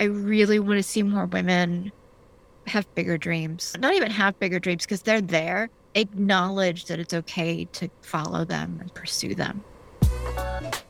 I 0.00 0.04
really 0.04 0.60
want 0.60 0.76
to 0.76 0.82
see 0.84 1.02
more 1.02 1.26
women 1.26 1.90
have 2.68 2.86
bigger 2.94 3.18
dreams. 3.18 3.74
Not 3.80 3.94
even 3.94 4.12
have 4.12 4.38
bigger 4.38 4.60
dreams 4.60 4.84
because 4.84 5.02
they're 5.02 5.20
there. 5.20 5.70
Acknowledge 5.96 6.84
that 6.84 7.00
it's 7.00 7.12
okay 7.12 7.64
to 7.64 7.88
follow 8.02 8.44
them 8.44 8.78
and 8.80 8.94
pursue 8.94 9.34
them. 9.34 9.64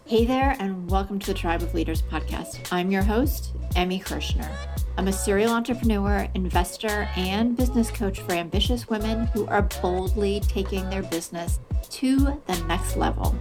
Hey 0.05 0.27
there, 0.27 0.57
and 0.59 0.91
welcome 0.91 1.19
to 1.21 1.27
the 1.29 1.33
Tribe 1.33 1.63
of 1.63 1.73
Leaders 1.73 2.03
podcast. 2.03 2.71
I'm 2.71 2.91
your 2.91 3.03
host, 3.03 3.53
Emmy 3.77 3.99
Kirschner. 3.99 4.51
I'm 4.99 5.09
a 5.09 5.13
serial 5.13 5.53
entrepreneur, 5.53 6.29
investor, 6.35 7.09
and 7.17 7.57
business 7.57 7.91
coach 7.91 8.21
for 8.21 8.33
ambitious 8.33 8.91
women 8.91 9.27
who 9.29 9.47
are 9.47 9.63
boldly 9.81 10.41
taking 10.41 10.91
their 10.91 11.03
business 11.05 11.61
to 11.91 12.43
the 12.47 12.65
next 12.67 12.97
level. 12.97 13.35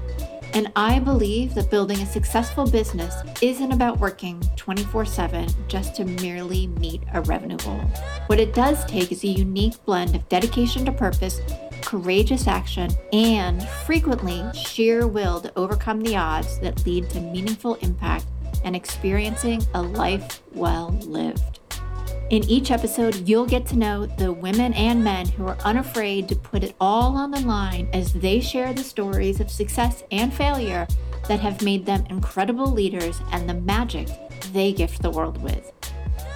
And 0.58 0.72
I 0.76 0.98
believe 0.98 1.54
that 1.54 1.70
building 1.70 2.00
a 2.00 2.06
successful 2.08 2.66
business 2.66 3.14
isn't 3.44 3.72
about 3.72 4.00
working 4.00 4.42
24 4.56 5.06
7 5.06 5.48
just 5.68 5.94
to 5.98 6.06
merely 6.06 6.66
meet 6.66 7.04
a 7.14 7.22
revenue 7.22 7.58
goal. 7.58 7.80
What 8.26 8.40
it 8.40 8.56
does 8.56 8.84
take 8.86 9.12
is 9.12 9.24
a 9.24 9.28
unique 9.28 9.76
blend 9.86 10.16
of 10.16 10.28
dedication 10.30 10.84
to 10.86 10.92
purpose, 10.92 11.42
courageous 11.84 12.48
action, 12.48 12.90
and 13.14 13.62
frequently 13.86 14.44
sheer 14.56 15.06
will 15.06 15.40
to 15.42 15.54
overcome 15.56 16.02
the 16.02 16.16
odds 16.16 16.58
that 16.62 16.84
lead 16.88 17.08
to 17.12 17.22
meaningful 17.22 17.76
impact 17.82 18.26
and 18.64 18.76
experiencing 18.76 19.62
a 19.76 19.82
life 19.84 20.42
well 20.54 20.90
lived. 21.06 21.60
In 22.30 22.44
each 22.50 22.72
episode, 22.72 23.26
you'll 23.28 23.46
get 23.46 23.66
to 23.68 23.78
know 23.78 24.06
the 24.06 24.34
women 24.34 24.74
and 24.74 25.02
men 25.02 25.28
who 25.28 25.48
are 25.48 25.58
unafraid 25.64 26.28
to 26.28 26.36
put 26.36 26.62
it 26.62 26.76
all 26.82 27.16
on 27.16 27.32
the 27.32 27.40
line 27.40 27.88
as 27.94 28.12
they 28.12 28.42
share 28.42 28.74
the 28.74 28.84
stories 28.84 29.40
of 29.40 29.50
success 29.50 30.04
and 30.12 30.34
failure 30.34 30.86
that 31.30 31.40
have 31.40 31.62
made 31.62 31.86
them 31.86 32.06
incredible 32.10 32.70
leaders 32.70 33.22
and 33.32 33.48
the 33.48 33.54
magic 33.54 34.10
they 34.52 34.74
gift 34.74 35.02
the 35.02 35.10
world 35.10 35.42
with. 35.42 35.72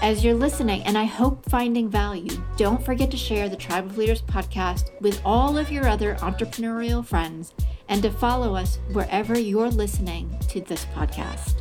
As 0.02 0.24
you're 0.24 0.34
listening, 0.34 0.82
and 0.84 0.98
I 0.98 1.04
hope 1.04 1.44
finding 1.50 1.90
value, 1.90 2.42
don't 2.56 2.84
forget 2.84 3.12
to 3.12 3.18
share 3.18 3.50
the 3.50 3.58
Tribe 3.58 3.86
of 3.86 3.98
Leaders 3.98 4.22
podcast 4.22 4.92
with 5.02 5.22
all 5.26 5.58
of 5.58 5.74
your 5.74 5.90
other 5.90 6.16
entrepreneurial 6.16 7.06
friends 7.06 7.54
and 7.90 8.02
to 8.02 8.12
follow 8.12 8.56
us 8.56 8.80
wherever 8.94 9.38
you're 9.38 9.70
listening 9.70 10.34
to 10.48 10.62
this 10.62 10.86
podcast. 10.96 11.56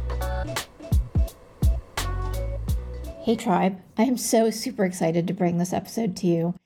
Hey, 3.31 3.37
Tribe. 3.37 3.81
I 3.97 4.03
am 4.03 4.17
so 4.17 4.51
super 4.51 4.85
excited 4.85 5.29
to 5.29 5.33
bring 5.33 5.59
this 5.59 5.73
episode 5.73 6.17
to 6.17 6.27
you. 6.27 6.57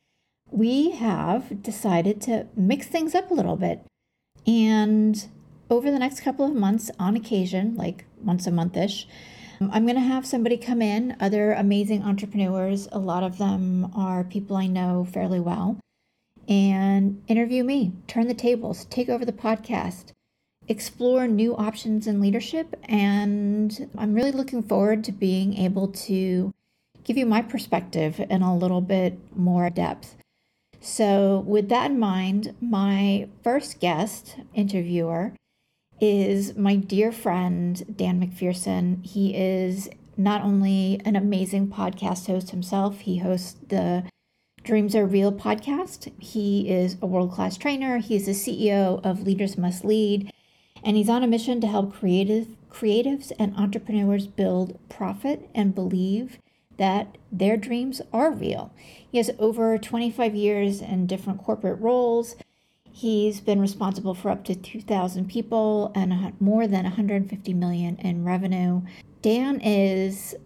We 0.51 0.93
have 0.93 1.63
decided 1.63 2.23
to 2.23 2.47
mix 2.57 2.87
things 2.87 3.15
up 3.15 3.31
a 3.31 3.35
little 3.35 3.57
bit. 3.57 3.83
And 4.47 5.29
over 5.69 5.91
the 5.91 5.99
next 5.99 6.21
couple 6.21 6.47
of 6.47 6.55
months, 6.55 6.91
on 6.99 7.17
occasion, 7.17 7.77
like 7.77 8.07
once 8.19 8.47
a 8.47 8.51
month 8.51 8.79
ish, 8.79 9.07
I'm 9.61 9.85
going 9.85 9.97
to 9.97 10.01
have 10.01 10.25
somebody 10.25 10.57
come 10.57 10.81
in, 10.81 11.19
other 11.21 11.53
amazing 11.53 12.03
entrepreneurs. 12.03 12.89
A 12.93 12.99
lot 12.99 13.25
of 13.25 13.37
them 13.37 13.93
are 13.95 14.25
people 14.25 14.57
I 14.57 14.67
know 14.67 15.07
fairly 15.13 15.41
well, 15.41 15.79
and 16.49 17.23
interview 17.29 17.63
me, 17.63 17.93
turn 18.07 18.27
the 18.27 18.33
tables, 18.33 18.87
take 18.87 19.11
over 19.11 19.27
the 19.27 19.35
podcast, 19.35 20.13
explore 20.69 21.27
new 21.27 21.57
options 21.57 22.07
in 22.07 22.21
leadership. 22.21 22.75
And 22.85 23.91
I'm 23.97 24.15
really 24.15 24.33
looking 24.33 24.63
forward 24.63 25.05
to 25.05 25.13
being 25.13 25.57
able 25.57 25.89
to 25.89 26.53
give 27.05 27.17
you 27.17 27.27
my 27.27 27.43
perspective 27.43 28.21
in 28.31 28.43
a 28.43 28.57
little 28.57 28.81
bit 28.81 29.19
more 29.37 29.71
depth. 29.71 30.17
So, 30.81 31.43
with 31.47 31.71
that 31.71 31.91
in 31.91 31.99
mind, 31.99 32.55
my 32.61 33.29
first 33.43 33.81
guest 33.81 34.37
interviewer 34.53 35.33
is 36.01 36.57
my 36.57 36.77
dear 36.77 37.11
friend, 37.11 37.97
Dan 37.97 38.21
McPherson. 38.21 39.05
He 39.05 39.35
is 39.35 39.89
not 40.17 40.43
only 40.43 41.01
an 41.05 41.17
amazing 41.17 41.69
podcast 41.69 42.27
host 42.27 42.51
himself, 42.51 43.01
he 43.01 43.19
hosts 43.19 43.57
the 43.69 44.05
Dreams 44.63 44.95
Are 44.95 45.07
Real 45.07 45.33
podcast. 45.33 46.13
He 46.19 46.69
is 46.69 46.97
a 47.01 47.07
world 47.07 47.33
class 47.33 47.57
trainer, 47.57 47.99
he's 47.99 48.27
the 48.27 48.33
CEO 48.33 49.05
of 49.05 49.23
Leaders 49.23 49.57
Must 49.57 49.85
Lead, 49.85 50.33
and 50.85 50.97
he's 50.97 51.09
on 51.09 51.23
a 51.23 51.27
mission 51.27 51.61
to 51.61 51.67
help 51.67 51.95
creative, 51.95 52.49
creatives 52.71 53.33
and 53.39 53.57
entrepreneurs 53.57 54.27
build 54.27 54.79
profit 54.89 55.49
and 55.55 55.75
believe 55.75 56.39
that 56.77 57.17
their 57.33 57.57
dreams 57.57 58.01
are 58.13 58.31
real. 58.31 58.73
He 59.11 59.19
has 59.19 59.31
over 59.39 59.79
25 59.79 60.35
years 60.35 60.81
in 60.81 61.07
different 61.07 61.43
corporate 61.43 61.81
roles 61.81 62.37
He's 62.97 63.41
been 63.41 63.61
responsible 63.61 64.15
for 64.15 64.31
up 64.31 64.45
to 64.45 64.55
2,000 64.55 65.29
people 65.29 65.91
and 65.97 66.41
more 66.41 66.69
than 66.69 66.85
150 66.85 67.53
million 67.53 67.97
in 67.97 68.25
revenue. 68.25 68.83
Dan 69.21 69.61
is, 69.61 70.37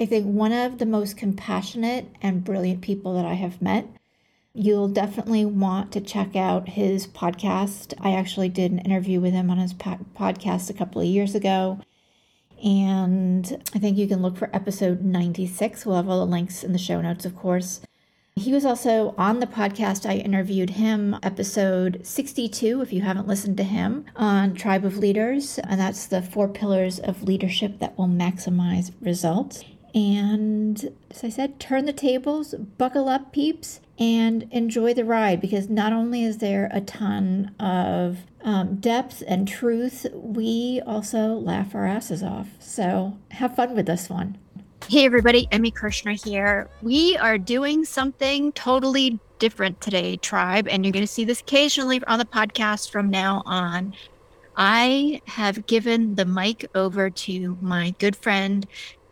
I 0.00 0.06
think, 0.06 0.24
one 0.24 0.52
of 0.52 0.78
the 0.78 0.86
most 0.86 1.18
compassionate 1.18 2.08
and 2.22 2.42
brilliant 2.42 2.80
people 2.80 3.14
that 3.16 3.26
I 3.26 3.34
have 3.34 3.60
met. 3.60 3.86
You'll 4.60 4.88
definitely 4.88 5.44
want 5.44 5.92
to 5.92 6.00
check 6.00 6.34
out 6.34 6.70
his 6.70 7.06
podcast. 7.06 7.94
I 8.00 8.10
actually 8.10 8.48
did 8.48 8.72
an 8.72 8.80
interview 8.80 9.20
with 9.20 9.32
him 9.32 9.52
on 9.52 9.58
his 9.58 9.72
podcast 9.72 10.68
a 10.68 10.72
couple 10.72 11.00
of 11.00 11.06
years 11.06 11.36
ago. 11.36 11.78
And 12.64 13.62
I 13.72 13.78
think 13.78 13.96
you 13.96 14.08
can 14.08 14.20
look 14.20 14.36
for 14.36 14.50
episode 14.52 15.04
96. 15.04 15.86
We'll 15.86 15.94
have 15.94 16.08
all 16.08 16.18
the 16.18 16.32
links 16.32 16.64
in 16.64 16.72
the 16.72 16.78
show 16.78 17.00
notes, 17.00 17.24
of 17.24 17.36
course. 17.36 17.82
He 18.34 18.52
was 18.52 18.64
also 18.64 19.14
on 19.16 19.38
the 19.38 19.46
podcast. 19.46 20.04
I 20.04 20.14
interviewed 20.14 20.70
him, 20.70 21.16
episode 21.22 22.00
62, 22.02 22.82
if 22.82 22.92
you 22.92 23.02
haven't 23.02 23.28
listened 23.28 23.58
to 23.58 23.62
him, 23.62 24.06
on 24.16 24.54
Tribe 24.54 24.84
of 24.84 24.98
Leaders. 24.98 25.60
And 25.60 25.78
that's 25.78 26.06
the 26.06 26.20
four 26.20 26.48
pillars 26.48 26.98
of 26.98 27.22
leadership 27.22 27.78
that 27.78 27.96
will 27.96 28.08
maximize 28.08 28.90
results. 29.00 29.64
And 29.94 30.92
as 31.10 31.24
I 31.24 31.28
said, 31.28 31.58
turn 31.58 31.86
the 31.86 31.92
tables, 31.92 32.54
buckle 32.54 33.08
up, 33.08 33.32
peeps, 33.32 33.80
and 33.98 34.44
enjoy 34.50 34.94
the 34.94 35.04
ride 35.04 35.40
because 35.40 35.68
not 35.68 35.92
only 35.92 36.22
is 36.22 36.38
there 36.38 36.70
a 36.72 36.80
ton 36.80 37.54
of 37.58 38.18
um, 38.42 38.76
depth 38.76 39.22
and 39.26 39.48
truth, 39.48 40.06
we 40.14 40.80
also 40.86 41.34
laugh 41.34 41.74
our 41.74 41.86
asses 41.86 42.22
off. 42.22 42.48
So 42.60 43.18
have 43.32 43.56
fun 43.56 43.74
with 43.74 43.86
this 43.86 44.08
one. 44.08 44.38
Hey, 44.88 45.04
everybody, 45.04 45.48
Emmy 45.50 45.70
Kirschner 45.70 46.12
here. 46.12 46.68
We 46.80 47.16
are 47.16 47.36
doing 47.36 47.84
something 47.84 48.52
totally 48.52 49.18
different 49.38 49.80
today, 49.80 50.16
Tribe, 50.16 50.68
and 50.68 50.84
you're 50.84 50.92
going 50.92 51.04
to 51.04 51.12
see 51.12 51.24
this 51.24 51.40
occasionally 51.40 52.02
on 52.04 52.18
the 52.18 52.24
podcast 52.24 52.90
from 52.90 53.10
now 53.10 53.42
on. 53.44 53.94
I 54.56 55.20
have 55.26 55.66
given 55.66 56.16
the 56.16 56.24
mic 56.24 56.68
over 56.74 57.10
to 57.10 57.58
my 57.60 57.94
good 57.98 58.16
friend, 58.16 58.66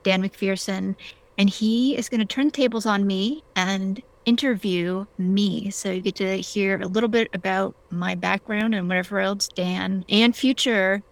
Dan 0.06 0.22
McPherson, 0.22 0.94
and 1.37 1.50
he 1.50 1.97
is 1.97 2.09
going 2.09 2.21
to 2.21 2.25
turn 2.25 2.47
the 2.47 2.53
tables 2.53 2.87
on 2.87 3.09
me 3.09 3.43
and 3.56 4.00
interview 4.25 5.05
me. 5.19 5.71
So 5.71 5.91
you 5.91 6.00
get 6.00 6.15
to 6.17 6.37
hear 6.37 6.81
a 6.81 6.87
little 6.87 7.09
bit 7.09 7.28
about 7.34 7.75
my 7.91 8.15
background 8.15 8.72
and 8.72 8.87
whatever 8.87 9.19
else 9.19 9.49
Dan 9.49 10.05
and 10.09 10.37
future 10.37 11.03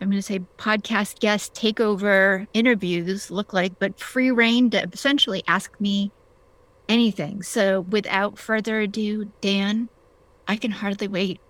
I'm 0.00 0.10
going 0.10 0.18
to 0.18 0.22
say 0.22 0.40
podcast 0.58 1.20
guest 1.20 1.54
takeover 1.54 2.46
interviews 2.52 3.30
look 3.30 3.52
like, 3.52 3.78
but 3.78 3.98
free 3.98 4.30
reign 4.30 4.70
to 4.70 4.88
essentially 4.92 5.42
ask 5.46 5.80
me 5.80 6.10
anything. 6.88 7.42
So 7.42 7.80
without 7.80 8.38
further 8.38 8.80
ado, 8.80 9.32
Dan, 9.40 9.88
I 10.46 10.56
can 10.56 10.72
hardly 10.72 11.08
wait. 11.08 11.40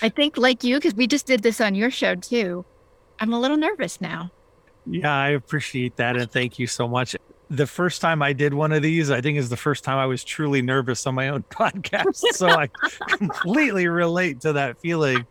I 0.00 0.08
think, 0.08 0.38
like 0.38 0.64
you, 0.64 0.76
because 0.76 0.94
we 0.94 1.06
just 1.06 1.26
did 1.26 1.42
this 1.42 1.60
on 1.60 1.74
your 1.74 1.90
show 1.90 2.14
too, 2.14 2.64
I'm 3.18 3.32
a 3.32 3.40
little 3.40 3.56
nervous 3.56 4.00
now. 4.00 4.30
Yeah, 4.86 5.14
I 5.14 5.30
appreciate 5.30 5.96
that. 5.96 6.16
And 6.16 6.30
thank 6.30 6.58
you 6.58 6.66
so 6.66 6.88
much. 6.88 7.16
The 7.50 7.66
first 7.66 8.00
time 8.00 8.22
I 8.22 8.32
did 8.32 8.54
one 8.54 8.72
of 8.72 8.82
these, 8.82 9.10
I 9.10 9.20
think 9.20 9.38
is 9.38 9.50
the 9.50 9.56
first 9.56 9.84
time 9.84 9.98
I 9.98 10.06
was 10.06 10.24
truly 10.24 10.62
nervous 10.62 11.06
on 11.06 11.14
my 11.14 11.28
own 11.28 11.42
podcast. 11.50 12.16
So 12.32 12.48
I 12.48 12.68
completely 13.08 13.86
relate 13.88 14.40
to 14.42 14.54
that 14.54 14.80
feeling 14.80 15.26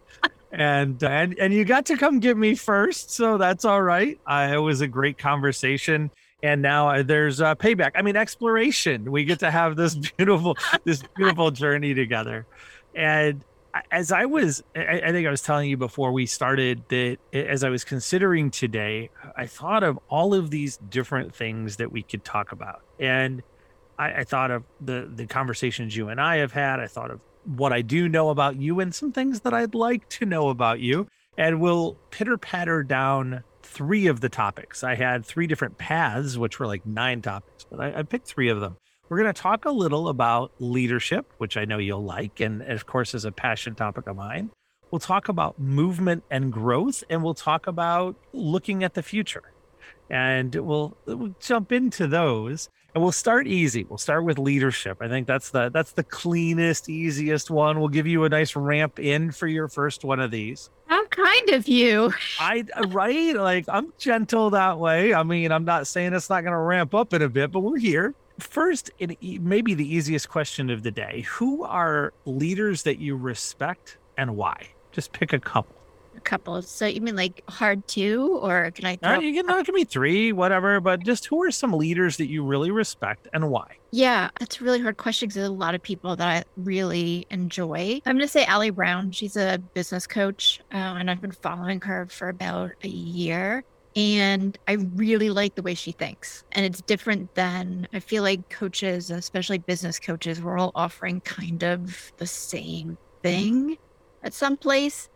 and 0.51 1.01
and 1.03 1.37
and 1.39 1.53
you 1.53 1.65
got 1.65 1.85
to 1.87 1.97
come 1.97 2.19
get 2.19 2.37
me 2.37 2.55
first, 2.55 3.11
so 3.11 3.37
that's 3.37 3.65
all 3.65 3.81
right. 3.81 4.19
Uh, 4.25 4.49
it 4.53 4.57
was 4.57 4.81
a 4.81 4.87
great 4.87 5.17
conversation, 5.17 6.11
and 6.43 6.61
now 6.61 6.89
uh, 6.89 7.03
there's 7.03 7.41
uh, 7.41 7.55
payback. 7.55 7.91
I 7.95 8.01
mean, 8.01 8.15
exploration. 8.15 9.09
We 9.11 9.23
get 9.23 9.39
to 9.39 9.51
have 9.51 9.75
this 9.75 9.95
beautiful 10.17 10.57
this 10.83 11.03
beautiful 11.15 11.51
journey 11.51 11.93
together, 11.93 12.45
and 12.93 13.43
as 13.91 14.11
I 14.11 14.25
was, 14.25 14.63
I, 14.75 15.11
think 15.11 15.27
I 15.27 15.31
was 15.31 15.41
telling 15.41 15.69
you 15.69 15.77
before 15.77 16.11
we 16.11 16.25
started 16.25 16.83
that 16.89 17.17
as 17.33 17.63
I 17.63 17.69
was 17.69 17.83
considering 17.83 18.51
today, 18.51 19.09
I 19.35 19.45
thought 19.45 19.83
of 19.83 19.99
all 20.09 20.33
of 20.33 20.49
these 20.49 20.77
different 20.77 21.33
things 21.33 21.77
that 21.77 21.91
we 21.91 22.03
could 22.03 22.23
talk 22.23 22.51
about, 22.51 22.81
and 22.99 23.41
I, 23.97 24.11
I 24.11 24.23
thought 24.23 24.51
of 24.51 24.63
the 24.79 25.09
the 25.13 25.25
conversations 25.27 25.95
you 25.95 26.09
and 26.09 26.19
I 26.19 26.37
have 26.37 26.51
had. 26.51 26.79
I 26.79 26.87
thought 26.87 27.11
of 27.11 27.19
what 27.45 27.73
I 27.73 27.81
do 27.81 28.07
know 28.07 28.29
about 28.29 28.57
you 28.57 28.79
and 28.79 28.93
some 28.93 29.11
things 29.11 29.41
that 29.41 29.53
I'd 29.53 29.75
like 29.75 30.07
to 30.09 30.25
know 30.25 30.49
about 30.49 30.79
you. 30.79 31.07
And 31.37 31.59
we'll 31.61 31.97
pitter 32.11 32.37
patter 32.37 32.83
down 32.83 33.43
three 33.63 34.07
of 34.07 34.19
the 34.19 34.29
topics. 34.29 34.83
I 34.83 34.95
had 34.95 35.25
three 35.25 35.47
different 35.47 35.77
paths, 35.77 36.37
which 36.37 36.59
were 36.59 36.67
like 36.67 36.85
nine 36.85 37.21
topics, 37.21 37.65
but 37.69 37.79
I, 37.79 37.99
I 37.99 38.03
picked 38.03 38.27
three 38.27 38.49
of 38.49 38.59
them. 38.59 38.77
We're 39.11 39.17
going 39.21 39.33
to 39.33 39.41
talk 39.41 39.65
a 39.65 39.71
little 39.71 40.07
about 40.07 40.53
leadership, 40.59 41.33
which 41.37 41.57
I 41.57 41.65
know 41.65 41.79
you'll 41.79 42.01
like, 42.01 42.39
and 42.39 42.61
of 42.61 42.85
course 42.85 43.13
is 43.13 43.25
a 43.25 43.31
passion 43.33 43.75
topic 43.75 44.07
of 44.07 44.15
mine. 44.15 44.51
We'll 44.89 44.99
talk 44.99 45.27
about 45.27 45.59
movement 45.59 46.23
and 46.31 46.49
growth, 46.49 47.03
and 47.09 47.21
we'll 47.21 47.33
talk 47.33 47.67
about 47.67 48.15
looking 48.31 48.85
at 48.85 48.93
the 48.93 49.03
future. 49.03 49.43
and 50.09 50.55
we'll, 50.55 50.95
we'll 51.05 51.35
jump 51.41 51.73
into 51.73 52.07
those. 52.07 52.69
And 52.93 53.01
we'll 53.01 53.11
start 53.11 53.47
easy. 53.47 53.85
We'll 53.85 53.97
start 53.97 54.23
with 54.25 54.37
leadership. 54.39 54.97
I 55.01 55.09
think 55.09 55.27
that's 55.27 55.49
the 55.49 55.69
that's 55.69 55.93
the 55.93 56.03
cleanest, 56.03 56.89
easiest 56.89 57.49
one. 57.49 57.79
We'll 57.79 57.87
give 57.89 58.07
you 58.07 58.25
a 58.25 58.29
nice 58.29 58.53
ramp 58.55 58.99
in 58.99 59.31
for 59.31 59.47
your 59.47 59.69
first 59.69 60.03
one 60.05 60.19
of 60.19 60.31
these. 60.31 60.69
How 60.87 61.05
kind 61.07 61.49
of 61.51 61.69
you. 61.69 62.13
I 62.39 62.65
right? 62.87 63.33
Like 63.35 63.65
I'm 63.69 63.93
gentle 63.97 64.49
that 64.51 64.77
way. 64.77 65.13
I 65.13 65.23
mean, 65.23 65.53
I'm 65.53 65.63
not 65.63 65.87
saying 65.87 66.13
it's 66.13 66.29
not 66.29 66.41
going 66.41 66.51
to 66.51 66.57
ramp 66.59 66.93
up 66.93 67.13
in 67.13 67.21
a 67.21 67.29
bit, 67.29 67.51
but 67.51 67.61
we're 67.61 67.77
here. 67.77 68.13
First, 68.41 68.91
and 68.99 69.15
maybe 69.21 69.73
the 69.73 69.87
easiest 69.95 70.29
question 70.29 70.69
of 70.69 70.83
the 70.83 70.91
day: 70.91 71.25
Who 71.29 71.63
are 71.63 72.13
leaders 72.25 72.83
that 72.83 72.99
you 72.99 73.15
respect 73.15 73.97
and 74.17 74.35
why? 74.35 74.67
Just 74.91 75.13
pick 75.13 75.31
a 75.31 75.39
couple 75.39 75.75
A 76.17 76.19
couple. 76.19 76.61
So 76.63 76.85
you 76.85 76.99
mean 77.01 77.15
like 77.15 77.43
hard 77.47 77.87
two, 77.87 78.39
or 78.41 78.71
can 78.71 78.85
I? 78.85 78.95
Throw- 78.97 79.19
you 79.19 79.33
can 79.33 79.45
that 79.45 79.65
can 79.65 79.75
be 79.75 79.83
three, 79.85 80.33
whatever. 80.33 80.79
But 80.81 81.03
just 81.03 81.27
who 81.27 81.41
are 81.43 81.51
some 81.51 81.71
leaders 81.71 82.17
that 82.17 82.27
you 82.27 82.43
really 82.43 82.71
respect 82.71 83.27
and 83.31 83.49
why? 83.49 83.77
Yeah, 83.91 84.29
that's 84.39 84.59
a 84.59 84.63
really 84.63 84.79
hard 84.79 84.97
question 84.97 85.27
because 85.27 85.35
there's 85.35 85.49
a 85.49 85.51
lot 85.51 85.75
of 85.75 85.81
people 85.83 86.15
that 86.15 86.27
I 86.27 86.43
really 86.57 87.27
enjoy. 87.29 88.01
I'm 88.05 88.15
going 88.15 88.25
to 88.25 88.27
say 88.27 88.45
Ali 88.45 88.69
Brown. 88.69 89.11
She's 89.11 89.35
a 89.37 89.61
business 89.73 90.07
coach, 90.07 90.61
uh, 90.73 90.77
and 90.77 91.11
I've 91.11 91.21
been 91.21 91.31
following 91.31 91.81
her 91.81 92.07
for 92.07 92.29
about 92.29 92.71
a 92.83 92.87
year. 92.87 93.63
And 93.95 94.57
I 94.67 94.73
really 94.73 95.29
like 95.29 95.55
the 95.55 95.61
way 95.61 95.73
she 95.73 95.91
thinks. 95.91 96.43
And 96.53 96.65
it's 96.65 96.81
different 96.81 97.35
than 97.35 97.87
I 97.93 97.99
feel 97.99 98.23
like 98.23 98.49
coaches, 98.49 99.11
especially 99.11 99.57
business 99.57 99.99
coaches, 99.99 100.41
we're 100.41 100.57
all 100.57 100.71
offering 100.75 101.19
kind 101.21 101.63
of 101.63 102.13
the 102.17 102.27
same 102.27 102.97
thing 103.21 103.77
at 104.23 104.33
some 104.33 104.55
place 104.55 105.09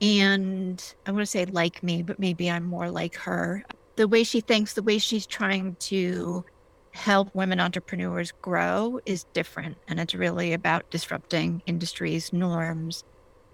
and 0.00 0.94
I 1.06 1.10
want 1.10 1.22
to 1.22 1.26
say 1.26 1.44
like 1.46 1.82
me, 1.82 2.02
but 2.02 2.18
maybe 2.18 2.50
I'm 2.50 2.64
more 2.64 2.90
like 2.90 3.16
her. 3.16 3.64
The 3.96 4.06
way 4.06 4.22
she 4.22 4.40
thinks, 4.40 4.74
the 4.74 4.82
way 4.82 4.98
she's 4.98 5.26
trying 5.26 5.76
to 5.80 6.44
help 6.92 7.34
women 7.34 7.60
entrepreneurs 7.60 8.32
grow 8.42 9.00
is 9.06 9.24
different. 9.32 9.76
And 9.88 9.98
it's 9.98 10.14
really 10.14 10.52
about 10.52 10.90
disrupting 10.90 11.62
industries, 11.66 12.32
norms, 12.32 13.04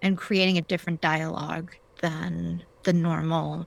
and 0.01 0.17
creating 0.17 0.57
a 0.57 0.61
different 0.61 1.01
dialogue 1.01 1.75
than 2.01 2.63
the 2.83 2.93
normal 2.93 3.65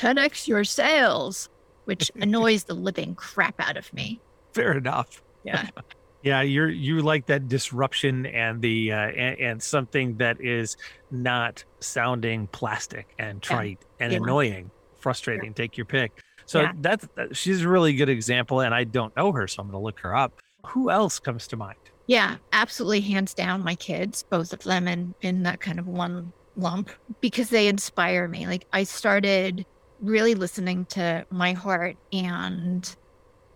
10x 0.00 0.48
your 0.48 0.64
sales, 0.64 1.48
which 1.84 2.10
annoys 2.20 2.64
the 2.64 2.74
living 2.74 3.14
crap 3.14 3.60
out 3.60 3.76
of 3.76 3.92
me. 3.92 4.20
Fair 4.52 4.72
enough. 4.72 5.22
Yeah. 5.44 5.68
Yeah, 6.22 6.42
you're 6.42 6.68
you 6.68 7.00
like 7.00 7.24
that 7.28 7.48
disruption 7.48 8.26
and 8.26 8.60
the 8.60 8.92
uh, 8.92 8.96
and, 8.96 9.40
and, 9.40 9.62
something 9.62 10.18
that 10.18 10.38
is 10.38 10.76
not 11.10 11.64
sounding 11.78 12.46
plastic 12.48 13.14
and 13.18 13.40
trite 13.40 13.78
yeah. 13.80 14.04
and 14.04 14.12
yeah. 14.12 14.18
annoying, 14.18 14.70
frustrating. 14.98 15.46
Yeah. 15.46 15.54
Take 15.54 15.78
your 15.78 15.86
pick. 15.86 16.22
So 16.44 16.68
that's 16.82 17.08
that, 17.14 17.34
she's 17.34 17.62
a 17.62 17.68
really 17.70 17.94
good 17.94 18.10
example, 18.10 18.60
and 18.60 18.74
I 18.74 18.84
don't 18.84 19.16
know 19.16 19.32
her, 19.32 19.48
so 19.48 19.62
I'm 19.62 19.68
going 19.68 19.80
to 19.80 19.82
look 19.82 19.98
her 20.00 20.14
up. 20.14 20.34
Who 20.66 20.90
else 20.90 21.18
comes 21.18 21.46
to 21.48 21.56
mind? 21.56 21.78
Yeah, 22.06 22.36
absolutely, 22.52 23.00
hands 23.00 23.32
down, 23.32 23.64
my 23.64 23.74
kids, 23.74 24.22
both 24.22 24.52
of 24.52 24.62
them, 24.64 24.88
in 24.88 25.14
in 25.22 25.44
that 25.44 25.60
kind 25.60 25.78
of 25.78 25.86
one 25.86 26.34
lump 26.54 26.90
because 27.20 27.48
they 27.48 27.66
inspire 27.66 28.28
me. 28.28 28.46
Like 28.46 28.66
I 28.74 28.82
started 28.84 29.64
really 30.00 30.34
listening 30.34 30.84
to 30.86 31.26
my 31.30 31.52
heart 31.52 31.96
and 32.12 32.96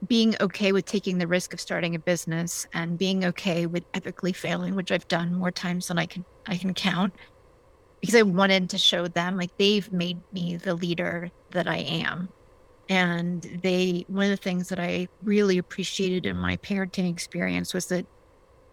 being 0.06 0.34
okay 0.40 0.72
with 0.72 0.84
taking 0.84 1.18
the 1.18 1.26
risk 1.26 1.54
of 1.54 1.60
starting 1.60 1.94
a 1.94 1.98
business 1.98 2.66
and 2.74 2.98
being 2.98 3.24
okay 3.24 3.66
with 3.66 3.90
epically 3.92 4.34
failing, 4.36 4.74
which 4.74 4.92
I've 4.92 5.08
done 5.08 5.34
more 5.34 5.50
times 5.50 5.88
than 5.88 5.98
I 5.98 6.06
can 6.06 6.24
I 6.46 6.56
can 6.56 6.74
count, 6.74 7.14
because 8.00 8.14
I 8.14 8.22
wanted 8.22 8.68
to 8.70 8.78
show 8.78 9.08
them 9.08 9.36
like 9.36 9.56
they've 9.56 9.90
made 9.92 10.20
me 10.32 10.56
the 10.56 10.74
leader 10.74 11.30
that 11.52 11.66
I 11.66 11.78
am. 11.78 12.28
And 12.90 13.42
they 13.62 14.04
one 14.08 14.26
of 14.26 14.30
the 14.30 14.36
things 14.36 14.68
that 14.68 14.78
I 14.78 15.08
really 15.22 15.56
appreciated 15.56 16.26
in 16.26 16.36
my 16.36 16.58
parenting 16.58 17.10
experience 17.10 17.72
was 17.72 17.86
that 17.86 18.06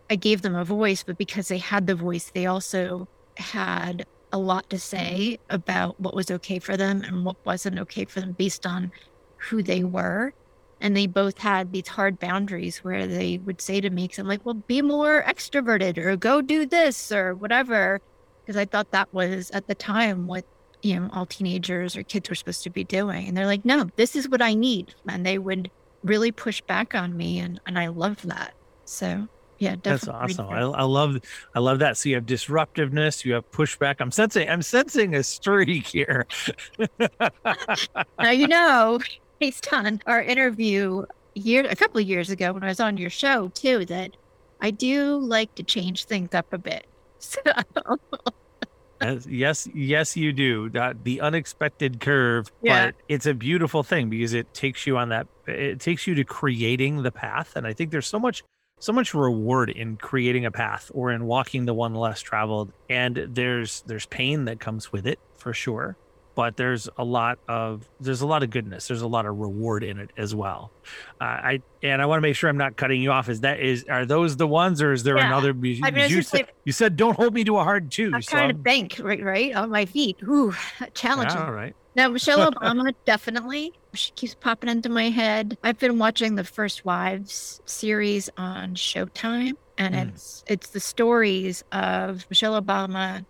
I 0.09 0.18
gave 0.18 0.41
them 0.41 0.56
a 0.56 0.65
voice, 0.65 1.03
but 1.03 1.18
because 1.18 1.47
they 1.47 1.59
had 1.59 1.88
the 1.88 1.95
voice, 1.95 2.31
they 2.33 2.45
also 2.45 3.07
had 3.38 4.06
a 4.31 4.38
lot 4.38 4.69
to 4.69 4.80
say 4.80 5.39
about 5.50 6.00
what 6.00 6.13
was 6.13 6.31
okay 6.31 6.60
for 6.60 6.78
them 6.78 7.01
and 7.04 7.25
what 7.25 7.38
wasn't 7.45 7.80
okay 7.80 8.06
for 8.06 8.22
them 8.22 8.33
based 8.33 8.66
on 8.66 8.92
who 9.38 9.62
they 9.63 9.83
were 9.83 10.33
and 10.81 10.98
they 10.98 11.06
both 11.06 11.38
had 11.38 11.72
these 11.72 11.88
hard 11.88 12.19
boundaries 12.19 12.80
where 12.83 13.06
they 13.06 13.38
would 13.38 13.62
say 13.62 13.80
to 13.80 13.89
me, 13.89 14.06
because 14.06 14.18
I'm 14.18 14.28
like, 14.28 14.44
well, 14.44 14.56
be 14.56 14.81
more 14.81 15.24
extroverted 15.24 15.98
or 16.00 16.16
go 16.18 16.42
do 16.42 16.66
this 16.66 17.12
or 17.12 17.36
whatever. 17.36 18.01
Because 18.44 18.57
I 18.57 18.66
thought 18.66 18.89
that 18.92 19.13
was 19.13 19.51
at 19.51 19.68
the 19.68 19.75
time 19.75 20.25
what, 20.25 20.44
you 20.81 21.00
know, 21.00 21.10
all 21.13 21.28
teenagers 21.28 21.95
or 21.95 22.01
kids 22.01 22.30
were 22.30 22.36
supposed 22.36 22.63
to 22.63 22.72
be 22.72 22.83
doing. 22.83 23.28
And 23.28 23.38
they're 23.38 23.45
like, 23.45 23.63
no, 23.63 23.89
this 23.95 24.16
is 24.16 24.28
what 24.28 24.42
I 24.42 24.56
need. 24.56 24.95
And 25.07 25.24
they 25.24 25.38
would 25.38 25.69
really 26.04 26.31
push 26.31 26.62
back 26.62 26.95
on 26.95 27.16
me. 27.16 27.38
And, 27.38 27.62
and 27.68 27.78
I 27.78 27.88
love 27.88 28.24
that. 28.24 28.56
So 28.86 29.28
yeah, 29.61 29.75
that's 29.83 30.07
awesome. 30.07 30.49
I, 30.49 30.61
I, 30.61 30.83
love, 30.83 31.19
I 31.53 31.59
love 31.59 31.79
that. 31.79 31.95
So 31.95 32.09
you 32.09 32.15
have 32.15 32.25
disruptiveness, 32.25 33.23
you 33.23 33.33
have 33.33 33.49
pushback. 33.51 33.97
I'm 33.99 34.09
sensing, 34.09 34.49
I'm 34.49 34.63
sensing 34.63 35.13
a 35.13 35.21
streak 35.21 35.85
here. 35.85 36.25
now 38.19 38.31
you 38.31 38.47
know 38.47 38.99
based 39.39 39.71
on 39.71 40.01
our 40.07 40.21
interview 40.21 41.05
year 41.35 41.65
a 41.69 41.75
couple 41.75 42.01
of 42.01 42.07
years 42.07 42.31
ago 42.31 42.53
when 42.53 42.63
I 42.63 42.67
was 42.67 42.79
on 42.79 42.97
your 42.97 43.11
show 43.11 43.49
too 43.49 43.85
that 43.85 44.17
I 44.61 44.71
do 44.71 45.17
like 45.17 45.53
to 45.55 45.63
change 45.63 46.05
things 46.05 46.33
up 46.33 46.51
a 46.53 46.57
bit. 46.57 46.87
So. 49.03 49.19
yes, 49.27 49.67
yes, 49.73 50.15
you 50.15 50.31
do. 50.31 50.69
That 50.69 51.03
the 51.03 51.21
unexpected 51.21 51.99
curve, 51.99 52.51
yeah. 52.61 52.87
but 52.87 52.95
it's 53.09 53.25
a 53.25 53.33
beautiful 53.33 53.81
thing 53.81 54.09
because 54.09 54.33
it 54.33 54.53
takes 54.53 54.85
you 54.85 54.97
on 54.97 55.09
that. 55.09 55.27
It 55.47 55.79
takes 55.79 56.05
you 56.05 56.13
to 56.13 56.23
creating 56.23 57.01
the 57.01 57.11
path, 57.11 57.55
and 57.55 57.65
I 57.65 57.73
think 57.73 57.89
there's 57.89 58.05
so 58.05 58.19
much, 58.19 58.43
so 58.81 58.92
much 58.92 59.13
reward 59.13 59.69
in 59.69 59.95
creating 59.95 60.45
a 60.45 60.51
path 60.51 60.92
or 60.94 61.12
in 61.12 61.25
walking 61.25 61.66
the 61.66 61.74
one 61.74 61.95
less 61.95 62.19
traveled. 62.19 62.74
And 62.89 63.28
there's 63.30 63.83
there's 63.88 64.06
pain 64.07 64.45
that 64.45 64.60
comes 64.60 64.92
with 64.92 65.07
it 65.07 65.19
for 65.38 65.54
sure 65.54 65.95
but 66.36 66.57
there's 66.57 66.89
a 66.98 67.04
lot 67.04 67.39
of 67.48 67.88
there's 68.00 68.22
a 68.22 68.25
lot 68.25 68.44
of 68.44 68.50
goodness 68.50 68.88
there's 68.88 69.01
a 69.01 69.07
lot 69.07 69.25
of 69.25 69.38
reward 69.38 69.83
in 69.83 70.00
it 70.00 70.10
as 70.18 70.33
well 70.33 70.72
uh, 71.19 71.24
i 71.24 71.62
and 71.83 72.01
i 72.01 72.06
want 72.06 72.18
to 72.18 72.22
make 72.22 72.36
sure 72.36 72.50
i'm 72.50 72.57
not 72.57 72.75
cutting 72.78 73.01
you 73.01 73.12
off 73.12 73.30
is 73.30 73.42
that 73.42 73.60
is 73.60 73.86
are 73.89 74.06
those 74.06 74.38
the 74.38 74.48
ones 74.48 74.81
or 74.81 74.94
is 74.94 75.04
there 75.04 75.18
yeah. 75.18 75.28
another 75.28 75.54
you, 75.62 75.81
I 75.83 75.92
mean, 75.92 76.10
you, 76.10 76.22
said, 76.22 76.48
you, 76.63 76.72
said, 76.72 76.95
don't 76.95 77.16
hold 77.16 77.33
me 77.33 77.44
to 77.44 77.57
a 77.57 77.63
hard 77.63 77.92
two 77.92 78.12
i'm 78.13 78.22
so 78.22 78.31
trying 78.31 78.50
to 78.50 78.56
bank 78.56 79.00
right 79.00 79.24
right 79.24 79.54
on 79.56 79.69
my 79.69 79.86
feet 79.86 80.18
Ooh, 80.24 80.54
challenging 80.94 81.38
yeah, 81.38 81.45
all 81.45 81.51
right 81.51 81.75
now 81.95 82.07
michelle 82.10 82.51
obama 82.51 82.94
definitely 83.06 83.74
she 83.93 84.11
keeps 84.11 84.35
popping 84.35 84.69
into 84.69 84.89
my 84.89 85.09
head 85.09 85.57
i've 85.63 85.79
been 85.79 85.99
watching 85.99 86.35
the 86.35 86.43
first 86.43 86.85
wives 86.85 87.61
series 87.65 88.30
on 88.37 88.75
showtime 88.75 89.54
and 89.77 89.95
mm. 89.95 90.09
it's 90.09 90.44
it's 90.47 90.69
the 90.69 90.80
stories 90.80 91.63
of 91.71 92.25
michelle 92.30 92.61
obama 92.61 93.25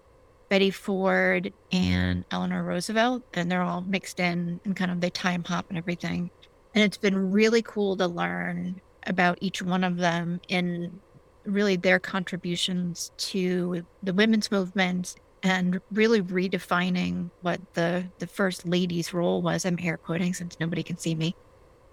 Betty 0.51 0.69
Ford 0.69 1.53
and 1.71 2.25
Eleanor 2.29 2.61
Roosevelt, 2.61 3.23
and 3.33 3.49
they're 3.49 3.61
all 3.61 3.79
mixed 3.79 4.19
in 4.19 4.59
and 4.65 4.75
kind 4.75 4.91
of 4.91 4.99
they 4.99 5.09
time 5.09 5.45
hop 5.45 5.67
and 5.69 5.77
everything. 5.77 6.29
And 6.75 6.83
it's 6.83 6.97
been 6.97 7.31
really 7.31 7.61
cool 7.61 7.95
to 7.95 8.05
learn 8.05 8.81
about 9.07 9.37
each 9.39 9.61
one 9.61 9.85
of 9.85 9.95
them 9.95 10.41
in 10.49 10.99
really 11.45 11.77
their 11.77 11.99
contributions 11.99 13.13
to 13.15 13.85
the 14.03 14.13
women's 14.13 14.51
movement 14.51 15.15
and 15.43 15.79
really 15.91 16.21
redefining 16.21 17.29
what 17.41 17.59
the 17.73 18.05
the 18.19 18.27
first 18.27 18.65
lady's 18.65 19.13
role 19.13 19.41
was. 19.41 19.65
I'm 19.65 19.77
air 19.81 19.97
quoting 19.97 20.33
since 20.33 20.59
nobody 20.59 20.83
can 20.83 20.97
see 20.97 21.15
me, 21.15 21.35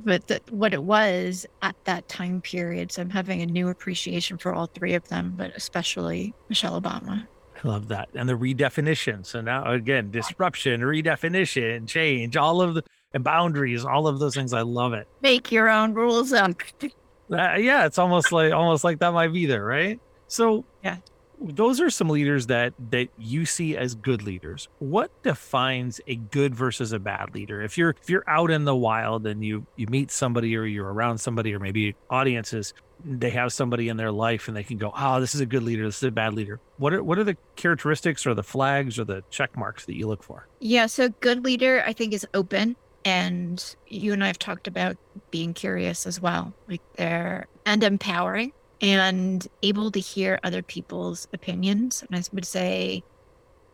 but 0.01 0.27
the, 0.27 0.41
what 0.51 0.75
it 0.75 0.83
was 0.83 1.47
at 1.63 1.77
that 1.85 2.09
time 2.09 2.41
period. 2.41 2.93
So 2.93 3.03
I'm 3.03 3.11
having 3.11 3.43
a 3.43 3.47
new 3.47 3.69
appreciation 3.69 4.39
for 4.39 4.55
all 4.55 4.67
three 4.67 4.95
of 4.95 5.09
them, 5.09 5.35
but 5.37 5.53
especially 5.57 6.35
Michelle 6.49 6.81
Obama. 6.81 7.27
I 7.65 7.69
love 7.69 7.89
that. 7.89 8.09
And 8.15 8.29
the 8.29 8.35
redefinition. 8.35 9.27
So 9.27 9.41
now 9.41 9.65
again, 9.73 10.11
disruption, 10.11 10.81
redefinition, 10.83 11.89
change, 11.89 12.37
all 12.37 12.63
of 12.63 12.75
the 12.75 12.85
and 13.15 13.25
boundaries, 13.25 13.85
all 13.85 14.07
of 14.07 14.19
those 14.19 14.35
things. 14.35 14.53
I 14.53 14.63
love 14.63 14.93
it. 14.93 15.09
Make 15.23 15.51
your 15.51 15.69
own 15.69 15.95
rules 15.95 16.33
up. 16.33 16.63
Uh, 17.31 17.57
yeah, 17.59 17.85
it's 17.85 17.99
almost 17.99 18.33
like 18.33 18.55
almost 18.55 18.85
like 18.85 19.01
that 19.01 19.13
might 19.13 19.31
be 19.35 19.45
there, 19.45 19.63
right? 19.63 20.01
So 20.29 20.65
yeah, 20.83 20.97
those 21.41 21.81
are 21.81 21.91
some 21.91 22.09
leaders 22.09 22.47
that 22.47 22.75
that 22.91 23.09
you 23.19 23.47
see 23.47 23.77
as 23.77 23.95
good 23.95 24.23
leaders. 24.23 24.69
What 24.79 25.11
defines 25.23 26.01
a 26.07 26.17
good 26.17 26.55
versus 26.55 26.93
a 26.93 26.99
bad 26.99 27.35
leader? 27.35 27.63
If 27.63 27.79
you're 27.79 27.95
if 28.01 28.11
you're 28.11 28.25
out 28.27 28.51
in 28.51 28.65
the 28.65 28.75
wild 28.75 29.27
and 29.27 29.45
you 29.45 29.67
you 29.77 29.87
meet 29.89 30.11
somebody 30.11 30.57
or 30.57 30.65
you're 30.65 30.93
around 30.93 31.19
somebody 31.19 31.55
or 31.55 31.59
maybe 31.59 31.95
audiences, 32.11 32.75
they 33.05 33.31
have 33.31 33.53
somebody 33.53 33.89
in 33.89 33.97
their 33.97 34.13
life 34.13 34.49
and 34.49 34.57
they 34.57 34.65
can 34.65 34.79
go, 34.79 34.93
"Oh, 34.97 35.21
this 35.21 35.35
is 35.35 35.41
a 35.41 35.47
good 35.47 35.63
leader. 35.63 35.85
This 35.85 35.99
is 35.99 36.05
a 36.05 36.11
bad 36.11 36.35
leader." 36.35 36.61
What 36.79 36.93
are 36.93 37.03
what 37.03 37.19
are 37.19 37.25
the 37.25 37.37
characteristics 37.57 38.27
or 38.27 38.35
the 38.35 38.43
flags 38.43 38.99
or 38.99 39.05
the 39.05 39.23
check 39.31 39.57
marks 39.57 39.85
that 39.87 39.97
you 39.97 40.07
look 40.07 40.23
for? 40.23 40.47
Yeah, 40.61 40.87
so 40.87 41.09
good 41.21 41.45
leader 41.45 41.83
I 41.87 41.93
think 41.93 42.13
is 42.13 42.27
open 42.35 42.77
and 43.05 43.77
you 43.87 44.13
and 44.13 44.25
I 44.25 44.27
have 44.27 44.39
talked 44.39 44.67
about 44.67 44.97
being 45.31 45.55
curious 45.55 46.07
as 46.07 46.21
well. 46.21 46.53
Like 46.69 46.83
they're 46.97 47.47
and 47.65 47.83
empowering 47.85 48.53
and 48.81 49.47
able 49.63 49.91
to 49.91 50.01
hear 50.01 50.39
other 50.45 50.63
people's 50.63 51.29
opinions. 51.33 52.05
And 52.09 52.19
I 52.19 52.23
would 52.33 52.45
say 52.45 53.03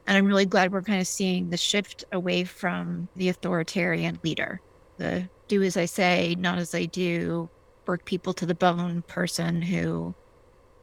and 0.06 0.18
I'm 0.18 0.26
really 0.26 0.44
glad 0.44 0.70
we're 0.70 0.82
kind 0.82 1.00
of 1.00 1.06
seeing 1.06 1.48
the 1.48 1.56
shift 1.56 2.04
away 2.12 2.44
from 2.44 3.08
the 3.16 3.30
authoritarian 3.30 4.20
leader 4.22 4.60
the 4.98 5.28
do 5.48 5.62
as 5.62 5.76
I 5.76 5.84
say, 5.84 6.34
not 6.38 6.58
as 6.58 6.74
I 6.74 6.86
do, 6.86 7.50
work 7.86 8.04
people 8.04 8.32
to 8.34 8.46
the 8.46 8.54
bone 8.54 9.02
person 9.02 9.60
who 9.60 10.14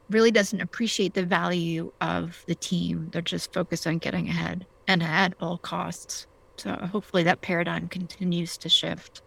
really 0.10 0.32
doesn't 0.32 0.62
appreciate 0.62 1.14
the 1.14 1.26
value 1.26 1.92
of 2.02 2.44
the 2.48 2.56
team. 2.56 3.10
They're 3.12 3.22
just 3.22 3.54
focused 3.54 3.88
on 3.88 3.98
getting 3.98 4.28
ahead 4.28 4.68
and 4.88 5.02
at 5.02 5.34
all 5.40 5.58
costs. 5.58 6.28
So 6.58 6.74
hopefully 6.74 7.24
that 7.24 7.42
paradigm 7.42 7.88
continues 7.88 8.58
to 8.60 8.70
shift. 8.70 9.24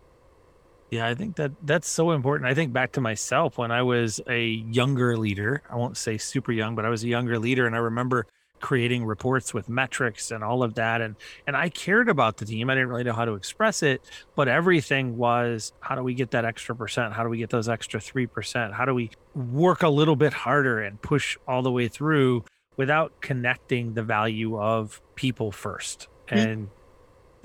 Yeah, 0.94 1.08
I 1.08 1.14
think 1.16 1.34
that 1.36 1.50
that's 1.60 1.88
so 1.88 2.12
important. 2.12 2.48
I 2.48 2.54
think 2.54 2.72
back 2.72 2.92
to 2.92 3.00
myself 3.00 3.58
when 3.58 3.72
I 3.72 3.82
was 3.82 4.20
a 4.28 4.44
younger 4.46 5.16
leader. 5.16 5.60
I 5.68 5.74
won't 5.74 5.96
say 5.96 6.18
super 6.18 6.52
young, 6.52 6.76
but 6.76 6.84
I 6.84 6.88
was 6.88 7.02
a 7.02 7.08
younger 7.08 7.36
leader 7.36 7.66
and 7.66 7.74
I 7.74 7.80
remember 7.80 8.28
creating 8.60 9.04
reports 9.04 9.52
with 9.52 9.68
metrics 9.68 10.30
and 10.30 10.44
all 10.44 10.62
of 10.62 10.74
that 10.74 11.00
and 11.00 11.16
and 11.48 11.56
I 11.56 11.68
cared 11.68 12.08
about 12.08 12.36
the 12.36 12.44
team. 12.44 12.70
I 12.70 12.74
didn't 12.74 12.90
really 12.90 13.02
know 13.02 13.12
how 13.12 13.24
to 13.24 13.32
express 13.34 13.82
it, 13.82 14.02
but 14.36 14.46
everything 14.46 15.16
was 15.16 15.72
how 15.80 15.96
do 15.96 16.04
we 16.04 16.14
get 16.14 16.30
that 16.30 16.44
extra 16.44 16.76
percent? 16.76 17.12
How 17.12 17.24
do 17.24 17.28
we 17.28 17.38
get 17.38 17.50
those 17.50 17.68
extra 17.68 17.98
3%? 17.98 18.72
How 18.72 18.84
do 18.84 18.94
we 18.94 19.10
work 19.34 19.82
a 19.82 19.88
little 19.88 20.14
bit 20.14 20.32
harder 20.32 20.78
and 20.80 21.02
push 21.02 21.36
all 21.48 21.62
the 21.62 21.72
way 21.72 21.88
through 21.88 22.44
without 22.76 23.20
connecting 23.20 23.94
the 23.94 24.04
value 24.04 24.60
of 24.60 25.02
people 25.16 25.50
1st 25.50 26.06
mm-hmm. 26.28 26.64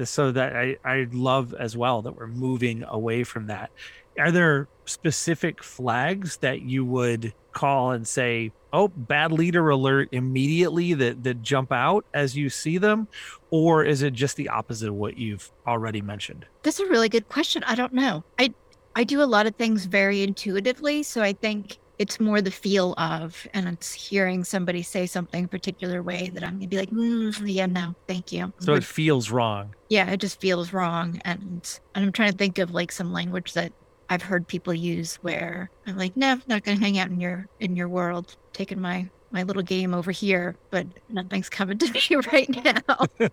So 0.05 0.31
that 0.31 0.55
I, 0.55 0.77
I 0.83 1.07
love 1.11 1.53
as 1.53 1.75
well 1.75 2.01
that 2.03 2.15
we're 2.15 2.27
moving 2.27 2.83
away 2.87 3.23
from 3.23 3.47
that. 3.47 3.71
Are 4.17 4.31
there 4.31 4.67
specific 4.85 5.63
flags 5.63 6.37
that 6.37 6.61
you 6.61 6.83
would 6.85 7.33
call 7.51 7.91
and 7.91 8.07
say, 8.07 8.51
oh, 8.73 8.87
bad 8.89 9.31
leader 9.31 9.69
alert 9.69 10.09
immediately 10.11 10.93
that, 10.93 11.23
that 11.23 11.41
jump 11.41 11.71
out 11.71 12.05
as 12.13 12.35
you 12.35 12.49
see 12.49 12.77
them? 12.77 13.07
Or 13.49 13.83
is 13.83 14.01
it 14.01 14.13
just 14.13 14.35
the 14.35 14.49
opposite 14.49 14.89
of 14.89 14.95
what 14.95 15.17
you've 15.17 15.51
already 15.65 16.01
mentioned? 16.01 16.45
That's 16.63 16.79
a 16.79 16.85
really 16.87 17.09
good 17.09 17.29
question. 17.29 17.63
I 17.63 17.75
don't 17.75 17.93
know. 17.93 18.23
I 18.37 18.53
I 18.95 19.03
do 19.03 19.21
a 19.21 19.23
lot 19.23 19.47
of 19.47 19.55
things 19.55 19.85
very 19.85 20.23
intuitively. 20.23 21.03
So 21.03 21.21
I 21.21 21.33
think 21.33 21.77
it's 21.99 22.19
more 22.19 22.41
the 22.41 22.49
feel 22.49 22.93
of, 22.97 23.45
and 23.53 23.67
it's 23.67 23.93
hearing 23.93 24.45
somebody 24.45 24.81
say 24.81 25.05
something 25.05 25.43
a 25.43 25.47
particular 25.47 26.01
way 26.01 26.31
that 26.33 26.43
I'm 26.43 26.55
gonna 26.55 26.67
be 26.67 26.77
like, 26.77 26.89
mm, 26.89 27.39
yeah, 27.45 27.65
no, 27.65 27.93
thank 28.07 28.31
you. 28.31 28.53
So 28.59 28.73
it 28.73 28.85
feels 28.85 29.29
wrong. 29.29 29.75
Yeah, 29.89 30.09
it 30.09 30.21
just 30.21 30.39
feels 30.39 30.71
wrong, 30.71 31.21
and 31.25 31.79
and 31.93 32.05
I'm 32.05 32.11
trying 32.13 32.31
to 32.31 32.37
think 32.37 32.57
of 32.57 32.71
like 32.71 32.91
some 32.93 33.11
language 33.11 33.53
that 33.53 33.73
I've 34.09 34.23
heard 34.23 34.47
people 34.47 34.73
use 34.73 35.15
where 35.17 35.69
I'm 35.85 35.97
like, 35.97 36.15
no, 36.15 36.31
I'm 36.31 36.43
not 36.47 36.63
gonna 36.63 36.79
hang 36.79 36.97
out 36.97 37.09
in 37.09 37.19
your 37.19 37.47
in 37.59 37.75
your 37.75 37.89
world, 37.89 38.37
taking 38.53 38.79
my 38.79 39.09
my 39.31 39.43
little 39.43 39.61
game 39.61 39.93
over 39.93 40.11
here, 40.11 40.55
but 40.71 40.87
nothing's 41.09 41.49
coming 41.49 41.77
to 41.79 41.91
me 41.91 42.21
right 42.31 42.49
now. 42.49 43.31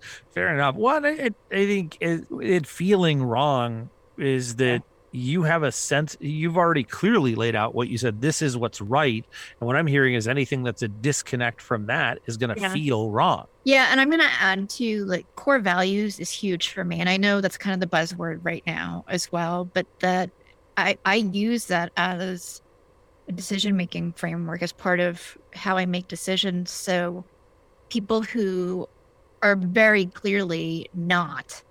Fair 0.34 0.52
enough. 0.52 0.74
Well, 0.74 1.06
I, 1.06 1.30
I 1.50 1.54
think 1.54 1.96
it, 2.00 2.26
it 2.42 2.66
feeling 2.66 3.22
wrong 3.22 3.88
is 4.18 4.56
that 4.56 4.82
you 5.14 5.44
have 5.44 5.62
a 5.62 5.70
sense 5.70 6.16
you've 6.20 6.56
already 6.56 6.82
clearly 6.82 7.34
laid 7.34 7.54
out 7.54 7.74
what 7.74 7.88
you 7.88 7.96
said 7.96 8.20
this 8.20 8.42
is 8.42 8.56
what's 8.56 8.80
right. 8.80 9.24
And 9.60 9.66
what 9.66 9.76
i'm 9.76 9.86
hearing 9.86 10.14
is 10.14 10.26
anything 10.26 10.62
that's 10.62 10.82
a 10.82 10.88
disconnect 10.88 11.60
from 11.60 11.86
that 11.86 12.18
is 12.26 12.36
going 12.36 12.54
to 12.54 12.60
yeah. 12.60 12.72
feel 12.72 13.10
wrong. 13.10 13.46
Yeah 13.64 13.88
and 13.90 14.00
i'm 14.00 14.08
going 14.10 14.20
to 14.20 14.32
add 14.40 14.68
to 14.70 15.04
like 15.04 15.26
core 15.36 15.58
values 15.60 16.18
is 16.18 16.30
huge 16.30 16.68
for 16.68 16.84
me 16.84 17.00
and 17.00 17.08
i 17.08 17.16
know 17.16 17.40
that's 17.40 17.56
kind 17.56 17.74
of 17.74 17.80
the 17.80 17.96
buzzword 17.96 18.40
right 18.42 18.62
now 18.66 19.04
as 19.08 19.30
well 19.30 19.64
but 19.64 19.86
that 20.00 20.30
i 20.76 20.98
i 21.04 21.16
use 21.16 21.66
that 21.66 21.92
as 21.96 22.60
a 23.28 23.32
decision 23.32 23.76
making 23.76 24.12
framework 24.12 24.62
as 24.62 24.72
part 24.72 25.00
of 25.00 25.38
how 25.54 25.76
i 25.76 25.86
make 25.86 26.08
decisions. 26.08 26.70
So 26.70 27.24
people 27.88 28.22
who 28.22 28.88
are 29.42 29.56
very 29.56 30.06
clearly 30.06 30.88
not 30.94 31.62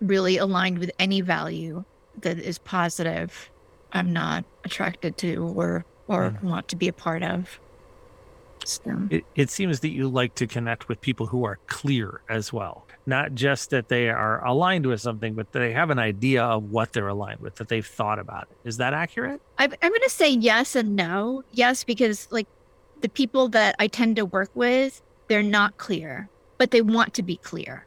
really 0.00 0.38
aligned 0.38 0.78
with 0.78 0.90
any 0.98 1.20
value 1.20 1.84
that 2.22 2.38
is 2.38 2.58
positive 2.58 3.50
i'm 3.92 4.12
not 4.12 4.44
attracted 4.64 5.16
to 5.16 5.36
or 5.56 5.84
or 6.10 6.30
mm. 6.30 6.42
want 6.42 6.68
to 6.68 6.76
be 6.76 6.88
a 6.88 6.92
part 6.92 7.22
of. 7.22 7.60
So. 8.64 9.08
it, 9.08 9.24
it 9.34 9.48
seems 9.48 9.80
that 9.80 9.88
you 9.88 10.06
like 10.06 10.34
to 10.34 10.46
connect 10.46 10.86
with 10.86 11.00
people 11.00 11.26
who 11.26 11.44
are 11.44 11.58
clear 11.66 12.20
as 12.28 12.52
well. 12.52 12.86
Not 13.06 13.34
just 13.34 13.70
that 13.70 13.88
they 13.88 14.10
are 14.10 14.44
aligned 14.44 14.84
with 14.84 15.00
something 15.00 15.32
but 15.32 15.52
they 15.52 15.72
have 15.72 15.88
an 15.88 15.98
idea 15.98 16.44
of 16.44 16.64
what 16.64 16.92
they're 16.92 17.08
aligned 17.08 17.40
with 17.40 17.54
that 17.54 17.68
they've 17.68 17.86
thought 17.86 18.18
about 18.18 18.48
it. 18.50 18.68
Is 18.68 18.76
that 18.76 18.92
accurate? 18.92 19.40
I'm, 19.56 19.72
I'm 19.80 19.90
going 19.90 20.02
to 20.02 20.10
say 20.10 20.30
yes 20.30 20.76
and 20.76 20.94
no. 20.94 21.42
Yes 21.52 21.84
because 21.84 22.28
like 22.30 22.46
the 23.00 23.08
people 23.08 23.48
that 23.48 23.74
i 23.78 23.86
tend 23.86 24.16
to 24.16 24.26
work 24.26 24.50
with 24.54 25.00
they're 25.28 25.42
not 25.42 25.78
clear 25.78 26.28
but 26.58 26.70
they 26.70 26.82
want 26.82 27.14
to 27.14 27.22
be 27.22 27.36
clear 27.36 27.86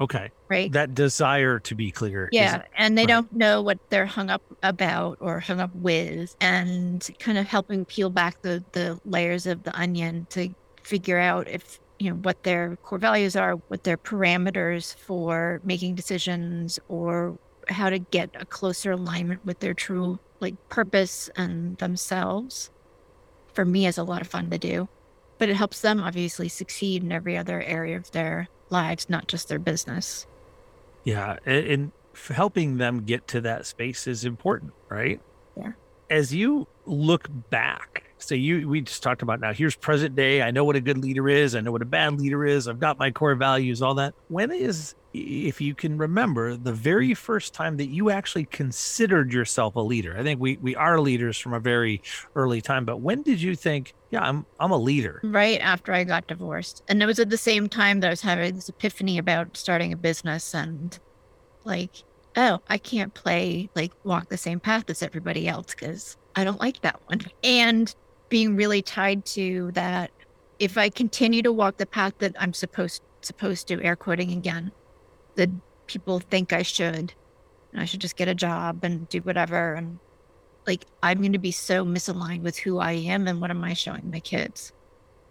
Okay. 0.00 0.30
Right. 0.48 0.70
That 0.72 0.94
desire 0.94 1.58
to 1.60 1.74
be 1.74 1.90
clear. 1.90 2.28
Yeah. 2.32 2.62
and 2.76 2.96
they 2.96 3.02
right. 3.02 3.08
don't 3.08 3.32
know 3.32 3.62
what 3.62 3.78
they're 3.90 4.06
hung 4.06 4.30
up 4.30 4.42
about 4.62 5.18
or 5.20 5.40
hung 5.40 5.60
up 5.60 5.74
with, 5.74 6.36
and 6.40 7.08
kind 7.18 7.38
of 7.38 7.46
helping 7.46 7.84
peel 7.84 8.10
back 8.10 8.42
the, 8.42 8.64
the 8.72 9.00
layers 9.04 9.46
of 9.46 9.64
the 9.64 9.76
onion 9.78 10.26
to 10.30 10.50
figure 10.82 11.18
out 11.18 11.48
if, 11.48 11.80
you 11.98 12.10
know, 12.10 12.16
what 12.16 12.44
their 12.44 12.76
core 12.76 12.98
values 12.98 13.34
are, 13.34 13.54
what 13.68 13.84
their 13.84 13.96
parameters 13.96 14.94
for 14.94 15.60
making 15.64 15.96
decisions, 15.96 16.78
or 16.88 17.36
how 17.68 17.90
to 17.90 17.98
get 17.98 18.30
a 18.34 18.46
closer 18.46 18.92
alignment 18.92 19.44
with 19.44 19.58
their 19.60 19.74
true 19.74 20.18
like 20.40 20.54
purpose 20.68 21.28
and 21.36 21.76
themselves. 21.78 22.70
For 23.52 23.64
me, 23.64 23.86
is 23.86 23.98
a 23.98 24.04
lot 24.04 24.20
of 24.20 24.28
fun 24.28 24.50
to 24.50 24.58
do, 24.58 24.88
but 25.38 25.48
it 25.48 25.56
helps 25.56 25.80
them 25.80 26.00
obviously 26.00 26.48
succeed 26.48 27.02
in 27.02 27.10
every 27.10 27.36
other 27.36 27.60
area 27.60 27.96
of 27.96 28.12
their 28.12 28.48
lives, 28.70 29.08
not 29.08 29.28
just 29.28 29.48
their 29.48 29.58
business. 29.58 30.26
Yeah. 31.04 31.36
And 31.46 31.92
helping 32.28 32.78
them 32.78 33.04
get 33.04 33.26
to 33.28 33.40
that 33.42 33.66
space 33.66 34.06
is 34.06 34.24
important, 34.24 34.72
right? 34.88 35.20
Yeah. 35.56 35.72
As 36.10 36.34
you 36.34 36.66
look 36.86 37.28
back, 37.50 38.04
so 38.18 38.34
you 38.34 38.68
we 38.68 38.80
just 38.80 39.02
talked 39.02 39.22
about 39.22 39.40
now, 39.40 39.52
here's 39.52 39.76
present 39.76 40.16
day. 40.16 40.42
I 40.42 40.50
know 40.50 40.64
what 40.64 40.76
a 40.76 40.80
good 40.80 40.98
leader 40.98 41.28
is. 41.28 41.54
I 41.54 41.60
know 41.60 41.70
what 41.70 41.82
a 41.82 41.86
bad 41.86 42.18
leader 42.18 42.44
is. 42.44 42.66
I've 42.66 42.80
got 42.80 42.98
my 42.98 43.10
core 43.10 43.34
values, 43.34 43.82
all 43.82 43.94
that. 43.94 44.14
When 44.28 44.50
is 44.50 44.94
if 45.14 45.60
you 45.60 45.74
can 45.74 45.96
remember 45.96 46.56
the 46.56 46.72
very 46.72 47.08
mm-hmm. 47.08 47.14
first 47.14 47.54
time 47.54 47.76
that 47.78 47.88
you 47.88 48.10
actually 48.10 48.44
considered 48.44 49.32
yourself 49.32 49.74
a 49.76 49.80
leader 49.80 50.16
i 50.18 50.22
think 50.22 50.38
we 50.40 50.56
we 50.58 50.76
are 50.76 51.00
leaders 51.00 51.38
from 51.38 51.54
a 51.54 51.60
very 51.60 52.02
early 52.34 52.60
time 52.60 52.84
but 52.84 52.98
when 52.98 53.22
did 53.22 53.40
you 53.40 53.56
think 53.56 53.94
yeah 54.10 54.22
i'm 54.22 54.44
i'm 54.60 54.70
a 54.70 54.76
leader 54.76 55.20
right 55.24 55.60
after 55.60 55.92
i 55.92 56.04
got 56.04 56.26
divorced 56.26 56.82
and 56.88 57.02
it 57.02 57.06
was 57.06 57.18
at 57.18 57.30
the 57.30 57.38
same 57.38 57.68
time 57.68 58.00
that 58.00 58.08
i 58.08 58.10
was 58.10 58.20
having 58.20 58.54
this 58.54 58.68
epiphany 58.68 59.18
about 59.18 59.56
starting 59.56 59.92
a 59.92 59.96
business 59.96 60.54
and 60.54 60.98
like 61.64 62.02
oh 62.36 62.58
i 62.68 62.76
can't 62.76 63.14
play 63.14 63.70
like 63.74 63.92
walk 64.04 64.28
the 64.28 64.36
same 64.36 64.60
path 64.60 64.88
as 64.90 65.02
everybody 65.02 65.48
else 65.48 65.74
because 65.74 66.16
i 66.36 66.44
don't 66.44 66.60
like 66.60 66.80
that 66.82 67.00
one. 67.06 67.20
And 67.42 67.94
being 68.28 68.56
really 68.56 68.82
tied 68.82 69.24
to 69.24 69.70
that 69.72 70.10
if 70.58 70.76
i 70.76 70.90
continue 70.90 71.40
to 71.40 71.52
walk 71.52 71.78
the 71.78 71.86
path 71.86 72.12
that 72.18 72.36
i'm 72.38 72.52
supposed 72.52 73.02
supposed 73.20 73.66
to 73.66 73.82
air 73.82 73.96
quoting 73.96 74.30
again 74.32 74.70
that 75.38 75.50
people 75.86 76.20
think 76.20 76.52
I 76.52 76.62
should. 76.62 77.14
And 77.72 77.80
I 77.80 77.84
should 77.84 78.00
just 78.00 78.16
get 78.16 78.28
a 78.28 78.34
job 78.34 78.84
and 78.84 79.08
do 79.08 79.20
whatever. 79.20 79.74
And 79.74 79.98
like, 80.66 80.84
I'm 81.02 81.18
going 81.18 81.32
to 81.32 81.38
be 81.38 81.52
so 81.52 81.84
misaligned 81.84 82.42
with 82.42 82.58
who 82.58 82.78
I 82.78 82.92
am 82.92 83.26
and 83.26 83.40
what 83.40 83.50
am 83.50 83.64
I 83.64 83.72
showing 83.72 84.10
my 84.10 84.20
kids? 84.20 84.72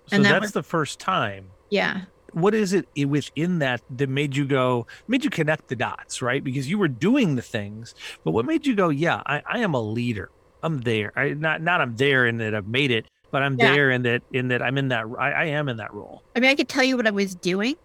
So 0.08 0.16
and 0.16 0.26
that 0.26 0.32
that's 0.32 0.42
was, 0.42 0.52
the 0.54 0.64
first 0.64 1.00
time. 1.00 1.52
Yeah. 1.70 2.02
What 2.34 2.54
is 2.54 2.74
it 2.74 2.88
within 3.06 3.60
that 3.60 3.82
that 3.96 4.10
made 4.10 4.36
you 4.36 4.46
go, 4.46 4.88
made 5.08 5.24
you 5.24 5.30
connect 5.30 5.68
the 5.68 5.76
dots, 5.76 6.22
right? 6.22 6.44
Because 6.44 6.70
you 6.70 6.78
were 6.78 6.88
doing 6.88 7.36
the 7.36 7.42
things, 7.42 7.96
but 8.24 8.32
what 8.32 8.46
made 8.46 8.66
you 8.66 8.76
go, 8.76 8.90
yeah, 8.90 9.22
I, 9.26 9.42
I 9.46 9.60
am 9.60 9.74
a 9.74 9.82
leader. 9.82 10.30
I'm 10.64 10.82
there. 10.82 11.12
I 11.16 11.30
not 11.30 11.62
not 11.62 11.82
I'm 11.82 11.96
there 11.96 12.26
in 12.26 12.38
that 12.38 12.56
I've 12.56 12.68
made 12.68 12.92
it, 12.92 13.06
but 13.32 13.44
I'm 13.44 13.58
yeah. 13.58 13.72
there 13.72 13.92
in 13.92 14.02
that 14.04 14.24
in 14.34 14.48
that 14.50 14.62
I'm 14.62 14.78
in 14.78 14.88
that 14.90 15.06
I, 15.18 15.32
I 15.32 15.46
am 15.46 15.70
in 15.70 15.78
that 15.78 15.94
role. 15.94 16.24
I 16.36 16.40
mean, 16.40 16.50
I 16.50 16.56
could 16.56 16.70
tell 16.70 16.84
you 16.84 16.98
what 16.98 17.08
I 17.08 17.12
was 17.12 17.36
doing, 17.36 17.76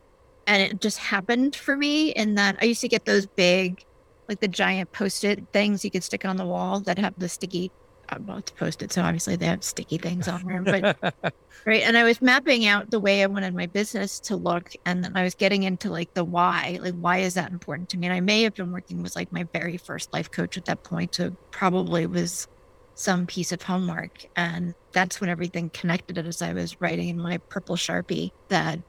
and 0.47 0.63
it 0.63 0.81
just 0.81 0.99
happened 0.99 1.57
for 1.57 1.77
me 1.77 2.11
in 2.11 2.35
that 2.35 2.57
I 2.61 2.67
used 2.67 2.81
to 2.83 2.89
get 2.89 3.05
those 3.05 3.27
big, 3.27 3.85
like 4.29 4.41
the 4.41 4.49
giant 4.49 4.93
post-it 4.93 5.45
things 5.53 5.85
you 5.85 5.91
could 5.91 6.05
stick 6.05 6.25
on 6.25 6.37
the 6.37 6.47
wall 6.47 6.81
that 6.81 6.99
have 6.99 7.15
the 7.19 7.29
sticky. 7.29 7.71
Uh, 8.09 8.19
well, 8.27 8.39
it's 8.39 8.51
post-it, 8.51 8.93
so 8.93 9.03
obviously 9.03 9.37
they 9.37 9.47
have 9.47 9.63
sticky 9.63 9.99
things 9.99 10.29
on 10.29 10.45
them. 10.45 10.65
But 10.65 11.15
right, 11.67 11.83
and 11.83 11.97
I 11.97 12.03
was 12.03 12.21
mapping 12.21 12.67
out 12.67 12.91
the 12.91 13.01
way 13.01 13.23
I 13.23 13.27
wanted 13.27 13.55
my 13.55 13.67
business 13.67 14.19
to 14.21 14.37
look, 14.37 14.73
and 14.85 15.05
then 15.05 15.17
I 15.17 15.23
was 15.23 15.35
getting 15.35 15.63
into 15.63 15.91
like 15.91 16.13
the 16.15 16.25
why, 16.25 16.79
like 16.83 16.95
why 16.95 17.19
is 17.19 17.35
that 17.35 17.51
important 17.53 17.89
to 17.91 17.99
me? 17.99 18.09
And 18.09 18.15
I 18.15 18.21
may 18.21 18.43
have 18.43 18.55
been 18.55 18.73
working 18.73 19.03
with 19.03 19.15
like 19.15 19.33
my 19.33 19.45
very 19.53 19.77
first 19.77 20.13
life 20.13 20.31
coach 20.31 20.57
at 20.57 20.65
that 20.67 20.83
point, 20.83 21.15
so 21.15 21.31
probably 21.53 22.07
was 22.07 22.49
some 22.95 23.27
piece 23.27 23.53
of 23.53 23.63
homework, 23.63 24.27
and 24.37 24.75
that's 24.93 25.21
when 25.21 25.31
everything 25.31 25.71
connected 25.71 26.19
as 26.19 26.43
I 26.43 26.53
was 26.53 26.81
writing 26.81 27.09
in 27.09 27.19
my 27.19 27.39
purple 27.39 27.77
sharpie 27.77 28.33
that 28.49 28.81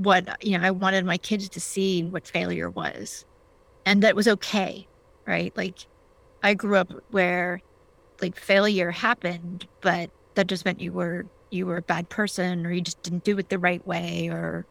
what 0.00 0.42
you 0.44 0.56
know 0.58 0.64
i 0.66 0.70
wanted 0.70 1.04
my 1.04 1.18
kids 1.18 1.48
to 1.50 1.60
see 1.60 2.02
what 2.04 2.26
failure 2.26 2.70
was. 2.70 3.24
And 3.86 4.02
that 4.02 4.16
was 4.16 4.28
okay 4.28 4.88
right? 5.26 5.56
Like 5.56 5.78
i 6.42 6.54
grew 6.54 6.76
up 6.76 6.92
where 7.10 7.60
like 8.22 8.36
failure 8.38 8.90
happened 8.90 9.68
but 9.82 10.10
that 10.34 10.46
just 10.48 10.64
meant 10.64 10.80
you 10.80 10.92
were 10.92 11.26
you 11.50 11.66
were 11.66 11.78
a 11.78 11.82
bad 11.82 12.08
person 12.08 12.66
or 12.66 12.72
you 12.72 12.80
just 12.80 13.02
didn't 13.02 13.24
do 13.24 13.38
it 13.38 13.48
the 13.48 13.58
right 13.58 13.86
way 13.86 14.28
or 14.30 14.66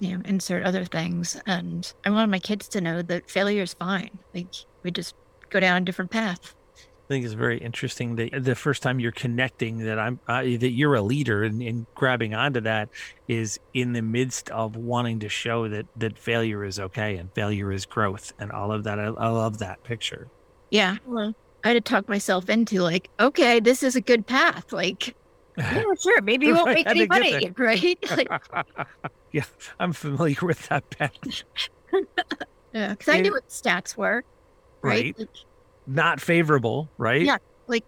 you 0.00 0.16
know 0.16 0.22
insert 0.24 0.64
other 0.64 0.84
things. 0.84 1.40
And 1.46 1.92
i 2.04 2.10
wanted 2.10 2.30
my 2.30 2.38
kids 2.38 2.68
to 2.70 2.80
know 2.80 3.02
that 3.02 3.30
failure 3.30 3.62
is 3.62 3.74
fine. 3.74 4.18
Like 4.34 4.54
we 4.82 4.90
just 4.90 5.14
go 5.50 5.60
down 5.60 5.82
a 5.82 5.84
different 5.84 6.10
path. 6.10 6.54
I 7.10 7.12
think 7.12 7.24
it's 7.24 7.34
very 7.34 7.58
interesting 7.58 8.14
that 8.16 8.44
the 8.44 8.54
first 8.54 8.84
time 8.84 9.00
you're 9.00 9.10
connecting 9.10 9.78
that 9.78 9.98
I'm 9.98 10.20
uh, 10.28 10.42
that 10.42 10.70
you're 10.70 10.94
a 10.94 11.02
leader 11.02 11.42
and, 11.42 11.60
and, 11.60 11.84
grabbing 11.96 12.34
onto 12.34 12.60
that 12.60 12.88
is 13.26 13.58
in 13.74 13.94
the 13.94 14.00
midst 14.00 14.48
of 14.50 14.76
wanting 14.76 15.18
to 15.18 15.28
show 15.28 15.68
that 15.68 15.86
that 15.96 16.16
failure 16.16 16.64
is 16.64 16.78
okay 16.78 17.16
and 17.16 17.32
failure 17.34 17.72
is 17.72 17.84
growth 17.84 18.32
and 18.38 18.52
all 18.52 18.70
of 18.70 18.84
that. 18.84 19.00
I, 19.00 19.06
I 19.06 19.26
love 19.26 19.58
that 19.58 19.82
picture. 19.82 20.28
Yeah, 20.70 20.98
well, 21.04 21.34
I 21.64 21.68
had 21.70 21.74
to 21.74 21.80
talk 21.80 22.08
myself 22.08 22.48
into 22.48 22.80
like, 22.80 23.10
okay, 23.18 23.58
this 23.58 23.82
is 23.82 23.96
a 23.96 24.00
good 24.00 24.24
path. 24.24 24.72
Like, 24.72 25.16
yeah, 25.58 25.82
sure, 26.00 26.22
maybe 26.22 26.46
you 26.46 26.54
won't 26.54 26.74
make 26.74 26.86
any 26.86 27.08
money, 27.08 27.52
right? 27.58 27.98
Like, 28.10 28.28
yeah, 29.32 29.46
I'm 29.80 29.92
familiar 29.92 30.38
with 30.42 30.68
that 30.68 30.88
path. 30.90 31.10
yeah, 32.72 32.90
because 32.90 33.08
I 33.08 33.20
knew 33.20 33.32
what 33.32 33.48
stats 33.48 33.96
were, 33.96 34.22
right? 34.80 35.18
right. 35.18 35.18
Like, 35.18 35.28
not 35.86 36.20
favorable, 36.20 36.88
right? 36.98 37.22
Yeah. 37.22 37.38
Like 37.66 37.84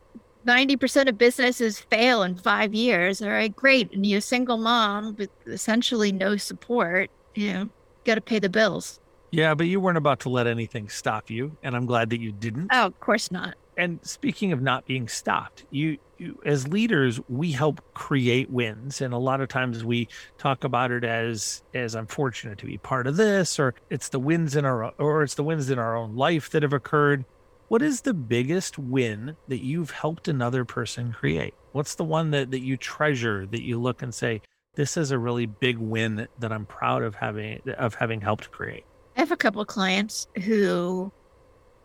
90% 0.46 1.08
of 1.08 1.18
businesses 1.18 1.78
fail 1.78 2.22
in 2.22 2.36
five 2.36 2.74
years. 2.74 3.22
All 3.22 3.30
right, 3.30 3.54
great. 3.54 3.92
And 3.92 4.04
you're 4.06 4.18
a 4.18 4.22
single 4.22 4.58
mom 4.58 5.16
with 5.16 5.30
essentially 5.46 6.12
no 6.12 6.36
support, 6.36 7.10
you 7.34 7.52
know, 7.52 7.68
got 8.04 8.16
to 8.16 8.20
pay 8.20 8.38
the 8.38 8.48
bills. 8.48 9.00
Yeah, 9.30 9.54
but 9.54 9.66
you 9.66 9.80
weren't 9.80 9.98
about 9.98 10.20
to 10.20 10.28
let 10.28 10.46
anything 10.46 10.88
stop 10.88 11.30
you. 11.30 11.56
And 11.62 11.74
I'm 11.74 11.86
glad 11.86 12.10
that 12.10 12.20
you 12.20 12.32
didn't. 12.32 12.68
Oh, 12.70 12.86
of 12.86 13.00
course 13.00 13.30
not. 13.30 13.54
And 13.78 13.98
speaking 14.02 14.52
of 14.52 14.60
not 14.60 14.84
being 14.84 15.08
stopped, 15.08 15.64
you, 15.70 15.96
you 16.18 16.38
as 16.44 16.68
leaders, 16.68 17.18
we 17.30 17.52
help 17.52 17.80
create 17.94 18.50
wins. 18.50 19.00
And 19.00 19.14
a 19.14 19.18
lot 19.18 19.40
of 19.40 19.48
times 19.48 19.82
we 19.82 20.08
talk 20.36 20.64
about 20.64 20.90
it 20.90 21.04
as 21.04 21.62
as 21.72 21.96
I'm 21.96 22.06
fortunate 22.06 22.58
to 22.58 22.66
be 22.66 22.76
part 22.76 23.06
of 23.06 23.16
this, 23.16 23.58
or 23.58 23.74
it's 23.88 24.10
the 24.10 24.18
wins 24.18 24.56
in 24.56 24.66
our 24.66 24.92
or 24.98 25.22
it's 25.22 25.34
the 25.34 25.42
wins 25.42 25.70
in 25.70 25.78
our 25.78 25.96
own 25.96 26.16
life 26.16 26.50
that 26.50 26.62
have 26.62 26.74
occurred. 26.74 27.24
What 27.72 27.80
is 27.80 28.02
the 28.02 28.12
biggest 28.12 28.78
win 28.78 29.34
that 29.48 29.64
you've 29.64 29.92
helped 29.92 30.28
another 30.28 30.62
person 30.62 31.10
create? 31.10 31.54
What's 31.72 31.94
the 31.94 32.04
one 32.04 32.30
that, 32.32 32.50
that 32.50 32.60
you 32.60 32.76
treasure 32.76 33.46
that 33.46 33.62
you 33.62 33.80
look 33.80 34.02
and 34.02 34.14
say, 34.14 34.42
this 34.74 34.98
is 34.98 35.10
a 35.10 35.18
really 35.18 35.46
big 35.46 35.78
win 35.78 36.28
that 36.38 36.52
I'm 36.52 36.66
proud 36.66 37.02
of 37.02 37.14
having 37.14 37.62
of 37.78 37.94
having 37.94 38.20
helped 38.20 38.50
create? 38.50 38.84
I 39.16 39.20
have 39.20 39.32
a 39.32 39.38
couple 39.38 39.64
clients 39.64 40.26
who 40.44 41.10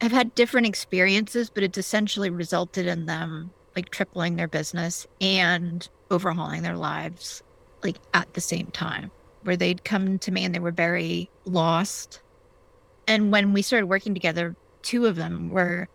have 0.01 0.11
had 0.11 0.35
different 0.35 0.67
experiences, 0.67 1.49
but 1.49 1.63
it's 1.63 1.77
essentially 1.77 2.29
resulted 2.29 2.85
in 2.85 3.05
them 3.05 3.51
like 3.73 3.89
tripling 3.89 4.35
their 4.35 4.49
business 4.49 5.07
and 5.21 5.87
overhauling 6.11 6.63
their 6.63 6.75
lives 6.75 7.43
like 7.81 7.95
at 8.13 8.33
the 8.33 8.41
same 8.41 8.67
time 8.71 9.09
where 9.43 9.55
they'd 9.55 9.85
come 9.85 10.19
to 10.19 10.33
me 10.33 10.43
and 10.43 10.53
they 10.53 10.59
were 10.59 10.71
very 10.71 11.29
lost 11.45 12.21
and 13.07 13.31
when 13.31 13.53
we 13.53 13.61
started 13.61 13.85
working 13.85 14.13
together 14.13 14.53
two 14.87 15.05
of 15.05 15.17
them 15.17 15.49
were 15.49 15.89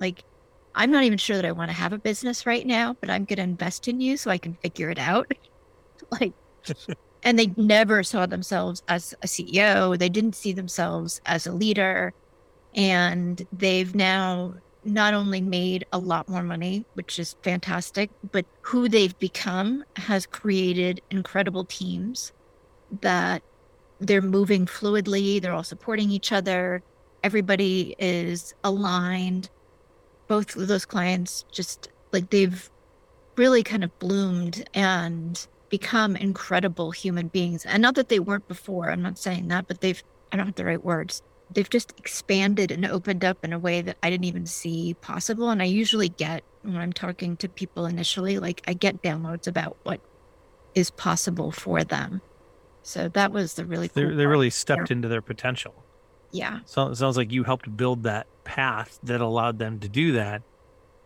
like, 0.00 0.24
I'm 0.74 0.90
not 0.90 1.04
even 1.04 1.16
sure 1.16 1.36
that 1.36 1.44
I 1.44 1.52
want 1.52 1.70
to 1.70 1.76
have 1.76 1.92
a 1.92 1.98
business 1.98 2.44
right 2.44 2.66
now, 2.66 2.96
but 3.00 3.08
I'm 3.08 3.24
going 3.24 3.36
to 3.36 3.42
invest 3.44 3.86
in 3.86 4.00
you 4.00 4.16
so 4.16 4.32
I 4.32 4.38
can 4.38 4.54
figure 4.54 4.90
it 4.90 4.98
out. 4.98 5.30
like, 6.20 6.32
and 7.22 7.38
they 7.38 7.54
never 7.56 8.02
saw 8.02 8.26
themselves 8.26 8.82
as 8.88 9.14
a 9.22 9.26
CEO. 9.28 9.96
They 9.96 10.08
didn't 10.08 10.34
see 10.34 10.52
themselves 10.52 11.20
as 11.24 11.46
a 11.46 11.52
leader. 11.52 12.14
And 12.74 13.46
they've 13.52 13.94
now 13.94 14.54
not 14.84 15.14
only 15.14 15.40
made 15.40 15.86
a 15.92 15.98
lot 15.98 16.28
more 16.28 16.42
money, 16.42 16.84
which 16.94 17.20
is 17.20 17.36
fantastic, 17.44 18.10
but 18.32 18.44
who 18.62 18.88
they've 18.88 19.16
become 19.20 19.84
has 19.94 20.26
created 20.26 21.00
incredible 21.10 21.64
teams 21.64 22.32
that 23.02 23.44
they're 24.00 24.20
moving 24.20 24.66
fluidly. 24.66 25.40
They're 25.40 25.52
all 25.54 25.62
supporting 25.62 26.10
each 26.10 26.32
other 26.32 26.82
everybody 27.22 27.94
is 27.98 28.54
aligned. 28.64 29.50
Both 30.28 30.56
of 30.56 30.68
those 30.68 30.84
clients 30.84 31.44
just 31.50 31.88
like 32.12 32.30
they've 32.30 32.70
really 33.36 33.62
kind 33.62 33.84
of 33.84 33.98
bloomed 33.98 34.68
and 34.74 35.46
become 35.68 36.16
incredible 36.16 36.90
human 36.90 37.28
beings. 37.28 37.64
And 37.64 37.80
not 37.80 37.94
that 37.94 38.08
they 38.08 38.20
weren't 38.20 38.46
before, 38.48 38.90
I'm 38.90 39.02
not 39.02 39.18
saying 39.18 39.48
that, 39.48 39.66
but 39.66 39.80
they've, 39.80 40.02
I 40.30 40.36
don't 40.36 40.46
have 40.46 40.54
the 40.54 40.66
right 40.66 40.84
words. 40.84 41.22
They've 41.50 41.68
just 41.68 41.94
expanded 41.98 42.70
and 42.70 42.84
opened 42.84 43.24
up 43.24 43.44
in 43.44 43.52
a 43.52 43.58
way 43.58 43.82
that 43.82 43.96
I 44.02 44.10
didn't 44.10 44.24
even 44.24 44.46
see 44.46 44.94
possible. 44.94 45.50
And 45.50 45.62
I 45.62 45.66
usually 45.66 46.10
get, 46.10 46.44
when 46.62 46.76
I'm 46.76 46.92
talking 46.92 47.36
to 47.38 47.48
people 47.48 47.86
initially, 47.86 48.38
like 48.38 48.62
I 48.66 48.74
get 48.74 49.02
downloads 49.02 49.46
about 49.46 49.76
what 49.82 50.00
is 50.74 50.90
possible 50.90 51.50
for 51.50 51.84
them. 51.84 52.20
So 52.82 53.08
that 53.08 53.32
was 53.32 53.54
the 53.54 53.64
really 53.64 53.88
cool. 53.88 54.14
They 54.14 54.26
really 54.26 54.50
stepped 54.50 54.90
into 54.90 55.08
their 55.08 55.22
potential. 55.22 55.81
Yeah. 56.32 56.60
So 56.64 56.88
it 56.88 56.96
sounds 56.96 57.16
like 57.16 57.30
you 57.30 57.44
helped 57.44 57.76
build 57.76 58.02
that 58.02 58.26
path 58.44 58.98
that 59.04 59.20
allowed 59.20 59.58
them 59.58 59.78
to 59.80 59.88
do 59.88 60.12
that. 60.12 60.42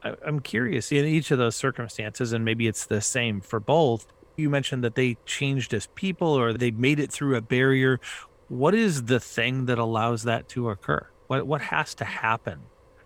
I, 0.03 0.15
I'm 0.25 0.41
curious 0.41 0.93
in 0.93 1.05
each 1.05 1.31
of 1.31 1.39
those 1.39 1.57
circumstances, 1.57 2.33
and 2.33 2.45
maybe 2.45 2.67
it's 2.67 2.87
the 2.87 3.01
same 3.01 3.41
for 3.41 3.61
both. 3.61 4.07
You 4.37 4.49
mentioned 4.49 4.85
that 4.85 4.95
they 4.95 5.17
changed 5.27 5.75
as 5.75 5.89
people 5.95 6.29
or 6.29 6.53
they 6.53 6.71
made 6.71 7.01
it 7.01 7.11
through 7.11 7.37
a 7.37 7.41
barrier. 7.41 8.01
What 8.49 8.75
is 8.75 9.05
the 9.05 9.19
thing 9.19 9.67
that 9.67 9.79
allows 9.79 10.23
that 10.23 10.49
to 10.51 10.71
occur? 10.71 11.07
What 11.27 11.47
what 11.47 11.61
has 11.61 11.95
to 11.97 12.05
happen 12.05 12.61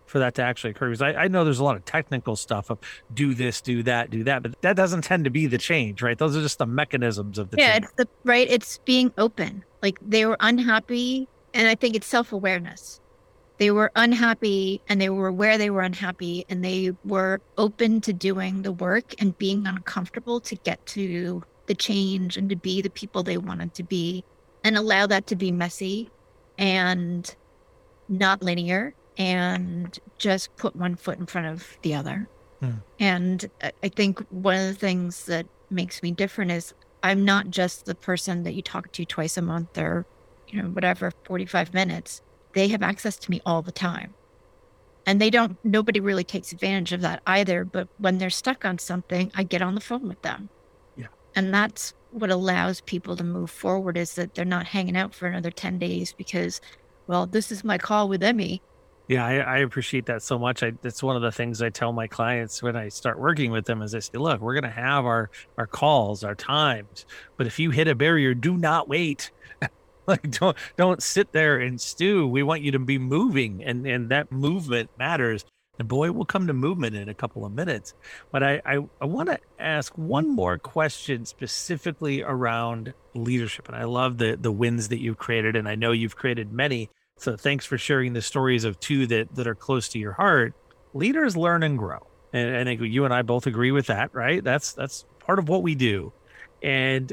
for 0.04 0.18
that 0.18 0.35
to 0.35 0.42
actually 0.42 0.70
occur? 0.70 0.90
Because 0.90 1.00
I, 1.00 1.14
I 1.14 1.28
know 1.28 1.44
there's 1.44 1.61
a 1.61 1.64
lot 1.64 1.76
of 1.76 1.85
technical 1.85 2.37
stuff 2.37 2.68
of 2.68 2.78
do 3.14 3.33
this, 3.33 3.61
do 3.62 3.83
that, 3.85 4.11
do 4.11 4.24
that, 4.24 4.42
but 4.42 4.61
that 4.61 4.76
doesn't 4.76 5.02
tend 5.02 5.24
to 5.24 5.30
be 5.30 5.46
the 5.46 5.56
change, 5.56 6.02
right? 6.02 6.18
Those 6.18 6.37
are 6.37 6.42
just 6.42 6.59
the 6.59 6.66
mechanisms 6.66 7.38
of 7.38 7.50
the 7.50 7.56
yeah, 7.59 7.72
change. 7.72 7.85
it's 7.85 7.94
the 7.94 8.09
right. 8.24 8.46
It's 8.50 8.78
being 8.78 9.12
open. 9.16 9.64
Like 9.83 9.98
they 10.02 10.26
were 10.26 10.37
unhappy 10.40 11.28
and 11.54 11.68
I 11.68 11.74
think 11.74 11.94
it's 11.94 12.06
self 12.06 12.32
awareness. 12.32 13.00
They 13.58 13.70
were 13.70 13.92
unhappy 13.94 14.80
and 14.88 15.00
they 15.00 15.10
were 15.10 15.28
aware 15.28 15.58
they 15.58 15.68
were 15.68 15.82
unhappy 15.82 16.46
and 16.48 16.64
they 16.64 16.92
were 17.04 17.42
open 17.58 18.00
to 18.02 18.12
doing 18.12 18.62
the 18.62 18.72
work 18.72 19.14
and 19.18 19.36
being 19.36 19.66
uncomfortable 19.66 20.40
to 20.40 20.54
get 20.56 20.84
to 20.86 21.42
the 21.66 21.74
change 21.74 22.38
and 22.38 22.48
to 22.48 22.56
be 22.56 22.80
the 22.80 22.88
people 22.88 23.22
they 23.22 23.36
wanted 23.36 23.74
to 23.74 23.82
be 23.82 24.24
and 24.64 24.78
allow 24.78 25.06
that 25.06 25.26
to 25.26 25.36
be 25.36 25.52
messy 25.52 26.10
and 26.56 27.36
not 28.08 28.42
linear 28.42 28.94
and 29.18 29.98
just 30.18 30.56
put 30.56 30.74
one 30.74 30.96
foot 30.96 31.18
in 31.18 31.26
front 31.26 31.46
of 31.46 31.76
the 31.82 31.94
other. 31.94 32.26
Hmm. 32.60 32.70
And 32.98 33.50
I 33.82 33.88
think 33.88 34.20
one 34.30 34.56
of 34.56 34.66
the 34.66 34.74
things 34.74 35.26
that 35.26 35.46
makes 35.68 36.02
me 36.02 36.12
different 36.12 36.50
is 36.50 36.72
I'm 37.02 37.24
not 37.24 37.50
just 37.50 37.84
the 37.84 37.94
person 37.94 38.42
that 38.44 38.54
you 38.54 38.62
talk 38.62 38.90
to 38.92 39.04
twice 39.04 39.36
a 39.36 39.42
month 39.42 39.76
or 39.78 40.06
you 40.50 40.62
know, 40.62 40.68
whatever, 40.68 41.12
45 41.24 41.74
minutes, 41.74 42.22
they 42.54 42.68
have 42.68 42.82
access 42.82 43.16
to 43.18 43.30
me 43.30 43.40
all 43.46 43.62
the 43.62 43.72
time. 43.72 44.14
And 45.06 45.20
they 45.20 45.30
don't, 45.30 45.56
nobody 45.64 46.00
really 46.00 46.24
takes 46.24 46.52
advantage 46.52 46.92
of 46.92 47.00
that 47.00 47.22
either. 47.26 47.64
But 47.64 47.88
when 47.98 48.18
they're 48.18 48.30
stuck 48.30 48.64
on 48.64 48.78
something, 48.78 49.30
I 49.34 49.44
get 49.44 49.62
on 49.62 49.74
the 49.74 49.80
phone 49.80 50.08
with 50.08 50.22
them. 50.22 50.48
Yeah. 50.96 51.06
And 51.34 51.52
that's 51.54 51.94
what 52.10 52.30
allows 52.30 52.80
people 52.82 53.16
to 53.16 53.24
move 53.24 53.50
forward 53.50 53.96
is 53.96 54.14
that 54.16 54.34
they're 54.34 54.44
not 54.44 54.66
hanging 54.66 54.96
out 54.96 55.14
for 55.14 55.26
another 55.26 55.50
10 55.50 55.78
days 55.78 56.12
because, 56.12 56.60
well, 57.06 57.26
this 57.26 57.50
is 57.50 57.64
my 57.64 57.78
call 57.78 58.08
with 58.08 58.22
Emmy. 58.22 58.62
Yeah, 59.08 59.26
I, 59.26 59.38
I, 59.38 59.58
appreciate 59.58 60.06
that 60.06 60.22
so 60.22 60.38
much. 60.38 60.62
I, 60.62 60.70
that's 60.82 61.02
one 61.02 61.16
of 61.16 61.22
the 61.22 61.32
things 61.32 61.60
I 61.60 61.68
tell 61.68 61.92
my 61.92 62.06
clients 62.06 62.62
when 62.62 62.76
I 62.76 62.88
start 62.90 63.18
working 63.18 63.50
with 63.50 63.64
them 63.64 63.82
is 63.82 63.92
I 63.92 63.98
say, 63.98 64.18
look, 64.18 64.40
we're 64.40 64.54
going 64.54 64.62
to 64.62 64.70
have 64.70 65.04
our, 65.04 65.30
our 65.58 65.66
calls, 65.66 66.22
our 66.22 66.36
times, 66.36 67.06
but 67.36 67.48
if 67.48 67.58
you 67.58 67.70
hit 67.72 67.88
a 67.88 67.96
barrier, 67.96 68.34
do 68.34 68.56
not 68.56 68.88
wait. 68.88 69.32
Like 70.11 70.31
don't 70.33 70.57
don't 70.77 71.03
sit 71.03 71.33
there 71.33 71.61
and 71.61 71.81
stew. 71.81 72.27
We 72.29 72.42
want 72.42 72.62
you 72.62 72.73
to 72.73 72.79
be 72.79 72.99
moving 72.99 73.64
and 73.64 73.87
and 73.87 74.11
that 74.11 74.31
movement 74.33 74.90
matters. 74.99 75.44
And 75.79 75.88
boy 75.88 76.12
we'll 76.12 76.27
come 76.27 76.46
to 76.49 76.53
movement 76.53 76.94
in 76.96 77.09
a 77.09 77.14
couple 77.14 77.44
of 77.46 77.53
minutes. 77.53 77.94
But 78.33 78.42
i 78.42 78.62
i, 78.66 78.79
I 79.01 79.07
want 79.07 79.31
to 79.31 79.38
ask 79.59 79.96
one 79.96 80.29
more 80.29 80.59
question 80.59 81.25
specifically 81.25 82.23
around 82.23 82.94
leadership. 83.14 83.68
And 83.68 83.77
i 83.77 83.85
love 83.85 84.18
the 84.18 84.37
the 84.40 84.53
wins 84.53 84.88
that 84.88 85.01
you've 85.01 85.18
created 85.18 85.57
and 85.57 85.68
i 85.68 85.75
know 85.75 85.92
you've 85.92 86.16
created 86.16 86.53
many. 86.53 86.90
So 87.18 87.37
thanks 87.37 87.66
for 87.66 87.79
sharing 87.79 88.12
the 88.12 88.23
stories 88.23 88.64
of 88.64 88.81
two 88.81 89.07
that 89.09 89.35
that 89.35 89.46
are 89.46 89.55
close 89.55 89.88
to 89.90 89.99
your 89.99 90.12
heart. 90.12 90.55
Leaders 90.92 91.37
learn 91.37 91.62
and 91.62 91.79
grow. 91.79 92.01
And 92.33 92.57
i 92.57 92.64
think 92.64 92.83
you 92.83 93.05
and 93.05 93.14
i 93.14 93.23
both 93.23 93.46
agree 93.46 93.73
with 93.73 93.87
that 93.87 94.14
right? 94.14 94.44
That's 94.44 94.73
that's 94.73 95.05
part 95.20 95.38
of 95.38 95.49
what 95.49 95.62
we 95.62 95.75
do. 95.75 96.12
And 96.62 97.12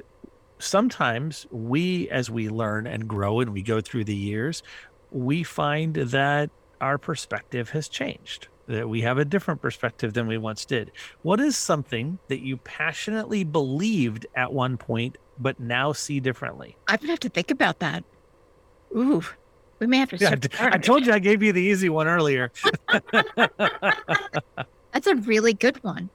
sometimes 0.59 1.45
we, 1.51 2.09
as 2.09 2.29
we 2.29 2.49
learn 2.49 2.87
and 2.87 3.07
grow 3.07 3.39
and 3.39 3.53
we 3.53 3.61
go 3.61 3.81
through 3.81 4.05
the 4.05 4.15
years, 4.15 4.63
we 5.11 5.43
find 5.43 5.95
that 5.95 6.49
our 6.81 6.97
perspective 6.97 7.69
has 7.71 7.87
changed, 7.87 8.47
that 8.67 8.87
we 8.89 9.01
have 9.01 9.17
a 9.17 9.25
different 9.25 9.61
perspective 9.61 10.13
than 10.13 10.27
we 10.27 10.37
once 10.37 10.65
did. 10.65 10.91
What 11.21 11.39
is 11.39 11.57
something 11.57 12.19
that 12.27 12.39
you 12.39 12.57
passionately 12.57 13.43
believed 13.43 14.25
at 14.35 14.51
one 14.53 14.77
point, 14.77 15.17
but 15.39 15.59
now 15.59 15.93
see 15.93 16.19
differently? 16.19 16.75
I'm 16.87 16.97
going 16.97 17.07
to 17.07 17.11
have 17.13 17.19
to 17.21 17.29
think 17.29 17.51
about 17.51 17.79
that. 17.79 18.03
Ooh, 18.95 19.23
we 19.79 19.87
may 19.87 19.97
have 19.97 20.09
to. 20.09 20.17
Yeah, 20.17 20.35
I 20.59 20.77
told 20.77 21.05
you 21.05 21.13
I 21.13 21.19
gave 21.19 21.43
you 21.43 21.53
the 21.53 21.61
easy 21.61 21.89
one 21.89 22.07
earlier. 22.07 22.51
That's 24.93 25.07
a 25.07 25.15
really 25.15 25.53
good 25.53 25.83
one. 25.83 26.09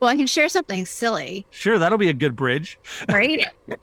Well, 0.00 0.10
I 0.10 0.16
can 0.16 0.26
share 0.26 0.48
something 0.48 0.84
silly. 0.86 1.46
Sure, 1.50 1.78
that'll 1.78 1.98
be 1.98 2.08
a 2.08 2.14
good 2.14 2.36
bridge. 2.36 2.78
Right? 3.08 3.46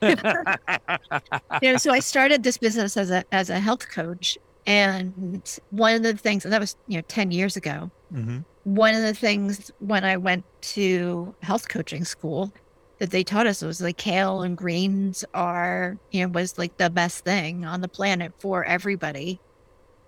you 1.60 1.70
know, 1.72 1.76
so 1.76 1.92
I 1.92 2.00
started 2.00 2.42
this 2.42 2.58
business 2.58 2.96
as 2.96 3.10
a 3.10 3.24
as 3.32 3.50
a 3.50 3.60
health 3.60 3.88
coach 3.92 4.36
And 4.66 5.44
one 5.70 5.94
of 5.94 6.02
the 6.02 6.16
things, 6.16 6.44
and 6.44 6.52
that 6.52 6.60
was, 6.60 6.76
you 6.86 6.96
know, 6.98 7.02
10 7.08 7.30
years 7.30 7.56
ago, 7.56 7.90
hmm 8.10 8.46
one 8.64 8.94
of 8.94 9.02
the 9.02 9.14
things 9.14 9.70
when 9.78 10.04
I 10.04 10.16
went 10.18 10.46
to 10.62 11.36
health 11.42 11.68
coaching 11.68 12.04
school 12.04 12.52
that 13.00 13.10
they 13.12 13.24
taught 13.24 13.46
us 13.48 13.62
was 13.62 13.80
like 13.80 13.98
kale 13.98 14.42
and 14.42 14.56
greens 14.58 15.24
are, 15.34 15.98
you 16.12 16.22
know, 16.22 16.28
was 16.32 16.58
like 16.58 16.76
the 16.78 16.90
best 16.90 17.24
thing 17.24 17.64
on 17.66 17.80
the 17.82 17.88
planet 17.88 18.34
for 18.40 18.64
everybody. 18.64 19.40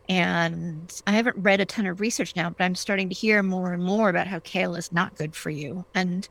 And 0.09 0.93
I 1.07 1.13
haven't 1.13 1.37
read 1.39 1.61
a 1.61 1.67
ton 1.67 1.87
of 1.87 2.01
research 2.01 2.37
now, 2.37 2.51
but 2.51 2.63
I'm 2.65 2.75
starting 2.77 3.09
to 3.09 3.15
hear 3.15 3.43
more 3.43 3.73
and 3.73 3.83
more 3.83 4.09
about 4.09 4.29
how 4.29 4.41
kale 4.41 4.77
is 4.77 4.93
not 4.93 5.17
good 5.17 5.35
for 5.35 5.51
you. 5.51 5.85
And 5.95 6.29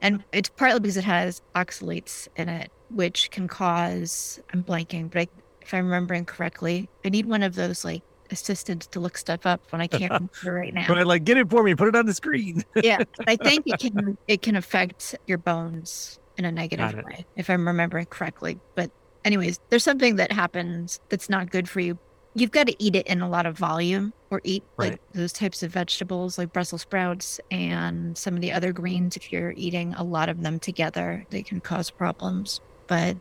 and 0.00 0.24
it's 0.32 0.48
partly 0.48 0.80
because 0.80 0.96
it 0.96 1.04
has 1.04 1.42
oxalates 1.54 2.28
in 2.36 2.48
it, 2.48 2.70
which 2.88 3.30
can 3.30 3.48
cause 3.48 4.40
I'm 4.52 4.64
blanking, 4.64 5.10
but 5.10 5.22
I, 5.22 5.28
if 5.60 5.74
I'm 5.74 5.84
remembering 5.86 6.24
correctly, 6.24 6.88
I 7.04 7.10
need 7.10 7.26
one 7.26 7.42
of 7.42 7.54
those 7.54 7.84
like 7.84 8.02
assistants 8.30 8.86
to 8.88 9.00
look 9.00 9.18
stuff 9.18 9.44
up 9.44 9.60
when 9.70 9.80
I 9.80 9.88
can't 9.88 10.12
remember 10.44 10.54
right 10.60 10.72
now 10.72 10.86
But 10.88 11.06
like, 11.06 11.24
get 11.24 11.36
it 11.36 11.50
for 11.50 11.62
me. 11.62 11.74
Put 11.74 11.88
it 11.88 11.96
on 11.96 12.06
the 12.06 12.14
screen. 12.14 12.64
yeah, 12.82 13.02
I 13.26 13.36
think 13.36 13.64
it 13.66 13.80
can 13.80 14.16
it 14.28 14.42
can 14.42 14.56
affect 14.56 15.14
your 15.26 15.38
bones 15.38 16.18
in 16.36 16.44
a 16.44 16.52
negative 16.52 16.94
way, 17.04 17.26
if 17.36 17.50
I'm 17.50 17.66
remembering 17.66 18.06
correctly. 18.06 18.58
But 18.74 18.90
anyways, 19.24 19.58
there's 19.68 19.84
something 19.84 20.16
that 20.16 20.32
happens 20.32 21.00
that's 21.10 21.28
not 21.28 21.50
good 21.50 21.68
for 21.68 21.80
you. 21.80 21.98
You've 22.34 22.52
got 22.52 22.68
to 22.68 22.82
eat 22.82 22.94
it 22.94 23.06
in 23.08 23.20
a 23.22 23.28
lot 23.28 23.46
of 23.46 23.58
volume, 23.58 24.12
or 24.30 24.40
eat 24.44 24.62
Right. 24.76 24.92
like 24.92 25.00
those 25.12 25.32
types 25.32 25.62
of 25.62 25.72
vegetables, 25.72 26.38
like 26.38 26.52
Brussels 26.52 26.82
sprouts 26.82 27.40
and 27.50 28.16
some 28.16 28.34
of 28.34 28.40
the 28.40 28.52
other 28.52 28.72
greens. 28.72 29.16
If 29.16 29.32
you're 29.32 29.52
eating 29.56 29.94
a 29.94 30.04
lot 30.04 30.28
of 30.28 30.42
them 30.42 30.58
together, 30.60 31.26
they 31.30 31.42
can 31.42 31.60
cause 31.60 31.90
problems. 31.90 32.60
But 32.86 33.16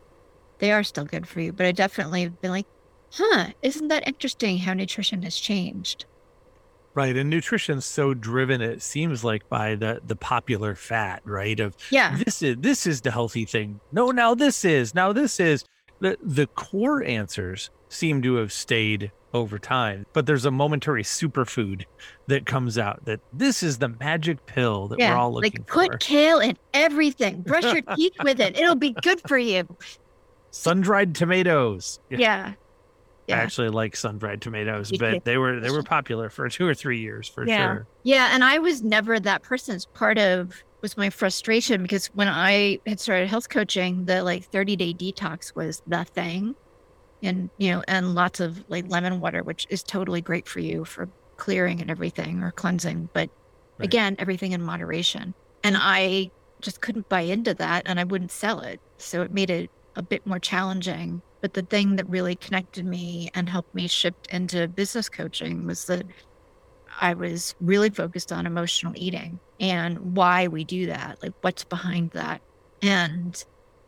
they 0.59 0.71
are 0.71 0.83
still 0.83 1.05
good 1.05 1.27
for 1.27 1.41
you. 1.41 1.51
But 1.53 1.65
I 1.65 1.71
definitely 1.71 2.21
have 2.23 2.39
been 2.41 2.51
like, 2.51 2.67
huh, 3.13 3.47
isn't 3.63 3.87
that 3.87 4.07
interesting 4.07 4.59
how 4.59 4.73
nutrition 4.73 5.23
has 5.23 5.37
changed? 5.37 6.05
Right. 6.93 7.15
And 7.15 7.29
nutrition's 7.29 7.85
so 7.85 8.13
driven, 8.13 8.61
it 8.61 8.81
seems 8.81 9.23
like 9.23 9.47
by 9.49 9.75
the 9.75 10.01
the 10.05 10.15
popular 10.15 10.75
fat, 10.75 11.21
right? 11.23 11.59
Of 11.59 11.75
Yeah, 11.91 12.17
this 12.25 12.41
is 12.41 12.57
this 12.59 12.85
is 12.85 13.01
the 13.01 13.11
healthy 13.11 13.45
thing. 13.45 13.79
No, 13.91 14.11
now 14.11 14.35
this 14.35 14.65
is. 14.65 14.93
Now 14.93 15.13
this 15.13 15.39
is. 15.39 15.63
The 16.01 16.17
the 16.21 16.47
core 16.47 17.03
answers 17.03 17.69
seem 17.89 18.21
to 18.21 18.35
have 18.35 18.53
stayed 18.53 19.11
over 19.33 19.59
time, 19.59 20.05
but 20.13 20.25
there's 20.25 20.45
a 20.45 20.49
momentary 20.51 21.03
superfood 21.03 21.83
that 22.27 22.45
comes 22.47 22.77
out 22.79 23.05
that 23.05 23.19
this 23.33 23.61
is 23.61 23.77
the 23.77 23.89
magic 23.89 24.43
pill 24.47 24.87
that 24.87 24.97
we're 24.97 25.13
all 25.13 25.31
looking 25.33 25.63
for. 25.65 25.77
like 25.79 25.91
put 25.91 25.99
kale 25.99 26.39
in 26.39 26.57
everything. 26.73 27.41
Brush 27.41 27.63
your 27.63 27.81
teeth 27.95 28.13
with 28.23 28.39
it. 28.39 28.57
It'll 28.57 28.75
be 28.75 28.91
good 29.03 29.21
for 29.27 29.37
you. 29.37 29.67
Sun-dried 30.51 31.13
tomatoes. 31.15 31.99
Yeah. 32.09 32.53
I 32.53 32.55
Yeah. 33.27 33.35
actually 33.37 33.69
like 33.69 33.95
sun-dried 33.95 34.41
tomatoes, 34.41 34.91
but 34.97 35.23
they 35.25 35.37
were 35.37 35.59
they 35.59 35.69
were 35.69 35.83
popular 35.83 36.29
for 36.31 36.49
two 36.49 36.65
or 36.65 36.73
three 36.73 36.99
years 36.99 37.27
for 37.27 37.45
Yeah. 37.45 37.73
sure. 37.73 37.87
Yeah. 38.03 38.29
And 38.33 38.43
I 38.43 38.57
was 38.57 38.81
never 38.81 39.19
that 39.19 39.43
person. 39.43 39.75
It's 39.75 39.85
part 39.85 40.17
of 40.17 40.63
was 40.81 40.97
my 40.97 41.09
frustration 41.11 41.83
because 41.83 42.07
when 42.07 42.27
I 42.29 42.79
had 42.87 42.99
started 42.99 43.27
health 43.27 43.49
coaching, 43.49 44.05
the 44.05 44.23
like 44.23 44.45
30 44.45 44.75
day 44.75 44.93
detox 44.93 45.53
was 45.55 45.83
the 45.85 46.03
thing. 46.05 46.55
And 47.21 47.51
you 47.57 47.71
know, 47.71 47.83
and 47.87 48.15
lots 48.15 48.39
of 48.39 48.63
like 48.67 48.85
lemon 48.87 49.19
water, 49.19 49.43
which 49.43 49.65
is 49.69 49.83
totally 49.83 50.21
great 50.21 50.47
for 50.47 50.59
you 50.59 50.85
for 50.85 51.09
clearing 51.37 51.81
and 51.81 51.91
everything 51.91 52.43
or 52.43 52.51
cleansing. 52.53 53.09
But 53.13 53.29
Right. 53.77 53.85
again, 53.85 54.15
everything 54.19 54.51
in 54.53 54.61
moderation. 54.61 55.33
And 55.63 55.75
I 55.77 56.31
just 56.61 56.81
couldn't 56.81 57.09
buy 57.09 57.21
into 57.21 57.53
that 57.55 57.83
and 57.85 57.99
I 57.99 58.03
wouldn't 58.05 58.31
sell 58.31 58.61
it. 58.61 58.79
So 58.99 59.21
it 59.21 59.31
made 59.31 59.49
it 59.49 59.71
a 59.95 60.03
bit 60.03 60.25
more 60.25 60.39
challenging. 60.39 61.21
But 61.41 61.53
the 61.53 61.63
thing 61.63 61.95
that 61.95 62.09
really 62.09 62.35
connected 62.35 62.85
me 62.85 63.29
and 63.33 63.47
helped 63.49 63.73
me 63.73 63.87
shift 63.87 64.27
into 64.29 64.67
business 64.67 65.09
coaching 65.09 65.65
was 65.65 65.85
that 65.85 66.05
I 66.99 67.13
was 67.13 67.53
really 67.59 67.89
focused 67.89 68.31
on 68.31 68.45
emotional 68.45 68.93
eating 68.95 69.39
and 69.59 69.99
why 70.17 70.47
we 70.47 70.63
do 70.63 70.87
that, 70.87 71.17
like 71.21 71.33
what's 71.41 71.65
behind 71.65 72.11
that. 72.11 72.41
And 72.81 73.41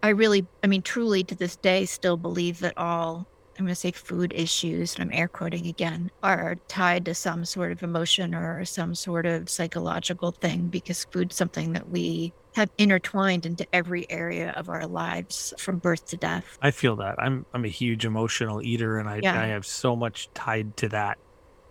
I 0.04 0.10
really, 0.10 0.48
I 0.64 0.68
mean, 0.68 0.82
truly 0.82 1.24
to 1.26 1.36
this 1.36 1.56
day, 1.56 1.86
still 1.86 2.18
believe 2.18 2.60
that 2.60 2.78
all, 2.78 3.28
I'm 3.60 3.66
going 3.66 3.70
to 3.70 3.76
say 3.76 3.92
food 3.92 4.34
issues, 4.36 4.96
and 4.96 5.04
I'm 5.04 5.18
air 5.18 5.28
quoting 5.28 5.68
again, 5.68 6.10
are 6.24 6.56
tied 6.68 7.06
to 7.06 7.14
some 7.14 7.46
sort 7.46 7.72
of 7.72 7.84
emotion 7.84 8.34
or 8.34 8.66
some 8.66 8.96
sort 8.96 9.26
of 9.26 9.50
psychological 9.50 10.32
thing 10.32 10.68
because 10.68 11.06
food's 11.12 11.36
something 11.36 11.74
that 11.74 11.90
we 11.90 12.34
have 12.56 12.70
intertwined 12.78 13.46
into 13.46 13.66
every 13.74 14.10
area 14.10 14.52
of 14.58 14.68
our 14.70 14.86
lives 14.88 15.54
from 15.58 15.78
birth 15.78 16.06
to 16.08 16.18
death. 16.18 16.58
I 16.62 16.72
feel 16.72 16.96
that. 16.98 17.16
I'm 17.18 17.46
I'm 17.54 17.64
a 17.64 17.70
huge 17.70 18.04
emotional 18.06 18.62
eater 18.62 18.98
and 18.98 19.08
I, 19.08 19.20
Yeah. 19.24 19.40
I 19.40 19.48
have 19.48 19.66
so 19.66 19.96
much 19.96 20.30
tied 20.34 20.76
to 20.78 20.90
that. 20.90 21.18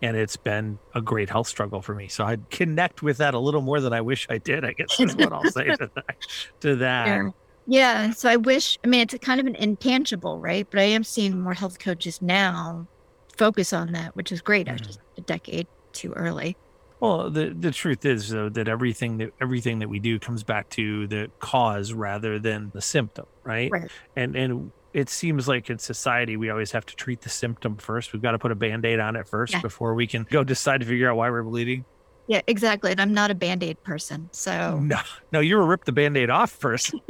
And 0.02 0.16
it's 0.16 0.36
been 0.38 0.78
a 0.94 1.02
great 1.02 1.28
health 1.28 1.48
struggle 1.48 1.82
for 1.82 1.94
me. 1.94 2.08
So 2.08 2.24
I 2.24 2.38
connect 2.50 3.02
with 3.02 3.18
that 3.18 3.34
a 3.34 3.38
little 3.38 3.60
more 3.60 3.80
than 3.80 3.92
I 3.92 4.00
wish 4.00 4.26
I 4.30 4.38
did, 4.38 4.64
I 4.64 4.72
guess 4.72 4.98
is 4.98 5.14
what 5.14 5.30
I'll 5.30 5.44
say 5.44 5.64
to 5.76 5.90
that. 5.94 6.16
To 6.60 6.76
that. 6.76 7.06
Yeah. 7.06 7.28
Yeah. 7.70 8.10
So 8.10 8.28
I 8.28 8.34
wish, 8.34 8.78
I 8.84 8.88
mean, 8.88 9.00
it's 9.00 9.14
a 9.14 9.18
kind 9.18 9.40
of 9.40 9.46
an 9.46 9.54
intangible, 9.54 10.40
right? 10.40 10.66
But 10.68 10.80
I 10.80 10.84
am 10.84 11.04
seeing 11.04 11.40
more 11.40 11.54
health 11.54 11.78
coaches 11.78 12.20
now 12.20 12.88
focus 13.36 13.72
on 13.72 13.92
that, 13.92 14.16
which 14.16 14.32
is 14.32 14.40
great. 14.42 14.68
I 14.68 14.72
was 14.72 14.80
just 14.80 14.98
a 15.16 15.20
decade 15.20 15.68
too 15.92 16.12
early. 16.14 16.56
Well, 16.98 17.30
the 17.30 17.50
the 17.50 17.70
truth 17.70 18.04
is 18.04 18.28
though 18.28 18.48
that 18.50 18.66
everything 18.68 19.18
that 19.18 19.32
everything 19.40 19.78
that 19.78 19.88
we 19.88 20.00
do 20.00 20.18
comes 20.18 20.42
back 20.42 20.68
to 20.70 21.06
the 21.06 21.30
cause 21.38 21.92
rather 21.92 22.40
than 22.40 22.72
the 22.74 22.82
symptom, 22.82 23.26
right? 23.44 23.70
Right. 23.70 23.90
And 24.16 24.34
and 24.34 24.72
it 24.92 25.08
seems 25.08 25.46
like 25.46 25.70
in 25.70 25.78
society 25.78 26.36
we 26.36 26.50
always 26.50 26.72
have 26.72 26.84
to 26.86 26.96
treat 26.96 27.20
the 27.20 27.28
symptom 27.30 27.76
first. 27.76 28.12
We've 28.12 28.20
got 28.20 28.32
to 28.32 28.38
put 28.40 28.50
a 28.50 28.56
band-aid 28.56 28.98
on 28.98 29.14
it 29.14 29.28
first 29.28 29.52
Yeah. 29.54 29.60
before 29.60 29.94
we 29.94 30.08
can 30.08 30.26
go 30.28 30.42
decide 30.42 30.80
to 30.80 30.86
figure 30.86 31.08
out 31.08 31.16
why 31.16 31.30
we're 31.30 31.44
bleeding. 31.44 31.84
Yeah, 32.30 32.42
exactly. 32.46 32.92
And 32.92 33.00
I'm 33.00 33.12
not 33.12 33.32
a 33.32 33.34
band 33.34 33.64
aid 33.64 33.82
person. 33.82 34.28
So, 34.30 34.78
No, 34.78 35.00
no, 35.32 35.40
you 35.40 35.56
were 35.56 35.66
rip 35.66 35.84
the 35.84 35.90
band-aid 35.90 36.30
off 36.30 36.52
first. 36.52 36.94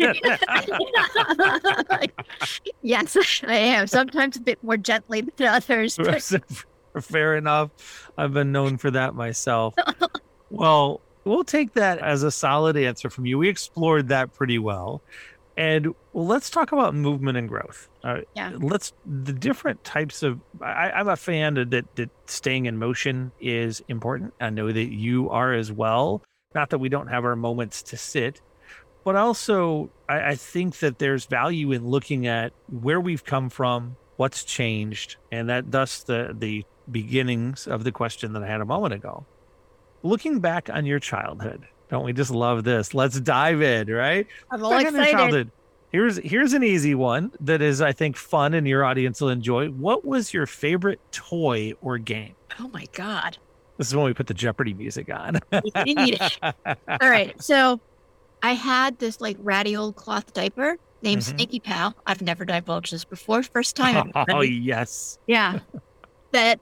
yes, 2.80 3.18
I 3.46 3.54
am. 3.54 3.86
Sometimes 3.86 4.38
a 4.38 4.40
bit 4.40 4.64
more 4.64 4.78
gently 4.78 5.20
than 5.36 5.48
others. 5.48 5.98
But 5.98 6.22
Fair 7.02 7.36
enough. 7.36 8.10
I've 8.16 8.32
been 8.32 8.50
known 8.50 8.78
for 8.78 8.90
that 8.92 9.14
myself. 9.14 9.74
well, 10.48 11.02
we'll 11.24 11.44
take 11.44 11.74
that 11.74 11.98
as 11.98 12.22
a 12.22 12.30
solid 12.30 12.78
answer 12.78 13.10
from 13.10 13.26
you. 13.26 13.36
We 13.36 13.50
explored 13.50 14.08
that 14.08 14.32
pretty 14.32 14.58
well. 14.58 15.02
And 15.60 15.88
well, 16.14 16.26
let's 16.26 16.48
talk 16.48 16.72
about 16.72 16.94
movement 16.94 17.36
and 17.36 17.46
growth. 17.46 17.90
Uh, 18.02 18.20
Yeah. 18.34 18.52
Let's 18.58 18.94
the 19.04 19.34
different 19.34 19.84
types 19.84 20.22
of. 20.22 20.40
I, 20.62 20.90
I'm 20.90 21.08
a 21.08 21.16
fan 21.16 21.58
of 21.58 21.68
that. 21.70 21.84
That 21.96 22.10
staying 22.26 22.64
in 22.64 22.78
motion 22.78 23.30
is 23.40 23.82
important. 23.88 24.32
I 24.40 24.48
know 24.48 24.72
that 24.72 24.90
you 24.90 25.28
are 25.28 25.52
as 25.52 25.70
well. 25.70 26.22
Not 26.54 26.70
that 26.70 26.78
we 26.78 26.88
don't 26.88 27.08
have 27.08 27.26
our 27.26 27.36
moments 27.36 27.82
to 27.82 27.98
sit, 27.98 28.40
but 29.04 29.16
also 29.16 29.90
I, 30.08 30.30
I 30.30 30.34
think 30.34 30.78
that 30.78 30.98
there's 30.98 31.26
value 31.26 31.72
in 31.72 31.86
looking 31.86 32.26
at 32.26 32.52
where 32.68 33.00
we've 33.00 33.24
come 33.24 33.50
from, 33.50 33.96
what's 34.16 34.44
changed, 34.44 35.16
and 35.30 35.50
that 35.50 35.70
thus 35.70 36.02
the 36.04 36.34
the 36.36 36.64
beginnings 36.90 37.66
of 37.66 37.84
the 37.84 37.92
question 37.92 38.32
that 38.32 38.42
I 38.42 38.46
had 38.46 38.62
a 38.62 38.64
moment 38.64 38.94
ago. 38.94 39.26
Looking 40.02 40.40
back 40.40 40.70
on 40.72 40.86
your 40.86 40.98
childhood, 40.98 41.68
don't 41.90 42.04
we 42.04 42.12
just 42.12 42.30
love 42.30 42.64
this? 42.64 42.94
Let's 42.94 43.20
dive 43.20 43.62
in, 43.62 43.88
right? 43.92 44.26
I'm 44.50 44.62
all 44.64 44.70
your 44.80 44.90
excited. 44.90 45.12
childhood. 45.12 45.50
Here's 45.92 46.18
here's 46.18 46.52
an 46.52 46.62
easy 46.62 46.94
one 46.94 47.32
that 47.40 47.60
is 47.60 47.80
I 47.80 47.92
think 47.92 48.16
fun 48.16 48.54
and 48.54 48.66
your 48.66 48.84
audience 48.84 49.20
will 49.20 49.30
enjoy. 49.30 49.68
What 49.68 50.04
was 50.04 50.32
your 50.32 50.46
favorite 50.46 51.00
toy 51.10 51.72
or 51.82 51.98
game? 51.98 52.34
Oh 52.60 52.68
my 52.68 52.86
God. 52.92 53.38
This 53.76 53.88
is 53.88 53.96
when 53.96 54.04
we 54.04 54.14
put 54.14 54.26
the 54.28 54.34
Jeopardy 54.34 54.72
music 54.74 55.10
on. 55.12 55.38
Indeed. 55.74 56.20
All 56.42 56.76
right. 57.00 57.34
So 57.42 57.80
I 58.42 58.52
had 58.52 58.98
this 59.00 59.20
like 59.20 59.36
ratty 59.40 59.74
old 59.76 59.96
cloth 59.96 60.32
diaper 60.32 60.76
named 61.02 61.22
Mhm. 61.22 61.34
Snaky 61.34 61.58
Pal. 61.60 61.96
I've 62.06 62.22
never 62.22 62.44
divulged 62.44 62.92
this 62.92 63.04
before. 63.04 63.42
First 63.42 63.74
time. 63.74 64.12
oh 64.30 64.42
yes. 64.42 65.18
Yeah. 65.26 65.58
that 66.32 66.60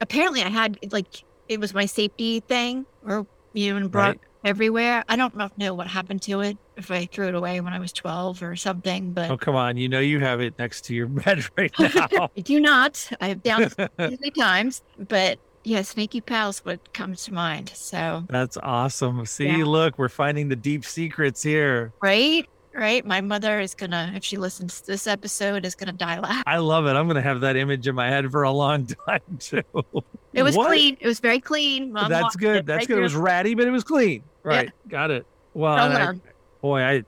apparently 0.00 0.42
I 0.42 0.48
had 0.50 0.78
like 0.92 1.24
it 1.48 1.58
was 1.58 1.74
my 1.74 1.86
safety 1.86 2.38
thing 2.40 2.86
or 3.04 3.26
you 3.54 3.72
know 3.72 3.78
and 3.78 3.90
brought 3.90 4.08
Right. 4.10 4.20
Everywhere. 4.44 5.04
I 5.08 5.16
don't 5.16 5.34
know, 5.58 5.74
what 5.74 5.86
happened 5.86 6.22
to 6.22 6.40
it 6.40 6.56
if 6.76 6.90
I 6.90 7.06
threw 7.06 7.28
it 7.28 7.34
away 7.34 7.60
when 7.60 7.72
I 7.72 7.78
was 7.78 7.92
12 7.92 8.42
or 8.42 8.56
something, 8.56 9.12
but 9.12 9.30
Oh 9.30 9.36
come 9.36 9.54
on, 9.56 9.76
you 9.76 9.88
know 9.88 10.00
you 10.00 10.20
have 10.20 10.40
it 10.40 10.54
next 10.58 10.82
to 10.86 10.94
your 10.94 11.06
bed 11.08 11.44
right 11.56 11.72
now. 12.12 12.28
I 12.36 12.40
do 12.40 12.60
not. 12.60 13.10
I 13.20 13.28
have 13.28 13.42
down 13.42 13.70
many 13.98 14.30
times, 14.30 14.82
but 14.98 15.38
yeah, 15.64 15.82
Snaky 15.82 16.20
Pal's 16.20 16.58
what 16.64 16.92
comes 16.92 17.24
to 17.26 17.34
mind. 17.34 17.70
So, 17.74 18.24
That's 18.28 18.56
awesome. 18.56 19.24
See, 19.26 19.46
Yeah. 19.46 19.64
look, 19.64 19.96
we're 19.96 20.08
finding 20.08 20.48
the 20.48 20.56
deep 20.56 20.84
secrets 20.84 21.42
here. 21.42 21.92
right? 22.02 22.48
Right? 22.74 23.04
My 23.04 23.20
mother 23.20 23.60
is 23.60 23.74
gonna, 23.74 24.12
if 24.14 24.24
she 24.24 24.36
listens 24.36 24.80
to 24.80 24.86
this 24.86 25.06
episode, 25.06 25.66
is 25.66 25.74
gonna 25.74 25.92
die 25.92 26.18
laughing. 26.18 26.42
I 26.46 26.58
love 26.58 26.86
it. 26.86 26.90
I'm 26.90 27.06
gonna 27.06 27.20
have 27.22 27.40
that 27.42 27.56
image 27.56 27.86
in 27.86 27.94
my 27.94 28.08
head 28.08 28.30
for 28.30 28.42
a 28.44 28.50
long 28.50 28.86
time 29.06 29.20
too. 29.38 29.62
It 30.32 30.42
was 30.42 30.56
What? 30.56 30.68
clean. 30.68 30.96
It 31.00 31.06
was 31.06 31.20
very 31.20 31.40
clean. 31.40 31.92
Mom 31.92 32.10
That's 32.10 32.36
good. 32.36 32.66
That's 32.66 32.82
right 32.82 32.88
good. 32.88 32.98
It 32.98 33.02
was 33.02 33.14
ratty, 33.14 33.54
but 33.54 33.66
it 33.66 33.70
was 33.70 33.84
clean. 33.84 34.22
Right. 34.42 34.70
Got 34.88 35.10
it. 35.10 35.26
Well, 35.54 35.76
Well 35.76 35.96
I- 35.96 36.20
boy, 36.60 36.80
I 36.82 37.04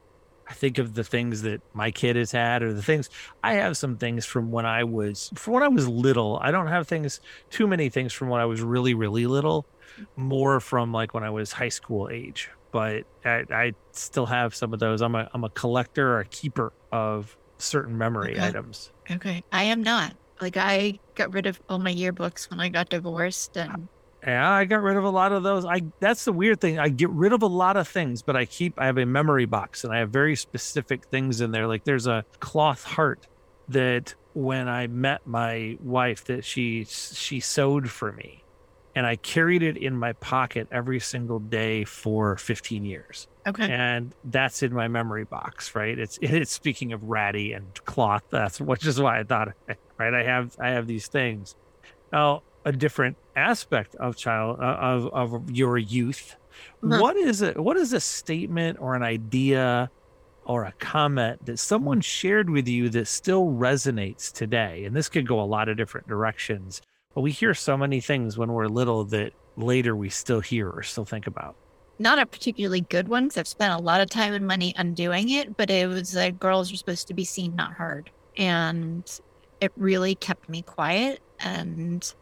I 0.46 0.52
think 0.52 0.76
of 0.78 0.94
the 0.94 1.04
things 1.04 1.42
that 1.42 1.62
my 1.72 1.90
kid 1.90 2.16
has 2.16 2.30
had 2.30 2.62
or 2.62 2.74
the 2.74 2.82
things 2.82 3.08
I 3.42 3.54
have 3.54 3.76
some 3.78 3.96
things 3.96 4.26
from 4.26 4.50
when 4.50 4.66
I 4.66 4.84
was 4.84 5.30
from 5.34 5.54
when 5.54 5.62
I 5.62 5.68
was 5.68 5.88
little. 5.88 6.38
I 6.42 6.50
don't 6.50 6.66
have 6.66 6.86
things 6.86 7.20
too 7.50 7.66
many 7.66 7.88
things 7.88 8.12
from 8.12 8.28
when 8.28 8.40
I 8.40 8.44
was 8.44 8.60
really 8.60 8.92
really 8.92 9.26
little, 9.26 9.64
mm-hmm. 9.98 10.22
more 10.22 10.60
from 10.60 10.92
like 10.92 11.14
when 11.14 11.24
I 11.24 11.30
was 11.30 11.52
high 11.52 11.70
school 11.70 12.10
age. 12.12 12.50
But 12.74 13.04
I, 13.24 13.44
I 13.50 13.72
still 13.94 14.26
have 14.26 14.54
some 14.54 14.74
of 14.74 14.80
those. 14.80 15.02
I'm 15.02 15.16
a 15.16 15.30
I'm 15.34 15.44
a 15.44 15.50
collector 15.50 16.14
or 16.16 16.20
a 16.20 16.28
keeper 16.28 16.74
of 16.92 17.38
certain 17.60 17.98
memory 17.98 18.38
Okay. 18.38 18.40
items. 18.40 18.92
Okay. 19.10 19.44
I 19.52 19.64
am 19.64 19.82
not. 19.82 20.16
Like 20.40 20.56
I 20.56 21.00
got 21.16 21.32
rid 21.34 21.46
of 21.46 21.60
all 21.68 21.78
my 21.78 21.94
yearbooks 21.94 22.50
when 22.50 22.60
I 22.60 22.68
got 22.70 22.88
divorced 22.90 23.56
and 23.56 23.88
Yeah, 24.26 24.50
I 24.50 24.64
got 24.64 24.80
rid 24.82 24.96
of 24.96 25.04
a 25.04 25.10
lot 25.10 25.32
of 25.32 25.42
those. 25.42 25.66
I 25.66 25.82
that's 26.00 26.24
the 26.24 26.32
weird 26.32 26.60
thing. 26.60 26.78
I 26.78 26.88
get 26.88 27.10
rid 27.10 27.32
of 27.32 27.42
a 27.42 27.46
lot 27.46 27.76
of 27.76 27.86
things, 27.88 28.22
but 28.22 28.36
I 28.36 28.46
keep 28.46 28.74
I 28.78 28.86
have 28.86 28.96
a 28.98 29.04
memory 29.04 29.44
box 29.44 29.84
and 29.84 29.92
I 29.92 29.98
have 29.98 30.10
very 30.10 30.34
specific 30.36 31.06
things 31.10 31.40
in 31.42 31.50
there. 31.50 31.66
Like 31.66 31.84
there's 31.84 32.06
a 32.06 32.24
cloth 32.40 32.84
heart 32.84 33.26
that 33.68 34.14
when 34.32 34.66
I 34.68 34.86
met 34.86 35.20
my 35.26 35.76
wife 35.80 36.24
that 36.24 36.44
she 36.44 36.84
she 36.86 37.40
sewed 37.40 37.90
for 37.90 38.12
me. 38.12 38.43
And 38.96 39.06
I 39.06 39.16
carried 39.16 39.62
it 39.62 39.76
in 39.76 39.96
my 39.96 40.12
pocket 40.14 40.68
every 40.70 41.00
single 41.00 41.40
day 41.40 41.84
for 41.84 42.36
15 42.36 42.84
years. 42.84 43.26
okay. 43.46 43.68
And 43.70 44.14
that's 44.24 44.62
in 44.62 44.72
my 44.72 44.86
memory 44.88 45.24
box, 45.24 45.74
right? 45.74 45.98
It's 45.98 46.18
it's 46.22 46.52
speaking 46.52 46.92
of 46.92 47.02
ratty 47.02 47.52
and 47.52 47.66
cloth. 47.84 48.22
That's 48.30 48.60
which 48.60 48.86
is 48.86 49.00
why 49.00 49.20
I 49.20 49.24
thought, 49.24 49.48
right? 49.98 50.14
I 50.14 50.22
have 50.22 50.56
I 50.60 50.68
have 50.70 50.86
these 50.86 51.08
things. 51.08 51.56
Now, 52.12 52.42
a 52.64 52.72
different 52.72 53.16
aspect 53.36 53.94
of 53.96 54.16
child 54.16 54.58
uh, 54.60 54.62
of 54.80 55.06
of 55.12 55.50
your 55.50 55.76
youth. 55.76 56.36
Mhm. 56.82 57.00
What 57.00 57.16
is 57.16 57.42
it? 57.42 57.58
What 57.58 57.76
is 57.76 57.92
a 57.92 58.00
statement 58.00 58.78
or 58.80 58.94
an 58.94 59.02
idea 59.02 59.90
or 60.44 60.64
a 60.64 60.72
comment 60.78 61.44
that 61.46 61.58
someone 61.58 62.00
shared 62.00 62.48
with 62.48 62.68
you 62.68 62.88
that 62.90 63.08
still 63.08 63.46
resonates 63.46 64.32
today? 64.32 64.84
And 64.84 64.94
this 64.94 65.08
could 65.08 65.26
go 65.26 65.40
a 65.40 65.44
lot 65.44 65.68
of 65.68 65.76
different 65.76 66.06
directions. 66.06 66.80
But 67.14 67.20
we 67.20 67.30
hear 67.30 67.54
so 67.54 67.76
many 67.76 68.00
things 68.00 68.36
when 68.36 68.52
we're 68.52 68.66
little 68.66 69.04
that 69.06 69.32
later 69.56 69.94
we 69.94 70.10
still 70.10 70.40
hear 70.40 70.68
or 70.68 70.82
still 70.82 71.04
think 71.04 71.26
about. 71.26 71.54
Not 71.98 72.18
a 72.18 72.26
particularly 72.26 72.80
good 72.80 73.08
one 73.08 73.24
because 73.24 73.38
I've 73.38 73.48
spent 73.48 73.72
a 73.72 73.82
lot 73.82 74.00
of 74.00 74.10
time 74.10 74.32
and 74.32 74.46
money 74.46 74.74
undoing 74.76 75.30
it, 75.30 75.56
but 75.56 75.70
it 75.70 75.88
was 75.88 76.14
like 76.14 76.40
girls 76.40 76.72
are 76.72 76.76
supposed 76.76 77.06
to 77.08 77.14
be 77.14 77.24
seen, 77.24 77.54
not 77.54 77.72
heard. 77.72 78.10
And 78.36 79.08
it 79.60 79.70
really 79.76 80.16
kept 80.16 80.48
me 80.48 80.62
quiet 80.62 81.20
and 81.38 82.12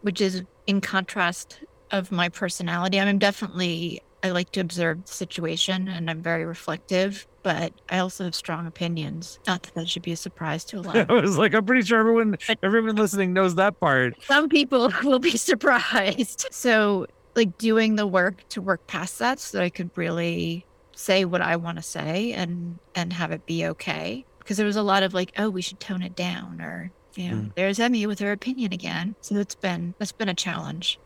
which 0.00 0.20
is 0.20 0.42
in 0.66 0.80
contrast 0.80 1.60
of 1.92 2.10
my 2.10 2.28
personality. 2.28 2.98
I'm 2.98 3.18
definitely 3.18 4.02
I 4.22 4.30
like 4.30 4.50
to 4.52 4.60
observe 4.60 5.04
the 5.04 5.12
situation 5.12 5.88
and 5.88 6.08
I'm 6.10 6.22
very 6.22 6.44
reflective, 6.44 7.26
but 7.42 7.72
I 7.88 7.98
also 7.98 8.24
have 8.24 8.34
strong 8.34 8.66
opinions. 8.66 9.38
Not 9.46 9.62
that 9.64 9.74
that 9.74 9.88
should 9.88 10.02
be 10.02 10.12
a 10.12 10.16
surprise 10.16 10.64
to 10.66 10.78
a 10.78 10.82
lot. 10.82 10.96
I 11.10 11.12
was 11.12 11.36
like, 11.38 11.54
I'm 11.54 11.64
pretty 11.64 11.82
sure 11.86 11.98
everyone 12.00 12.36
everyone 12.62 12.96
listening 12.96 13.32
knows 13.32 13.56
that 13.56 13.78
part. 13.80 14.14
Some 14.24 14.48
people 14.48 14.92
will 15.02 15.18
be 15.18 15.36
surprised. 15.36 16.46
So, 16.50 17.06
like 17.34 17.56
doing 17.58 17.96
the 17.96 18.06
work 18.06 18.46
to 18.50 18.60
work 18.60 18.86
past 18.86 19.18
that 19.18 19.38
so 19.40 19.58
that 19.58 19.64
I 19.64 19.70
could 19.70 19.90
really 19.96 20.66
say 20.94 21.24
what 21.24 21.40
I 21.40 21.56
want 21.56 21.78
to 21.78 21.82
say 21.82 22.32
and 22.32 22.78
and 22.94 23.12
have 23.12 23.32
it 23.32 23.46
be 23.46 23.66
okay. 23.66 24.24
Because 24.38 24.56
there 24.56 24.66
was 24.66 24.76
a 24.76 24.82
lot 24.82 25.02
of 25.02 25.14
like, 25.14 25.32
oh, 25.38 25.48
we 25.50 25.62
should 25.62 25.80
tone 25.80 26.02
it 26.02 26.14
down 26.14 26.60
or 26.60 26.90
you 27.14 27.28
know, 27.30 27.36
Mm. 27.36 27.54
there's 27.56 27.78
Emmy 27.78 28.06
with 28.06 28.18
her 28.20 28.32
opinion 28.32 28.72
again. 28.72 29.14
So 29.20 29.34
that's 29.34 29.54
been 29.54 29.94
that's 29.98 30.12
been 30.12 30.28
a 30.28 30.34
challenge. 30.34 30.98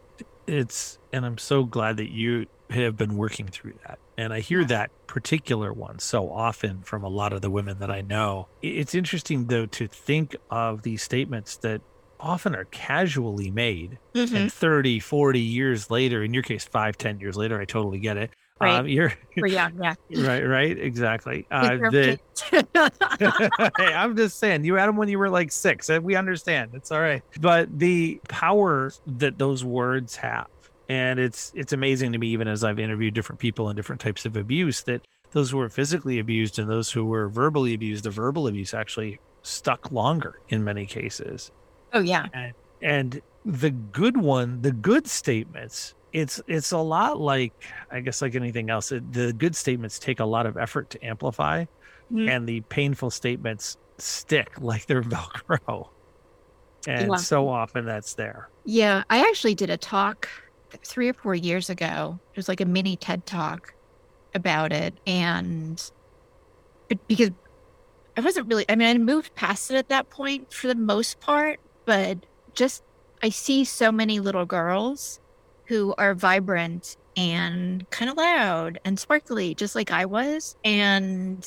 It's 0.47 0.99
and 1.13 1.25
I'm 1.27 1.39
so 1.39 1.65
glad 1.65 1.97
that 1.99 2.11
you 2.11 2.47
have 2.71 2.97
been 2.97 3.17
working 3.17 3.47
through 3.47 3.75
that. 3.87 3.99
And 4.19 4.33
I 4.33 4.41
hear 4.41 4.65
that 4.65 4.91
particular 5.07 5.73
one 5.73 5.99
so 5.99 6.31
often 6.31 6.83
from 6.83 7.05
a 7.05 7.09
lot 7.09 7.33
of 7.33 7.41
the 7.41 7.51
women 7.51 7.79
that 7.79 7.91
I 7.91 8.01
know. 8.01 8.49
It's 8.63 8.95
interesting 8.95 9.47
though 9.47 9.67
to 9.67 9.87
think 9.87 10.37
of 10.51 10.83
these 10.83 11.03
statements 11.03 11.57
that 11.59 11.83
often 12.19 12.55
are 12.57 12.65
casually 12.67 13.51
made 13.51 13.99
Mhm. 14.15 14.35
and 14.35 14.53
30 14.53 14.99
40 15.01 15.39
years 15.41 15.91
later 15.91 16.23
in 16.25 16.33
your 16.33 16.43
case 16.43 16.65
five 16.65 16.97
ten 16.97 17.21
years 17.21 17.37
later 17.37 17.61
i 17.61 17.67
totally 17.67 17.99
get 18.01 18.17
it 18.17 18.31
Right. 18.59 18.75
um, 18.75 18.89
you're 18.89 19.13
We're 19.37 19.49
young, 19.49 19.83
yeah. 19.83 19.95
right 20.27 20.43
right 20.43 20.79
exactly 20.79 21.47
uh, 21.51 21.69
care 21.69 21.85
of 21.85 21.93
that 21.93 22.21
kids. 22.35 23.71
hey, 23.77 23.93
I'm 23.93 24.17
just 24.17 24.39
saying, 24.39 24.65
you 24.65 24.75
had 24.75 24.87
them 24.87 24.97
when 24.97 25.09
you 25.09 25.19
were 25.19 25.29
like 25.29 25.53
six, 25.53 25.91
and 25.91 26.03
we 26.03 26.17
understand. 26.17 26.71
It's 26.75 26.91
all 26.91 27.01
right. 27.01 27.23
But 27.41 27.79
the 27.79 28.21
power 28.29 28.93
that 29.07 29.39
those 29.39 29.63
words 29.63 30.17
have, 30.17 30.47
and 30.89 31.21
it's 31.21 31.53
it's 31.55 31.75
amazing 31.75 32.13
to 32.13 32.19
me, 32.19 32.29
even 32.29 32.49
as 32.49 32.65
I've 32.65 32.79
interviewed 32.79 33.13
different 33.13 33.41
people 33.41 33.69
and 33.69 33.77
different 33.77 34.01
types 34.01 34.25
of 34.25 34.37
abuse, 34.37 34.83
that 34.85 35.07
those 35.33 35.51
who 35.51 35.59
were 35.59 35.69
physically 35.69 36.19
abused 36.19 36.59
and 36.59 36.71
those 36.71 36.91
who 36.91 37.05
were 37.05 37.29
verbally 37.29 37.75
abused, 37.75 38.05
the 38.05 38.11
verbal 38.11 38.49
abuse 38.49 38.73
actually 38.73 39.21
stuck 39.43 39.93
longer 39.93 40.41
in 40.49 40.65
many 40.65 40.87
cases. 40.87 41.51
oh 41.93 42.01
yeah. 42.01 42.27
And 42.83 43.21
the 43.45 43.71
good 43.71 44.17
one, 44.17 44.63
the 44.63 44.73
good 44.73 45.07
statements, 45.07 45.95
it's 46.17 46.41
it's 46.47 46.73
a 46.73 46.79
lot 46.79 47.21
like 47.21 47.53
I 47.91 48.01
guess 48.01 48.23
like 48.23 48.35
anything 48.35 48.71
else. 48.71 48.91
It, 48.91 49.13
the 49.13 49.33
good 49.35 49.55
statements 49.55 49.99
take 49.99 50.19
a 50.21 50.25
lot 50.25 50.47
of 50.47 50.57
effort 50.57 50.91
to 50.91 51.05
amplify 51.05 51.67
Mhm. 52.13 52.29
and 52.31 52.49
the 52.49 52.61
painful 52.63 53.11
statements 53.11 53.77
stick 53.99 54.49
like 54.61 54.87
they're 54.87 55.03
Velcro. 55.03 55.91
And 56.87 57.11
Yeah. 57.11 57.17
so 57.17 57.49
often 57.49 57.85
that's 57.85 58.15
there. 58.15 58.49
Yeah, 58.65 59.03
I 59.11 59.21
actually 59.29 59.55
did 59.57 59.71
a 59.71 59.77
talk 59.77 60.29
three 60.87 61.09
or 61.09 61.15
four 61.15 61.35
years 61.35 61.69
ago. 61.69 62.21
It 62.33 62.39
was 62.39 62.49
like 62.49 62.61
a 62.61 62.65
mini 62.65 62.97
TED 62.97 63.27
talk 63.27 63.73
about 64.35 64.73
it. 64.73 65.01
And 65.07 65.83
because 67.09 67.31
I 68.17 68.21
wasn't 68.21 68.49
really, 68.49 68.65
I 68.69 68.77
mean, 68.77 68.89
I 68.89 68.99
moved 68.99 69.35
past 69.35 69.71
it 69.71 69.77
at 69.77 69.89
that 69.89 70.09
point 70.11 70.53
for 70.53 70.69
the 70.69 70.75
most 70.77 71.21
part, 71.21 71.61
but 71.85 72.25
just 72.55 72.83
I 73.23 73.31
see 73.31 73.65
so 73.65 73.91
many 73.93 74.21
little 74.21 74.47
girls 74.47 75.21
who 75.67 75.95
are 75.99 76.15
vibrant 76.15 76.97
and 77.17 77.89
kind 77.91 78.11
of 78.11 78.17
loud 78.17 78.79
and 78.85 78.99
sparkly, 78.99 79.55
just 79.55 79.75
like 79.75 79.91
I 79.91 80.05
was. 80.05 80.57
And 80.65 81.47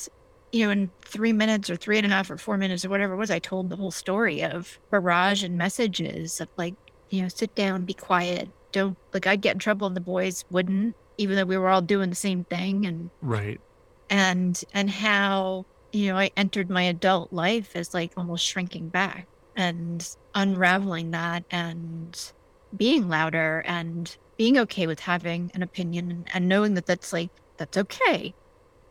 you 0.52 0.64
know, 0.66 0.72
in 0.72 0.90
three 1.02 1.32
minutes 1.32 1.70
or 1.70 1.76
three 1.76 1.96
and 1.96 2.04
a 2.06 2.10
half 2.10 2.28
or 2.28 2.36
four 2.36 2.56
minutes 2.56 2.84
or 2.84 2.88
whatever 2.90 3.14
it 3.14 3.18
was, 3.18 3.30
I 3.30 3.38
told 3.38 3.70
the 3.70 3.76
whole 3.76 3.92
story 3.92 4.42
of 4.42 4.80
barrage 4.90 5.44
and 5.44 5.56
messages 5.56 6.40
of 6.40 6.48
like, 6.56 6.74
you 7.08 7.22
know, 7.22 7.28
sit 7.28 7.54
down, 7.54 7.84
be 7.84 7.94
quiet. 7.94 8.48
Don't 8.72 8.98
like 9.12 9.26
I'd 9.28 9.42
get 9.42 9.54
in 9.54 9.58
trouble 9.60 9.86
and 9.86 9.96
the 9.96 10.00
boys 10.00 10.44
wouldn't, 10.50 10.96
even 11.18 11.36
though 11.36 11.44
we 11.44 11.56
were 11.56 11.68
all 11.68 11.82
doing 11.82 12.10
the 12.10 12.16
same 12.16 12.44
thing 12.44 12.84
and 12.84 13.10
Right. 13.20 13.60
and 14.08 14.60
and 14.74 14.90
how, 14.90 15.66
you 15.92 16.08
know, 16.08 16.18
I 16.18 16.30
entered 16.36 16.68
my 16.68 16.82
adult 16.82 17.32
life 17.32 17.76
as 17.76 17.94
like 17.94 18.12
almost 18.16 18.44
shrinking 18.44 18.88
back 18.88 19.28
and 19.56 20.08
unraveling 20.34 21.12
that 21.12 21.44
and 21.50 22.32
being 22.76 23.08
louder 23.08 23.62
and 23.66 24.16
being 24.36 24.58
okay 24.58 24.86
with 24.86 25.00
having 25.00 25.50
an 25.54 25.62
opinion 25.62 26.24
and, 26.32 26.48
knowing 26.48 26.74
that 26.74 26.86
that's 26.86 27.12
like 27.12 27.30
that's 27.56 27.76
okay. 27.76 28.34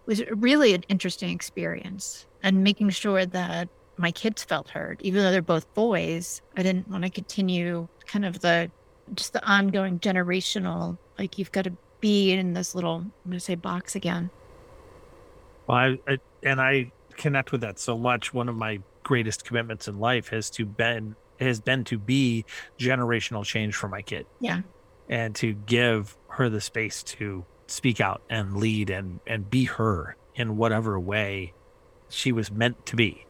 Was 0.06 0.24
really 0.32 0.74
an 0.74 0.84
interesting 0.90 1.30
experience 1.30 2.26
and 2.44 2.64
making 2.64 2.90
sure 2.90 3.26
that 3.26 3.70
my 3.98 4.12
kids 4.12 4.44
felt 4.44 4.70
heard 4.70 5.02
even 5.02 5.24
though 5.24 5.32
they're 5.32 5.42
both 5.42 5.72
boys. 5.74 6.42
I 6.56 6.64
didn't 6.64 6.88
want 6.88 7.04
to 7.04 7.10
continue 7.10 7.88
kind 8.06 8.26
of 8.26 8.40
the 8.40 8.72
just 9.16 9.34
the 9.34 9.44
ongoing 9.46 10.00
generational 10.00 10.98
like 11.18 11.38
you've 11.38 11.52
got 11.52 11.64
to 11.64 11.74
be 12.00 12.32
in 12.32 12.54
this 12.54 12.76
little 12.76 12.98
i'm 12.98 13.12
going 13.26 13.34
to 13.34 13.40
say 13.40 13.56
box 13.56 13.96
again. 13.96 14.30
Well, 15.68 15.78
I, 15.78 16.00
I 16.08 16.18
and 16.44 16.62
I 16.62 16.92
connect 17.18 17.52
with 17.52 17.62
that 17.62 17.78
so 17.78 17.98
much. 17.98 18.34
One 18.34 18.50
of 18.50 18.56
my 18.56 18.80
greatest 19.04 19.46
commitments 19.46 19.88
in 19.88 20.00
life 20.00 20.30
has 20.30 20.50
to 20.52 20.66
been 20.66 21.16
has 21.48 21.60
been 21.60 21.84
to 21.86 21.98
be 21.98 22.46
generational 22.78 23.44
change 23.44 23.76
for 23.76 23.88
my 23.88 24.02
kid. 24.02 24.26
Yeah. 24.40 24.62
And 25.08 25.36
to 25.36 25.54
give 25.54 26.16
her 26.28 26.50
the 26.50 26.62
space 26.62 27.04
to 27.04 27.46
speak 27.68 28.02
out 28.02 28.22
and 28.30 28.58
lead 28.58 28.90
and 28.90 29.20
and 29.28 29.50
be 29.50 29.66
her 29.66 30.16
in 30.36 30.58
whatever 30.58 31.00
way 31.00 31.54
she 32.10 32.32
was 32.32 32.52
meant 32.52 32.86
to 32.88 32.96
be. 32.96 33.26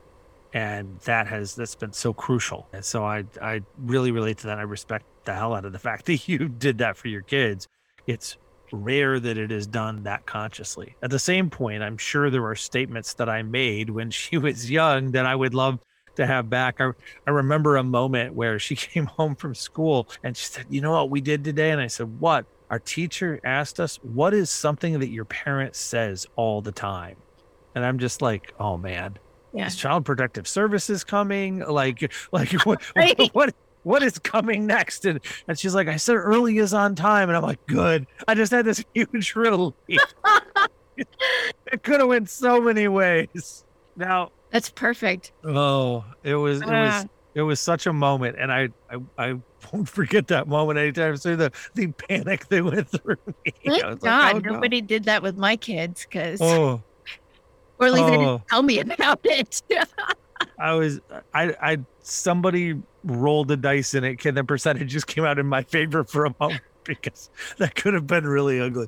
And 0.54 1.00
that 1.02 1.28
has 1.28 1.56
that's 1.56 1.76
been 1.76 1.94
so 1.94 2.14
crucial. 2.14 2.68
And 2.74 2.84
so 2.84 3.06
I 3.06 3.26
I 3.42 3.62
really 3.78 4.12
relate 4.12 4.40
to 4.40 4.48
that. 4.48 4.58
I 4.58 4.64
respect 4.64 5.06
the 5.26 5.34
hell 5.34 5.54
out 5.54 5.66
of 5.66 5.72
the 5.72 5.80
fact 5.90 6.06
that 6.06 6.28
you 6.28 6.48
did 6.50 6.80
that 6.80 6.98
for 6.98 7.08
your 7.08 7.22
kids. 7.22 7.68
It's 8.08 8.38
rare 8.72 9.20
that 9.20 9.38
it 9.38 9.52
is 9.52 9.68
done 9.68 10.04
that 10.04 10.26
consciously. 10.26 10.96
At 11.02 11.10
the 11.10 11.20
same 11.20 11.50
point, 11.50 11.84
I'm 11.84 11.98
sure 11.98 12.30
there 12.30 12.46
are 12.46 12.56
statements 12.56 13.14
that 13.16 13.30
I 13.30 13.42
made 13.42 13.90
when 13.90 14.12
she 14.12 14.38
was 14.48 14.70
young 14.70 15.12
that 15.12 15.26
I 15.26 15.36
would 15.36 15.54
love 15.54 15.80
to 16.16 16.26
have 16.26 16.50
back. 16.50 16.76
I, 16.80 16.92
I 17.28 17.32
remember 17.32 17.78
a 17.78 17.84
moment 17.84 18.34
where 18.36 18.60
she 18.60 18.76
came 18.76 19.06
home 19.06 19.36
from 19.36 19.56
school 19.56 20.10
and 20.24 20.36
she 20.36 20.46
said, 20.46 20.66
You 20.70 20.82
know 20.82 20.92
what 20.92 21.10
we 21.10 21.22
did 21.22 21.44
today? 21.44 21.72
And 21.72 21.82
I 21.82 21.88
said, 21.88 22.08
What? 22.20 22.46
Our 22.70 22.80
teacher 22.80 23.40
asked 23.44 23.80
us, 23.80 23.98
What 24.02 24.34
is 24.34 24.50
something 24.50 25.00
that 25.00 25.10
your 25.10 25.26
parent 25.26 25.76
says 25.76 26.26
all 26.36 26.62
the 26.62 26.72
time? 26.72 27.18
And 27.76 27.86
I'm 27.86 28.00
just 28.00 28.22
like, 28.22 28.52
Oh 28.60 28.78
man, 28.78 29.18
Yeah. 29.54 29.68
is 29.68 29.76
child 29.76 30.06
protective 30.06 30.48
services 30.48 31.04
coming? 31.04 31.60
Like, 31.60 32.12
like 32.32 32.52
what, 32.66 32.82
Right. 32.96 33.30
what, 33.34 33.54
what 33.84 34.04
is 34.04 34.20
coming 34.20 34.68
next? 34.68 35.06
And, 35.06 35.20
and 35.48 35.58
she's 35.58 35.74
like, 35.74 35.88
I 35.88 35.96
said 35.96 36.16
early 36.16 36.58
is 36.58 36.74
on 36.74 36.96
time. 36.96 37.30
And 37.30 37.38
I'm 37.38 37.44
like, 37.44 37.60
good. 37.68 38.06
I 38.28 38.36
just 38.36 38.52
had 38.52 38.66
this 38.66 38.84
huge 38.94 39.34
relief. 39.36 39.74
it 40.98 41.84
could 41.84 42.00
have 42.00 42.10
went 42.10 42.30
so 42.30 42.62
many 42.62 42.88
ways. 42.88 43.64
Now, 43.96 44.30
That's 44.52 44.70
perfect. 44.70 45.32
oh, 45.44 46.04
it 46.24 46.36
was 46.36 46.62
it 46.62 46.66
was 46.68 46.72
Ah. 46.92 47.06
it 47.36 47.42
was 47.44 47.60
such 47.60 47.86
a 47.88 47.94
moment, 47.94 48.38
and 48.40 48.52
I 48.52 48.70
I, 48.90 48.98
I 49.18 49.34
won't 49.74 49.88
forget 49.90 50.28
that 50.28 50.48
moment 50.48 50.80
anytime 50.80 51.18
see 51.18 51.36
the 51.36 51.52
the 51.76 51.88
panic 51.88 52.48
that 52.48 52.64
went 52.64 52.90
through 52.92 53.18
me. 53.28 53.54
Thank 53.66 53.66
was 53.66 53.82
like, 53.84 54.00
God 54.02 54.36
"Oh, 54.36 54.40
no." 54.40 54.52
nobody 54.54 54.82
did 54.82 55.04
that 55.06 55.22
with 55.22 55.38
my 55.38 55.56
kids 55.56 56.04
because, 56.06 56.40
Oh, 56.42 56.82
or 57.80 57.88
at 57.88 57.94
least 57.94 58.08
they 58.08 58.16
oh. 58.18 58.20
didn't 58.38 58.48
tell 58.48 58.64
me 58.64 58.80
about 58.80 59.20
it. 59.24 59.62
I 60.58 60.74
was 60.74 61.00
I 61.34 61.56
I 61.62 61.78
somebody 62.02 62.82
rolled 63.04 63.48
the 63.50 63.58
dice 63.58 63.94
and 63.94 64.06
it 64.06 64.26
and 64.26 64.36
the 64.36 64.44
percentage 64.44 64.90
just 64.92 65.08
came 65.08 65.24
out 65.26 65.38
in 65.40 65.46
my 65.46 65.64
favor 65.64 66.04
for 66.04 66.26
a 66.26 66.36
moment 66.40 66.62
because 66.84 67.30
that 67.60 67.76
could 67.76 67.94
have 67.94 68.08
been 68.08 68.26
really 68.26 68.60
ugly. 68.60 68.88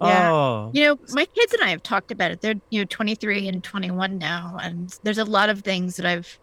Yeah. 0.00 0.30
Oh, 0.30 0.72
You 0.72 0.84
know, 0.84 0.96
my 1.08 1.26
kids 1.26 1.52
and 1.52 1.62
I 1.62 1.70
have 1.70 1.82
talked 1.82 2.10
about 2.10 2.30
it. 2.32 2.40
They're, 2.40 2.54
you 2.70 2.80
know, 2.80 2.86
23 2.88 3.48
and 3.48 3.62
21 3.62 4.18
now. 4.18 4.56
And 4.60 4.90
there's 5.02 5.18
a 5.18 5.24
lot 5.24 5.50
of 5.50 5.62
things 5.62 5.96
that 5.96 6.06
I've 6.06 6.38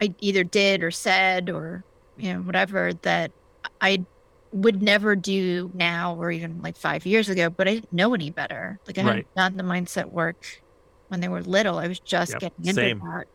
I 0.00 0.14
either 0.20 0.44
did 0.44 0.82
or 0.84 0.90
said 0.90 1.50
or, 1.50 1.84
you 2.16 2.34
know, 2.34 2.40
whatever 2.42 2.92
that 3.02 3.32
I 3.80 4.06
would 4.52 4.82
never 4.82 5.16
do 5.16 5.70
now 5.74 6.16
or 6.16 6.30
even 6.30 6.60
like 6.62 6.76
five 6.78 7.06
years 7.06 7.28
ago, 7.28 7.50
but 7.50 7.68
I 7.68 7.74
didn't 7.76 7.92
know 7.92 8.14
any 8.14 8.30
better. 8.30 8.80
Like 8.86 8.98
I 8.98 9.02
Right. 9.02 9.26
hadn't 9.34 9.34
done 9.36 9.56
the 9.56 9.64
mindset 9.64 10.06
work 10.10 10.36
when 11.08 11.20
they 11.20 11.28
were 11.28 11.42
little. 11.42 11.78
I 11.78 11.88
was 11.88 12.00
just 12.00 12.38
Yep, 12.38 12.40
getting 12.40 12.66
into 12.66 12.90
same. 12.90 13.02
that. 13.02 13.26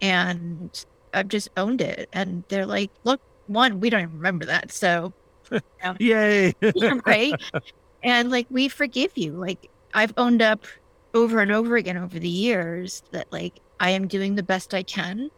And 0.00 0.74
I've 1.12 1.28
just 1.28 1.48
owned 1.56 1.80
it. 1.82 2.08
And 2.12 2.44
they're 2.48 2.66
like, 2.66 2.92
look, 3.04 3.20
one, 3.46 3.80
we 3.80 3.90
don't 3.90 4.02
even 4.02 4.16
remember 4.16 4.46
that. 4.46 4.72
So 4.72 5.12
yay! 5.98 6.52
right? 7.06 7.38
And 8.02 8.30
like 8.30 8.46
we 8.50 8.68
forgive 8.68 9.16
you. 9.16 9.32
Like 9.32 9.70
I've 9.94 10.14
owned 10.16 10.42
up 10.42 10.66
over 11.14 11.40
and 11.40 11.50
over 11.50 11.76
again 11.76 11.96
over 11.96 12.18
the 12.18 12.28
years 12.28 13.02
that 13.10 13.32
like 13.32 13.60
I 13.80 13.90
am 13.90 14.08
doing 14.08 14.34
the 14.34 14.42
best 14.42 14.74
I 14.74 14.82
can 14.82 15.30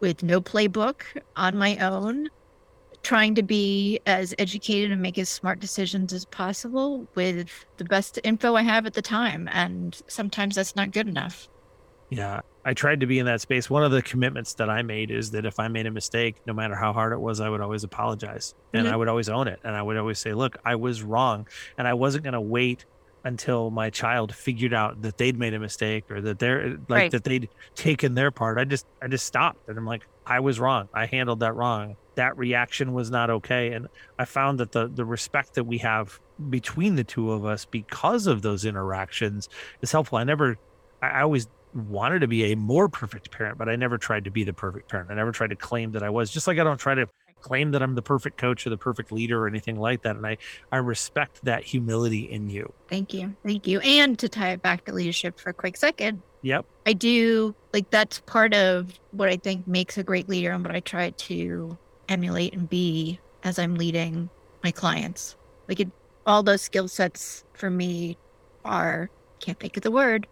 with 0.00 0.22
no 0.22 0.40
playbook 0.40 1.02
on 1.36 1.56
my 1.56 1.76
own, 1.78 2.28
trying 3.02 3.34
to 3.36 3.42
be 3.42 4.00
as 4.06 4.34
educated 4.38 4.90
and 4.90 5.00
make 5.00 5.18
as 5.18 5.28
smart 5.28 5.60
decisions 5.60 6.12
as 6.12 6.24
possible 6.26 7.06
with 7.14 7.64
the 7.76 7.84
best 7.84 8.18
info 8.24 8.54
I 8.54 8.62
have 8.62 8.86
at 8.86 8.94
the 8.94 9.02
time. 9.02 9.48
And 9.52 10.00
sometimes 10.08 10.56
that's 10.56 10.76
not 10.76 10.90
good 10.92 11.08
enough. 11.08 11.48
Yeah, 12.16 12.40
I 12.64 12.74
tried 12.74 13.00
to 13.00 13.06
be 13.06 13.18
in 13.18 13.26
that 13.26 13.40
space. 13.40 13.68
One 13.68 13.82
of 13.82 13.90
the 13.92 14.02
commitments 14.02 14.54
that 14.54 14.70
I 14.70 14.82
made 14.82 15.10
is 15.10 15.30
that 15.32 15.44
if 15.44 15.58
I 15.58 15.68
made 15.68 15.86
a 15.86 15.90
mistake, 15.90 16.36
no 16.46 16.52
matter 16.52 16.74
how 16.74 16.92
hard 16.92 17.12
it 17.12 17.20
was, 17.20 17.40
I 17.40 17.48
would 17.48 17.60
always 17.60 17.82
apologize 17.84 18.54
and 18.72 18.86
Mhm. 18.86 18.92
I 18.92 18.96
would 18.96 19.08
always 19.08 19.28
own 19.28 19.48
it. 19.48 19.58
And 19.64 19.74
I 19.74 19.82
would 19.82 19.96
always 19.96 20.18
say, 20.18 20.32
look, 20.32 20.56
I 20.64 20.76
was 20.76 21.02
wrong. 21.02 21.46
And 21.76 21.88
I 21.88 21.94
wasn't 21.94 22.24
going 22.24 22.34
to 22.34 22.40
wait 22.40 22.84
until 23.24 23.70
my 23.70 23.88
child 23.90 24.34
figured 24.34 24.74
out 24.74 25.00
that 25.02 25.16
they'd 25.16 25.38
made 25.38 25.54
a 25.54 25.58
mistake 25.58 26.04
or 26.10 26.20
that 26.20 26.38
they're 26.38 26.70
like 26.72 26.88
Right. 26.88 27.10
that 27.10 27.24
they'd 27.24 27.48
taken 27.74 28.14
their 28.14 28.30
part. 28.30 28.58
I 28.58 28.64
just, 28.64 28.86
I 29.02 29.08
just 29.08 29.24
stopped 29.26 29.66
and 29.68 29.76
I'm 29.78 29.86
like, 29.86 30.06
I 30.26 30.40
was 30.40 30.60
wrong. 30.60 30.88
I 30.94 31.06
handled 31.06 31.40
that 31.40 31.54
wrong. 31.54 31.96
That 32.16 32.36
reaction 32.38 32.92
was 32.92 33.10
not 33.10 33.30
okay. 33.30 33.72
And 33.72 33.88
I 34.18 34.24
found 34.26 34.60
that 34.60 34.72
the, 34.72 34.88
the 34.88 35.04
respect 35.06 35.54
that 35.54 35.64
we 35.64 35.78
have 35.78 36.20
between 36.50 36.96
the 36.96 37.04
two 37.04 37.32
of 37.32 37.44
us 37.46 37.64
because 37.64 38.26
of 38.26 38.42
those 38.42 38.64
interactions 38.66 39.48
is 39.80 39.90
helpful. 39.90 40.18
I 40.18 40.24
never, 40.24 40.56
I 41.02 41.22
always 41.22 41.48
wanted 41.74 42.20
to 42.20 42.28
be 42.28 42.52
a 42.52 42.56
more 42.56 42.88
perfect 42.88 43.30
parent, 43.30 43.58
but 43.58 43.68
I 43.68 43.76
never 43.76 43.98
tried 43.98 44.24
to 44.24 44.30
be 44.30 44.44
the 44.44 44.52
perfect 44.52 44.88
parent. 44.88 45.10
I 45.10 45.14
never 45.14 45.32
tried 45.32 45.50
to 45.50 45.56
claim 45.56 45.92
that 45.92 46.02
I 46.02 46.10
was, 46.10 46.30
just 46.30 46.46
like 46.46 46.58
I 46.58 46.64
don't 46.64 46.78
try 46.78 46.94
to 46.94 47.08
claim 47.40 47.72
that 47.72 47.82
I'm 47.82 47.94
the 47.94 48.02
perfect 48.02 48.38
coach 48.38 48.66
or 48.66 48.70
the 48.70 48.78
perfect 48.78 49.12
leader 49.12 49.44
or 49.44 49.46
anything 49.46 49.78
like 49.78 50.02
that. 50.02 50.16
And 50.16 50.26
I, 50.26 50.38
I 50.72 50.78
respect 50.78 51.44
that 51.44 51.62
humility 51.62 52.30
in 52.30 52.48
you. 52.48 52.72
Thank 52.88 53.12
you. 53.12 53.36
Thank 53.44 53.66
you. 53.66 53.80
And 53.80 54.18
to 54.18 54.28
tie 54.28 54.52
it 54.52 54.62
back 54.62 54.84
to 54.86 54.92
leadership 54.92 55.38
for 55.38 55.50
a 55.50 55.54
quick 55.54 55.76
second, 55.76 56.22
Yep. 56.44 56.66
I 56.84 56.92
do 56.92 57.54
like 57.72 57.88
that's 57.88 58.20
part 58.20 58.52
of 58.52 59.00
what 59.12 59.30
I 59.30 59.38
think 59.38 59.66
makes 59.66 59.96
a 59.96 60.02
great 60.02 60.28
leader 60.28 60.52
and 60.52 60.62
what 60.62 60.76
I 60.76 60.80
try 60.80 61.08
to 61.08 61.78
emulate 62.10 62.52
and 62.52 62.68
be 62.68 63.18
as 63.42 63.58
I'm 63.58 63.76
leading 63.76 64.28
my 64.62 64.70
clients. 64.70 65.36
Like 65.68 65.80
it, 65.80 65.88
all 66.26 66.42
those 66.42 66.60
skill 66.60 66.86
sets 66.86 67.44
for 67.54 67.70
me 67.70 68.18
are 68.62 69.08
can't 69.40 69.58
think 69.58 69.78
of 69.78 69.82
the 69.82 69.90
word 69.90 70.26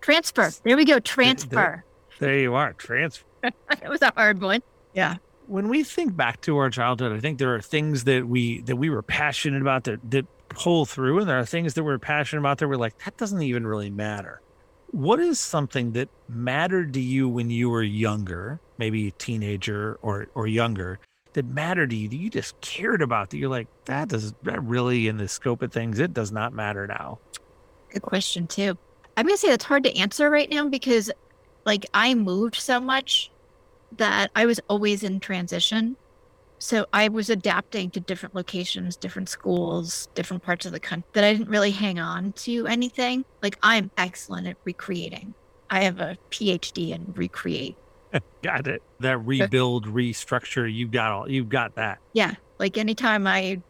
transfer. 0.00 0.50
There 0.64 0.76
we 0.76 0.84
go, 0.84 0.98
transfer. 1.00 1.84
There 2.18 2.38
you 2.38 2.54
are. 2.54 2.72
Transfer. 2.74 3.24
it 3.42 3.88
was 3.88 4.02
a 4.02 4.12
hard 4.14 4.40
one. 4.40 4.62
Yeah. 4.94 5.16
when 5.46 5.68
we 5.68 5.84
think 5.84 6.16
back 6.16 6.40
to 6.42 6.56
our 6.58 6.70
childhood, 6.70 7.12
I 7.12 7.20
think 7.20 7.38
there 7.38 7.54
are 7.54 7.60
things 7.60 8.04
that 8.04 8.26
we 8.28 8.60
that 8.62 8.76
we 8.76 8.90
were 8.90 9.02
passionate 9.02 9.62
about 9.62 9.84
that 9.84 10.10
that 10.10 10.26
pull 10.48 10.84
through, 10.84 11.20
and 11.20 11.28
there 11.28 11.38
are 11.38 11.46
things 11.46 11.74
that 11.74 11.84
we're 11.84 11.98
passionate 11.98 12.40
about 12.40 12.58
that 12.58 12.68
we're 12.68 12.76
like 12.76 12.98
that 13.04 13.16
doesn't 13.16 13.42
even 13.42 13.66
really 13.66 13.90
matter. 13.90 14.40
What 14.92 15.20
is 15.20 15.38
something 15.38 15.92
that 15.92 16.08
mattered 16.28 16.92
to 16.94 17.00
you 17.00 17.28
when 17.28 17.48
you 17.50 17.70
were 17.70 17.82
younger, 17.84 18.60
maybe 18.78 19.08
a 19.08 19.12
teenager 19.12 19.98
or 20.02 20.28
or 20.34 20.46
younger, 20.46 20.98
that 21.34 21.46
mattered 21.46 21.90
to 21.90 21.96
you 21.96 22.08
that 22.08 22.16
you 22.16 22.28
just 22.30 22.60
cared 22.60 23.00
about 23.00 23.30
that 23.30 23.38
you're 23.38 23.48
like 23.48 23.68
that 23.86 24.08
does 24.08 24.34
that 24.42 24.62
really 24.64 25.06
in 25.08 25.16
the 25.16 25.28
scope 25.28 25.62
of 25.62 25.72
things 25.72 25.98
it 26.00 26.12
does 26.12 26.32
not 26.32 26.52
matter 26.52 26.86
now. 26.86 27.18
Good 27.90 28.02
question 28.02 28.46
too. 28.46 28.76
I'm 29.20 29.26
gonna 29.26 29.36
say 29.36 29.50
that's 29.50 29.66
hard 29.66 29.84
to 29.84 29.94
answer 29.98 30.30
right 30.30 30.48
now 30.48 30.66
because 30.66 31.10
like 31.66 31.84
I 31.92 32.14
moved 32.14 32.54
so 32.54 32.80
much 32.80 33.30
that 33.98 34.30
I 34.34 34.46
was 34.46 34.58
always 34.66 35.02
in 35.02 35.20
transition. 35.20 35.96
So 36.58 36.86
I 36.94 37.08
was 37.08 37.28
adapting 37.28 37.90
to 37.90 38.00
different 38.00 38.34
locations, 38.34 38.96
different 38.96 39.28
schools, 39.28 40.08
different 40.14 40.42
parts 40.42 40.64
of 40.64 40.72
the 40.72 40.80
country 40.80 41.06
that 41.12 41.22
I 41.22 41.34
didn't 41.34 41.50
really 41.50 41.70
hang 41.70 41.98
on 41.98 42.32
to 42.32 42.66
anything. 42.66 43.26
Like 43.42 43.58
I'm 43.62 43.90
excellent 43.98 44.46
at 44.46 44.56
recreating. 44.64 45.34
I 45.68 45.82
have 45.82 46.00
a 46.00 46.16
PhD 46.30 46.94
in 46.94 47.12
recreate. 47.14 47.76
Got 48.42 48.68
it. 48.68 48.82
That 49.00 49.18
rebuild, 49.18 49.86
restructure, 49.86 50.72
you 50.72 50.88
got 50.88 51.12
all 51.12 51.30
you 51.30 51.44
got 51.44 51.74
that. 51.74 51.98
Yeah. 52.14 52.36
Like 52.58 52.78
anytime 52.78 53.26
I 53.26 53.60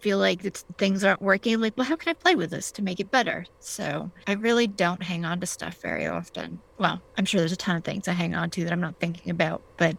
feel 0.00 0.18
like 0.18 0.44
it's, 0.44 0.64
things 0.76 1.04
aren't 1.04 1.22
working, 1.22 1.60
like, 1.60 1.74
well, 1.76 1.86
how 1.86 1.96
can 1.96 2.10
I 2.10 2.14
play 2.14 2.34
with 2.34 2.50
this 2.50 2.70
to 2.72 2.82
make 2.82 3.00
it 3.00 3.10
better? 3.10 3.46
So 3.60 4.10
I 4.26 4.32
really 4.32 4.66
don't 4.66 5.02
hang 5.02 5.24
on 5.24 5.40
to 5.40 5.46
stuff 5.46 5.76
very 5.80 6.06
often. 6.06 6.60
Well, 6.78 7.00
I'm 7.16 7.24
sure 7.24 7.40
there's 7.40 7.52
a 7.52 7.56
ton 7.56 7.76
of 7.76 7.84
things 7.84 8.08
I 8.08 8.12
hang 8.12 8.34
on 8.34 8.50
to 8.50 8.64
that 8.64 8.72
I'm 8.72 8.80
not 8.80 8.98
thinking 9.00 9.30
about, 9.30 9.62
but 9.76 9.96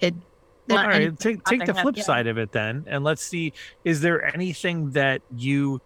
it. 0.00 0.14
Well, 0.68 0.78
all 0.78 0.88
right, 0.88 1.18
take 1.18 1.44
take 1.44 1.66
the 1.66 1.74
flip 1.74 1.96
yeah. 1.98 2.02
side 2.04 2.26
of 2.26 2.38
it 2.38 2.52
then, 2.52 2.84
and 2.86 3.04
let's 3.04 3.22
see: 3.22 3.52
is 3.84 4.00
there 4.00 4.24
anything 4.34 4.92
that 4.92 5.20
you 5.36 5.82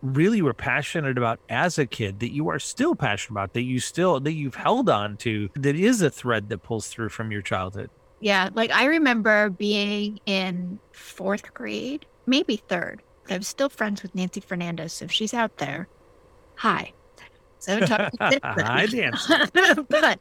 really 0.00 0.40
were 0.40 0.54
passionate 0.54 1.18
about 1.18 1.40
as 1.48 1.78
a 1.78 1.86
kid 1.86 2.20
that 2.20 2.32
you 2.32 2.48
are 2.48 2.58
still 2.58 2.94
passionate 2.94 3.32
about 3.32 3.52
that 3.52 3.62
you 3.62 3.80
still 3.80 4.20
that 4.20 4.32
you've 4.32 4.54
held 4.54 4.88
on 4.88 5.16
to 5.18 5.50
that 5.54 5.74
is 5.74 6.00
a 6.00 6.08
thread 6.08 6.48
that 6.48 6.58
pulls 6.58 6.88
through 6.88 7.08
from 7.08 7.30
your 7.30 7.42
childhood? 7.42 7.90
Yeah, 8.20 8.50
like 8.54 8.70
I 8.70 8.86
remember 8.86 9.50
being 9.50 10.20
in 10.26 10.78
fourth 10.92 11.52
grade, 11.54 12.06
maybe 12.28 12.56
third. 12.56 13.02
I'm 13.30 13.42
still 13.42 13.68
friends 13.68 14.02
with 14.02 14.14
Nancy 14.14 14.40
Fernandez, 14.40 14.92
so 14.92 15.06
if 15.06 15.12
she's 15.12 15.34
out 15.34 15.56
there, 15.58 15.88
hi. 16.54 16.92
So 17.58 17.80
talk 17.80 18.12
Hi, 18.20 18.86
Nancy. 18.92 19.34
but 19.88 20.20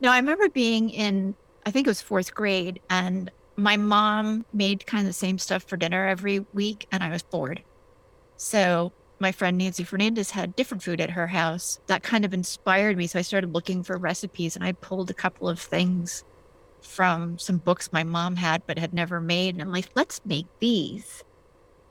no, 0.00 0.10
I 0.10 0.16
remember 0.18 0.48
being 0.48 0.90
in, 0.90 1.34
I 1.64 1.70
think 1.70 1.86
it 1.86 1.90
was 1.90 2.02
fourth 2.02 2.34
grade, 2.34 2.80
and 2.90 3.30
my 3.56 3.76
mom 3.76 4.44
made 4.52 4.86
kind 4.86 5.02
of 5.02 5.06
the 5.06 5.12
same 5.12 5.38
stuff 5.38 5.62
for 5.62 5.76
dinner 5.76 6.06
every 6.06 6.40
week, 6.52 6.86
and 6.92 7.02
I 7.02 7.10
was 7.10 7.22
bored. 7.22 7.62
So 8.36 8.92
my 9.18 9.32
friend 9.32 9.56
Nancy 9.56 9.84
Fernandez 9.84 10.30
had 10.30 10.56
different 10.56 10.82
food 10.82 11.00
at 11.00 11.10
her 11.10 11.28
house. 11.28 11.80
That 11.86 12.02
kind 12.02 12.24
of 12.24 12.34
inspired 12.34 12.96
me. 12.96 13.06
So 13.06 13.18
I 13.18 13.22
started 13.22 13.54
looking 13.54 13.82
for 13.82 13.96
recipes, 13.96 14.56
and 14.56 14.64
I 14.64 14.72
pulled 14.72 15.10
a 15.10 15.14
couple 15.14 15.48
of 15.48 15.58
things 15.58 16.24
from 16.82 17.38
some 17.38 17.58
books 17.58 17.92
my 17.92 18.04
mom 18.04 18.36
had 18.36 18.62
but 18.66 18.78
had 18.78 18.92
never 18.92 19.20
made. 19.20 19.54
And 19.54 19.62
I'm 19.62 19.72
like, 19.72 19.88
let's 19.94 20.20
make 20.24 20.46
these. 20.60 21.24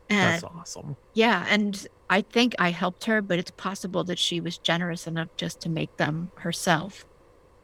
And 0.09 0.33
That's 0.33 0.43
awesome. 0.43 0.95
yeah, 1.13 1.45
and 1.49 1.87
I 2.09 2.21
think 2.21 2.53
I 2.59 2.69
helped 2.69 3.05
her, 3.05 3.21
but 3.21 3.39
it's 3.39 3.51
possible 3.51 4.03
that 4.03 4.19
she 4.19 4.39
was 4.39 4.57
generous 4.57 5.07
enough 5.07 5.29
just 5.37 5.61
to 5.61 5.69
make 5.69 5.97
them 5.97 6.31
herself. 6.35 7.05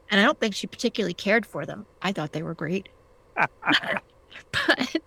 And 0.10 0.20
I 0.20 0.24
don't 0.24 0.40
think 0.40 0.56
she 0.56 0.68
particularly 0.68 1.14
cared 1.14 1.46
for 1.46 1.66
them. 1.66 1.86
I 2.02 2.12
thought 2.12 2.32
they 2.32 2.44
were 2.44 2.56
great. 2.56 2.90
but 3.36 4.98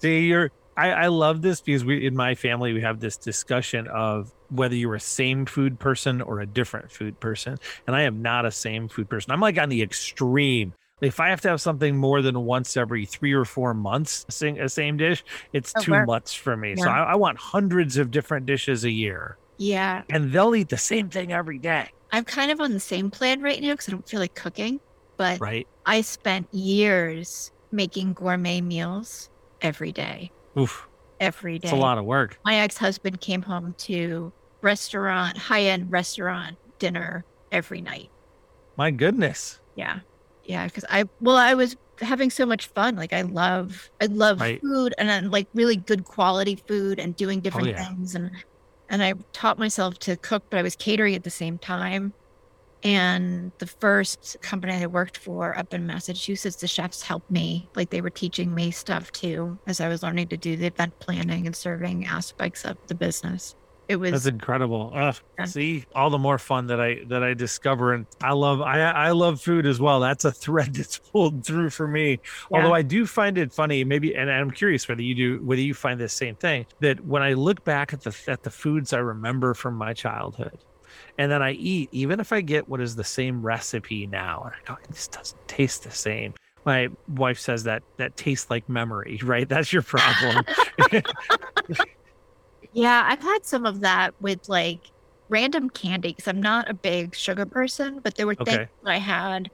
See, 0.00 0.26
you're. 0.26 0.50
I, 0.76 0.90
I 0.92 1.06
love 1.08 1.42
this 1.42 1.60
because 1.60 1.84
we 1.84 2.06
in 2.06 2.16
my 2.16 2.34
family 2.34 2.72
we 2.72 2.80
have 2.80 3.00
this 3.00 3.16
discussion 3.18 3.86
of 3.88 4.32
whether 4.48 4.74
you're 4.74 4.94
a 4.94 5.00
same 5.00 5.44
food 5.44 5.78
person 5.78 6.22
or 6.22 6.40
a 6.40 6.46
different 6.46 6.90
food 6.90 7.20
person, 7.20 7.58
and 7.86 7.94
I 7.94 8.02
am 8.02 8.22
not 8.22 8.46
a 8.46 8.50
same 8.50 8.88
food 8.88 9.08
person. 9.10 9.32
I'm 9.32 9.40
like 9.40 9.58
on 9.58 9.68
the 9.68 9.82
extreme. 9.82 10.72
If 11.00 11.20
I 11.20 11.30
have 11.30 11.40
to 11.42 11.48
have 11.48 11.60
something 11.60 11.96
more 11.96 12.20
than 12.22 12.40
once 12.40 12.76
every 12.76 13.06
three 13.06 13.32
or 13.32 13.44
four 13.44 13.72
months, 13.74 14.26
sing- 14.28 14.60
a 14.60 14.68
same 14.68 14.96
dish, 14.96 15.24
it's 15.52 15.72
Oh, 15.76 15.80
too 15.80 16.04
much 16.04 16.40
for 16.40 16.56
me. 16.56 16.76
So 16.76 16.88
I, 16.88 17.12
I 17.12 17.14
want 17.14 17.38
hundreds 17.38 17.96
of 17.96 18.10
different 18.10 18.46
dishes 18.46 18.84
a 18.84 18.90
year, 18.90 19.38
yeah, 19.56 20.02
and 20.10 20.32
they'll 20.32 20.54
eat 20.54 20.68
the 20.68 20.76
same 20.78 21.08
thing 21.08 21.32
every 21.32 21.58
day, 21.58 21.88
I'm 22.12 22.24
kind 22.24 22.50
of 22.50 22.60
on 22.60 22.72
the 22.72 22.80
same 22.80 23.10
plan 23.10 23.40
right 23.40 23.60
now 23.60 23.72
because 23.72 23.88
I 23.88 23.92
don't 23.92 24.08
feel 24.08 24.20
like 24.20 24.34
cooking. 24.34 24.80
But 25.16 25.40
right? 25.40 25.66
I 25.86 26.00
spent 26.00 26.48
years 26.52 27.50
making 27.72 28.14
gourmet 28.14 28.60
meals 28.60 29.28
every 29.60 29.92
day, 29.92 30.32
Oof, 30.58 30.88
every 31.20 31.58
day. 31.58 31.66
it's 31.68 31.72
a 31.72 31.76
lot 31.76 31.98
of 31.98 32.04
work. 32.04 32.38
my 32.44 32.56
ex-husband 32.56 33.20
came 33.20 33.42
home 33.42 33.74
to 33.78 34.32
restaurant, 34.62 35.36
high 35.38 35.62
end 35.64 35.90
restaurant 35.92 36.56
dinner 36.78 37.24
every 37.52 37.80
night. 37.80 38.10
My 38.76 38.90
goodness. 38.90 39.60
Yeah. 39.76 40.00
Yeah. 40.50 40.68
Cause 40.68 40.84
I, 40.90 41.04
well, 41.20 41.36
I 41.36 41.54
was 41.54 41.76
having 42.00 42.30
so 42.30 42.44
much 42.46 42.66
fun. 42.68 42.96
Like 42.96 43.12
I 43.12 43.22
love, 43.22 43.90
I 44.00 44.06
love 44.06 44.40
Right. 44.40 44.60
food 44.62 44.94
and 44.98 45.08
then 45.08 45.30
like 45.30 45.48
really 45.54 45.76
good 45.76 46.04
quality 46.04 46.56
food 46.68 46.98
and 46.98 47.14
doing 47.16 47.38
oh, 47.38 47.42
different 47.42 47.68
yeah. 47.68 47.86
things. 47.88 48.14
And, 48.14 48.30
and 48.88 49.02
I 49.02 49.14
taught 49.32 49.58
myself 49.58 49.98
to 50.00 50.16
cook, 50.16 50.44
but 50.50 50.58
I 50.58 50.62
was 50.62 50.76
catering 50.76 51.14
at 51.14 51.24
the 51.24 51.30
same 51.30 51.58
time. 51.58 52.14
And 52.82 53.52
the 53.58 53.66
first 53.66 54.36
company 54.42 54.72
I 54.72 54.86
worked 54.86 55.18
for 55.18 55.56
up 55.58 55.74
in 55.74 55.86
Massachusetts, 55.86 56.56
the 56.56 56.66
chefs 56.68 57.02
helped 57.02 57.30
me. 57.30 57.70
Like 57.76 57.90
they 57.90 58.00
were 58.00 58.10
teaching 58.10 58.54
me 58.54 58.70
stuff 58.70 59.12
too 59.12 59.60
as 59.66 59.80
I 59.80 59.88
was 59.88 60.02
learning 60.02 60.28
to 60.28 60.38
do 60.38 60.56
the 60.56 60.66
event 60.66 60.98
planning 61.00 61.46
and 61.46 61.54
serving 61.54 62.06
aspects 62.06 62.64
of 62.64 62.78
the 62.88 62.94
business. 62.94 63.54
It 63.90 63.96
was 63.98 64.12
That's 64.12 64.26
incredible. 64.26 64.92
Ugh, 64.94 65.16
Yeah. 65.36 65.44
see, 65.46 65.84
all 65.96 66.10
the 66.10 66.18
more 66.18 66.38
fun 66.38 66.68
that 66.68 66.80
I 66.80 67.00
that 67.08 67.24
I 67.24 67.34
discover, 67.34 67.92
and 67.92 68.06
I 68.22 68.34
love 68.34 68.60
I 68.60 68.80
I 68.82 69.10
love 69.10 69.40
food 69.40 69.66
as 69.66 69.80
well. 69.80 69.98
That's 69.98 70.24
a 70.24 70.30
thread 70.30 70.74
that's 70.76 70.98
pulled 70.98 71.44
through 71.44 71.70
for 71.70 71.88
me. 71.88 72.20
Although 72.52 72.72
I 72.72 72.82
do 72.82 73.04
find 73.04 73.36
it 73.36 73.52
funny, 73.52 73.82
maybe, 73.82 74.14
and 74.14 74.30
I'm 74.30 74.52
curious 74.52 74.86
whether 74.88 75.02
you 75.02 75.16
do 75.16 75.44
whether 75.44 75.60
you 75.60 75.74
find 75.74 75.98
the 76.00 76.08
same 76.08 76.36
thing. 76.36 76.66
That 76.78 77.04
when 77.04 77.22
I 77.24 77.32
look 77.32 77.64
back 77.64 77.92
at 77.92 78.02
the 78.02 78.16
at 78.28 78.44
the 78.44 78.50
foods 78.50 78.92
I 78.92 78.98
remember 78.98 79.54
from 79.54 79.74
my 79.74 79.92
childhood, 79.92 80.58
and 81.18 81.32
then 81.32 81.42
I 81.42 81.50
eat, 81.52 81.88
even 81.90 82.20
if 82.20 82.32
I 82.32 82.42
get 82.42 82.68
what 82.68 82.80
is 82.80 82.94
the 82.94 83.02
same 83.02 83.42
recipe 83.42 84.06
now, 84.06 84.42
and 84.44 84.54
I 84.54 84.72
go, 84.72 84.78
this 84.88 85.08
doesn't 85.08 85.48
taste 85.48 85.82
the 85.82 85.90
same. 85.90 86.32
My 86.64 86.90
wife 87.08 87.40
says 87.40 87.64
that 87.64 87.82
that 87.96 88.16
tastes 88.16 88.50
like 88.50 88.68
memory, 88.68 89.18
right? 89.24 89.48
That's 89.48 89.72
your 89.72 89.82
problem. 89.82 90.44
Yeah, 92.72 93.02
I've 93.06 93.22
had 93.22 93.40
some 93.44 93.66
of 93.66 93.80
that 93.80 94.14
with 94.20 94.40
like 94.48 94.90
random 95.28 95.70
candy 95.70 96.10
because 96.10 96.28
I'm 96.28 96.40
not 96.42 96.70
a 96.70 96.74
big 96.74 97.14
sugar 97.16 97.46
person, 97.46 98.00
but 98.02 98.16
there 98.16 98.26
were 98.26 98.36
Okay. 98.38 98.68
things 98.68 98.68
I 98.84 98.98
had 98.98 99.50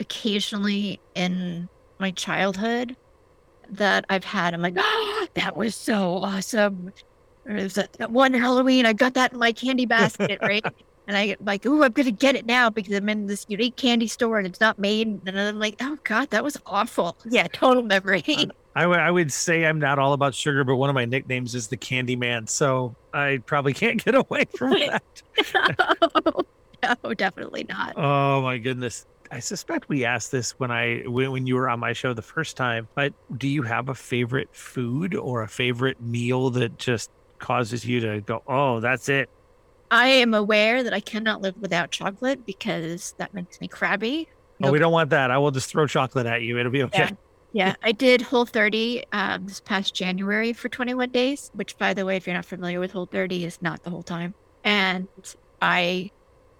occasionally 0.00 1.02
in 1.14 1.68
my 2.00 2.12
childhood 2.12 2.96
that 3.70 4.04
I've 4.08 4.24
had. 4.24 4.54
I'm 4.54 4.62
like, 4.62 4.74
oh, 4.78 5.28
that 5.34 5.56
was 5.56 5.76
so 5.76 6.18
awesome. 6.18 6.90
Or 7.46 7.56
it 7.56 7.64
was 7.64 7.74
that, 7.74 7.90
that 7.98 8.12
one 8.12 8.34
Halloween, 8.34 8.86
I 8.86 8.94
got 8.94 9.14
that 9.14 9.32
in 9.34 9.38
my 9.40 9.52
candy 9.52 9.86
basket, 9.86 10.40
right? 10.42 10.64
And 11.08 11.16
I 11.16 11.36
like, 11.40 11.66
oh, 11.66 11.82
I'm 11.84 11.92
gonna 11.92 12.12
get 12.12 12.36
it 12.36 12.46
now 12.46 12.70
because 12.70 12.94
I'm 12.94 13.08
in 13.10 13.26
this 13.26 13.44
unique 13.48 13.76
candy 13.76 14.08
store 14.08 14.38
and 14.38 14.46
it's 14.46 14.60
not 14.60 14.78
made. 14.78 15.08
And 15.26 15.40
I'm 15.40 15.58
like, 15.58 15.76
oh 15.82 15.98
god, 16.04 16.30
that 16.30 16.44
was 16.44 16.56
awful. 16.66 17.18
Yeah, 17.24 17.48
total 17.52 17.82
memory. 17.84 18.24
I 18.74 18.86
would 18.86 18.98
I 18.98 19.10
would 19.10 19.32
say 19.32 19.66
I'm 19.66 19.78
not 19.78 19.98
all 19.98 20.12
about 20.12 20.34
sugar, 20.34 20.64
but 20.64 20.76
one 20.76 20.88
of 20.88 20.94
my 20.94 21.04
nicknames 21.04 21.54
is 21.54 21.68
the 21.68 21.76
Candy 21.76 22.16
Man, 22.16 22.46
so 22.46 22.94
I 23.12 23.40
probably 23.44 23.74
can't 23.74 24.02
get 24.02 24.14
away 24.14 24.46
from 24.56 24.70
that. 24.72 25.02
no, 27.04 27.14
definitely 27.14 27.66
not. 27.68 27.94
Oh 27.96 28.40
my 28.40 28.58
goodness! 28.58 29.06
I 29.30 29.40
suspect 29.40 29.88
we 29.88 30.04
asked 30.04 30.32
this 30.32 30.52
when 30.52 30.70
I 30.70 31.02
when, 31.06 31.32
when 31.32 31.46
you 31.46 31.56
were 31.56 31.68
on 31.68 31.80
my 31.80 31.92
show 31.92 32.14
the 32.14 32.22
first 32.22 32.56
time. 32.56 32.88
But 32.94 33.12
do 33.36 33.46
you 33.46 33.62
have 33.62 33.88
a 33.88 33.94
favorite 33.94 34.48
food 34.52 35.14
or 35.14 35.42
a 35.42 35.48
favorite 35.48 36.00
meal 36.00 36.50
that 36.50 36.78
just 36.78 37.10
causes 37.38 37.84
you 37.84 38.00
to 38.00 38.20
go, 38.22 38.42
"Oh, 38.46 38.80
that's 38.80 39.08
it"? 39.10 39.28
I 39.90 40.08
am 40.08 40.32
aware 40.32 40.82
that 40.82 40.94
I 40.94 41.00
cannot 41.00 41.42
live 41.42 41.56
without 41.60 41.90
chocolate 41.90 42.46
because 42.46 43.14
that 43.18 43.34
makes 43.34 43.60
me 43.60 43.68
crabby. 43.68 44.28
Oh, 44.62 44.72
we 44.72 44.78
don't 44.78 44.92
want 44.92 45.10
that. 45.10 45.30
I 45.30 45.36
will 45.38 45.50
just 45.50 45.68
throw 45.68 45.86
chocolate 45.86 46.24
at 46.24 46.40
you. 46.40 46.58
It'll 46.58 46.72
be 46.72 46.84
okay. 46.84 46.98
Yeah. 46.98 47.10
Yeah, 47.52 47.74
I 47.82 47.92
did 47.92 48.22
Whole 48.22 48.46
30 48.46 49.04
um, 49.12 49.46
this 49.46 49.60
past 49.60 49.94
January 49.94 50.52
for 50.52 50.68
21 50.68 51.10
days, 51.10 51.50
which, 51.54 51.76
by 51.76 51.92
the 51.92 52.06
way, 52.06 52.16
if 52.16 52.26
you're 52.26 52.34
not 52.34 52.46
familiar 52.46 52.80
with 52.80 52.92
Whole 52.92 53.06
30, 53.06 53.44
is 53.44 53.60
not 53.60 53.82
the 53.82 53.90
whole 53.90 54.02
time. 54.02 54.34
And 54.64 55.08
I, 55.60 56.10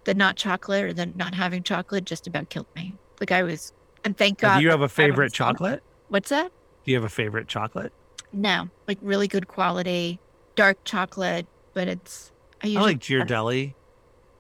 the 0.04 0.14
not 0.14 0.36
chocolate 0.36 0.84
or 0.84 0.92
the 0.92 1.06
not 1.06 1.34
having 1.34 1.62
chocolate 1.62 2.04
just 2.04 2.26
about 2.26 2.50
killed 2.50 2.66
me. 2.76 2.94
Like 3.20 3.32
I 3.32 3.42
was, 3.42 3.72
and 4.04 4.16
thank 4.16 4.38
God. 4.38 4.58
do 4.58 4.62
you 4.62 4.70
have 4.70 4.82
a 4.82 4.88
favorite 4.88 5.32
chocolate? 5.32 5.82
What's 6.08 6.28
that? 6.28 6.52
Do 6.84 6.90
you 6.90 6.96
have 6.96 7.04
a 7.04 7.08
favorite 7.08 7.48
chocolate? 7.48 7.92
No, 8.32 8.68
like 8.88 8.98
really 9.00 9.28
good 9.28 9.48
quality, 9.48 10.18
dark 10.56 10.78
chocolate, 10.84 11.46
but 11.74 11.88
it's. 11.88 12.32
I 12.62 12.74
I 12.76 12.80
like 12.80 12.98
Ghirardelli 12.98 13.74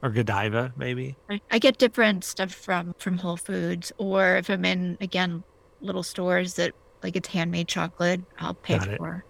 or 0.02 0.10
Godiva, 0.10 0.72
maybe. 0.76 1.16
I, 1.30 1.40
I 1.50 1.58
get 1.58 1.78
different 1.78 2.24
stuff 2.24 2.52
from 2.52 2.94
from 2.98 3.18
Whole 3.18 3.36
Foods, 3.36 3.92
or 3.98 4.36
if 4.36 4.50
I'm 4.50 4.64
in 4.64 4.98
again 5.00 5.44
little 5.82 6.02
stores 6.02 6.54
that 6.54 6.72
like 7.02 7.16
it's 7.16 7.28
handmade 7.28 7.68
chocolate, 7.68 8.20
I'll 8.38 8.54
pay 8.54 8.78
Got 8.78 8.88
it. 8.88 8.98
for. 8.98 9.24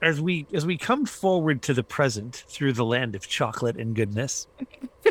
as 0.00 0.20
we 0.20 0.46
as 0.54 0.64
we 0.64 0.78
come 0.78 1.04
forward 1.06 1.60
to 1.62 1.74
the 1.74 1.82
present 1.82 2.44
through 2.48 2.72
the 2.72 2.84
land 2.84 3.14
of 3.14 3.26
chocolate 3.28 3.76
and 3.76 3.94
goodness 3.94 4.46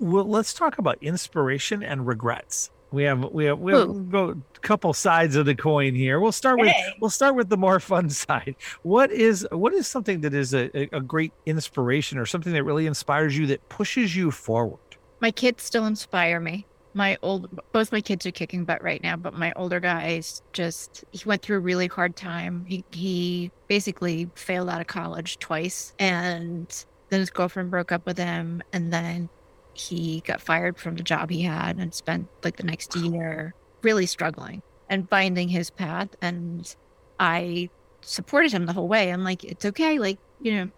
well 0.00 0.24
let's 0.24 0.52
talk 0.54 0.78
about 0.78 0.98
inspiration 1.02 1.82
and 1.82 2.06
regrets 2.06 2.70
we 2.90 3.02
have 3.04 3.22
we 3.32 3.44
have 3.44 3.58
we 3.58 3.72
have 3.72 3.88
Ooh. 3.88 4.00
go 4.10 4.28
a 4.30 4.58
couple 4.60 4.92
sides 4.92 5.36
of 5.36 5.44
the 5.46 5.54
coin 5.54 5.94
here 5.94 6.20
we'll 6.20 6.32
start 6.32 6.58
with 6.58 6.68
Hey. 6.70 6.94
we'll 7.00 7.10
start 7.10 7.34
with 7.34 7.48
the 7.48 7.56
more 7.56 7.80
fun 7.80 8.08
side 8.24 8.54
what 8.82 9.10
is 9.10 9.46
what 9.50 9.72
is 9.74 9.86
something 9.86 10.20
that 10.22 10.34
is 10.34 10.54
a- 10.54 10.70
a 10.92 11.00
great 11.00 11.32
inspiration 11.46 12.18
or 12.18 12.26
something 12.26 12.52
that 12.52 12.62
really 12.64 12.86
inspires 12.86 13.36
you 13.36 13.46
that 13.46 13.68
pushes 13.68 14.14
you 14.16 14.30
forward 14.30 14.78
My 15.20 15.30
kids 15.32 15.62
still 15.64 15.86
inspire 15.86 16.38
me. 16.40 16.64
My 16.98 17.16
old 17.22 17.48
both 17.70 17.92
my 17.92 18.00
kids 18.00 18.26
are 18.26 18.32
kicking 18.32 18.64
butt 18.64 18.82
right 18.82 19.00
now, 19.00 19.14
but 19.14 19.32
my 19.32 19.52
older 19.54 19.78
guys 19.78 20.42
just 20.52 21.04
he 21.12 21.22
went 21.24 21.42
through 21.42 21.58
a 21.58 21.60
really 21.60 21.86
hard 21.86 22.16
time. 22.16 22.64
He 22.66 22.84
he 22.90 23.52
basically 23.68 24.28
failed 24.34 24.68
out 24.68 24.80
of 24.80 24.88
college 24.88 25.38
twice 25.38 25.94
and 26.00 26.66
then 27.10 27.20
his 27.20 27.30
girlfriend 27.30 27.70
broke 27.70 27.92
up 27.92 28.04
with 28.04 28.18
him 28.18 28.64
and 28.72 28.92
then 28.92 29.28
he 29.74 30.22
got 30.26 30.40
fired 30.40 30.76
from 30.76 30.96
the 30.96 31.04
job 31.04 31.30
he 31.30 31.42
had 31.42 31.76
and 31.76 31.94
spent 31.94 32.26
like 32.42 32.56
the 32.56 32.64
next 32.64 32.96
year 32.96 33.54
really 33.82 34.06
struggling 34.06 34.60
and 34.90 35.08
finding 35.08 35.48
his 35.48 35.70
path 35.70 36.08
and 36.20 36.74
I 37.20 37.70
supported 38.00 38.50
him 38.50 38.66
the 38.66 38.72
whole 38.72 38.88
way. 38.88 39.12
I'm 39.12 39.22
like, 39.22 39.44
it's 39.44 39.64
okay, 39.64 40.00
like, 40.00 40.18
you 40.40 40.52
know, 40.52 40.70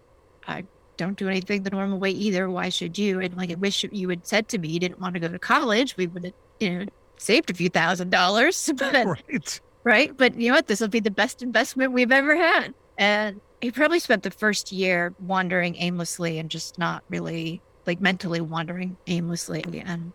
I 0.47 0.65
don't 1.01 1.17
do 1.17 1.27
anything 1.27 1.63
the 1.63 1.69
normal 1.69 1.99
way 1.99 2.11
either. 2.11 2.49
Why 2.49 2.69
should 2.69 2.97
you? 2.97 3.19
And 3.19 3.35
like, 3.35 3.51
I 3.51 3.55
wish 3.55 3.83
you 3.91 4.09
had 4.09 4.25
said 4.25 4.47
to 4.49 4.57
me 4.57 4.69
you 4.69 4.79
didn't 4.79 4.99
want 4.99 5.15
to 5.15 5.19
go 5.19 5.27
to 5.27 5.39
college. 5.39 5.97
We 5.97 6.07
would 6.07 6.25
have, 6.25 6.33
you 6.59 6.69
know, 6.69 6.85
saved 7.17 7.49
a 7.49 7.53
few 7.53 7.69
thousand 7.69 8.09
dollars. 8.09 8.69
But 8.77 9.05
right 9.05 9.61
right, 9.83 10.15
but 10.15 10.39
you 10.39 10.49
know 10.49 10.55
what? 10.55 10.67
This 10.67 10.81
will 10.81 10.87
be 10.87 10.99
the 10.99 11.11
best 11.11 11.41
investment 11.41 11.91
we've 11.91 12.11
ever 12.11 12.35
had. 12.35 12.73
And 12.97 13.41
he 13.61 13.71
probably 13.71 13.99
spent 13.99 14.23
the 14.23 14.31
first 14.31 14.71
year 14.71 15.13
wandering 15.19 15.75
aimlessly 15.77 16.39
and 16.39 16.49
just 16.49 16.77
not 16.77 17.03
really 17.09 17.61
like 17.85 17.99
mentally 17.99 18.41
wandering 18.41 18.97
aimlessly 19.07 19.63
and 19.85 20.13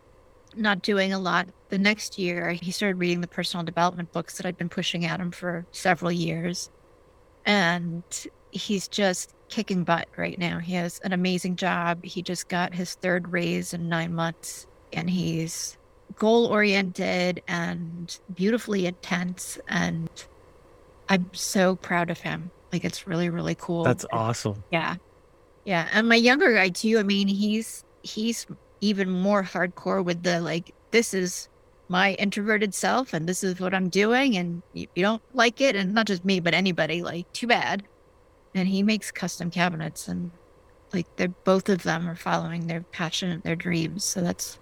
not 0.55 0.81
doing 0.81 1.13
a 1.13 1.19
lot. 1.19 1.47
The 1.69 1.77
next 1.77 2.17
year, 2.17 2.51
he 2.51 2.71
started 2.71 2.97
reading 2.97 3.21
the 3.21 3.27
personal 3.27 3.65
development 3.65 4.11
books 4.11 4.37
that 4.37 4.45
I'd 4.45 4.57
been 4.57 4.69
pushing 4.69 5.05
at 5.05 5.19
him 5.19 5.31
for 5.31 5.65
several 5.71 6.11
years. 6.11 6.69
And 7.45 8.03
he's 8.51 8.87
just 8.87 9.33
kicking 9.49 9.83
butt 9.83 10.07
right 10.17 10.37
now. 10.37 10.59
He 10.59 10.73
has 10.73 10.99
an 10.99 11.13
amazing 11.13 11.55
job. 11.55 12.03
He 12.03 12.21
just 12.21 12.47
got 12.47 12.73
his 12.73 12.95
third 12.95 13.31
raise 13.31 13.73
in 13.73 13.89
nine 13.89 14.13
months, 14.13 14.67
and 14.93 15.09
he's 15.09 15.77
goal 16.15 16.47
oriented 16.47 17.41
and 17.47 18.17
beautifully 18.33 18.85
intense. 18.85 19.57
And 19.67 20.09
I'm 21.09 21.29
so 21.33 21.75
proud 21.75 22.09
of 22.09 22.19
him. 22.19 22.51
Like, 22.71 22.83
it's 22.83 23.07
really, 23.07 23.29
really 23.29 23.55
cool. 23.55 23.83
that's 23.83 24.05
awesome 24.11 24.63
Yeah. 24.71 24.95
Yeah. 25.65 25.87
And 25.93 26.07
my 26.07 26.15
younger 26.15 26.53
guy 26.53 26.69
too, 26.69 26.97
I 26.99 27.03
mean, 27.03 27.27
he's 27.27 27.83
he's 28.01 28.47
even 28.81 29.09
more 29.09 29.43
hardcore 29.43 30.03
with 30.03 30.23
the 30.23 30.39
like 30.39 30.73
this 30.91 31.13
is 31.13 31.49
my 31.89 32.13
introverted 32.13 32.73
self 32.73 33.13
and 33.13 33.27
this 33.27 33.43
is 33.43 33.59
what 33.59 33.73
I'm 33.73 33.89
doing 33.89 34.37
and 34.37 34.61
you, 34.73 34.87
you 34.95 35.03
don't 35.03 35.21
like 35.33 35.61
it 35.61 35.75
and 35.75 35.93
not 35.93 36.05
just 36.07 36.23
me 36.25 36.39
but 36.39 36.53
anybody 36.53 37.01
like 37.03 37.31
too 37.33 37.47
bad. 37.47 37.83
And 38.57 38.67
he 38.67 38.83
makes 38.83 39.11
custom 39.11 39.51
cabinets 39.51 40.07
and 40.07 40.33
like 40.93 41.07
they're 41.17 41.33
both 41.45 41.69
of 41.69 41.83
them 41.83 42.09
are 42.09 42.15
following 42.15 42.67
their 42.67 42.85
passion 42.91 43.31
and 43.31 43.43
their 43.43 43.55
dreams. 43.57 44.05
So 44.05 44.21
that's 44.21 44.59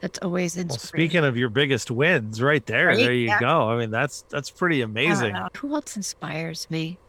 that's 0.00 0.18
always 0.20 0.56
well 0.68 0.78
inspiring. 0.78 1.08
speaking 1.08 1.24
of 1.24 1.36
your 1.36 1.50
biggest 1.50 1.90
wins 1.90 2.42
right 2.42 2.64
there 2.66 2.88
Right? 2.88 2.98
there 2.98 3.12
you 3.14 3.26
Yeah. 3.28 3.40
go 3.40 3.70
i 3.70 3.78
mean 3.78 3.90
that's 3.90 4.24
that's 4.30 4.50
pretty 4.50 4.80
amazing. 4.82 5.34
Who 5.58 5.74
else 5.74 5.96
inspires 5.96 6.66
me? 6.70 7.00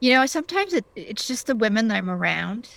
You 0.00 0.12
know, 0.14 0.26
sometimes 0.26 0.72
it, 0.74 0.86
it's 0.94 1.26
just 1.26 1.46
the 1.46 1.56
women 1.56 1.88
that 1.88 1.96
I'm 1.96 2.10
around. 2.10 2.68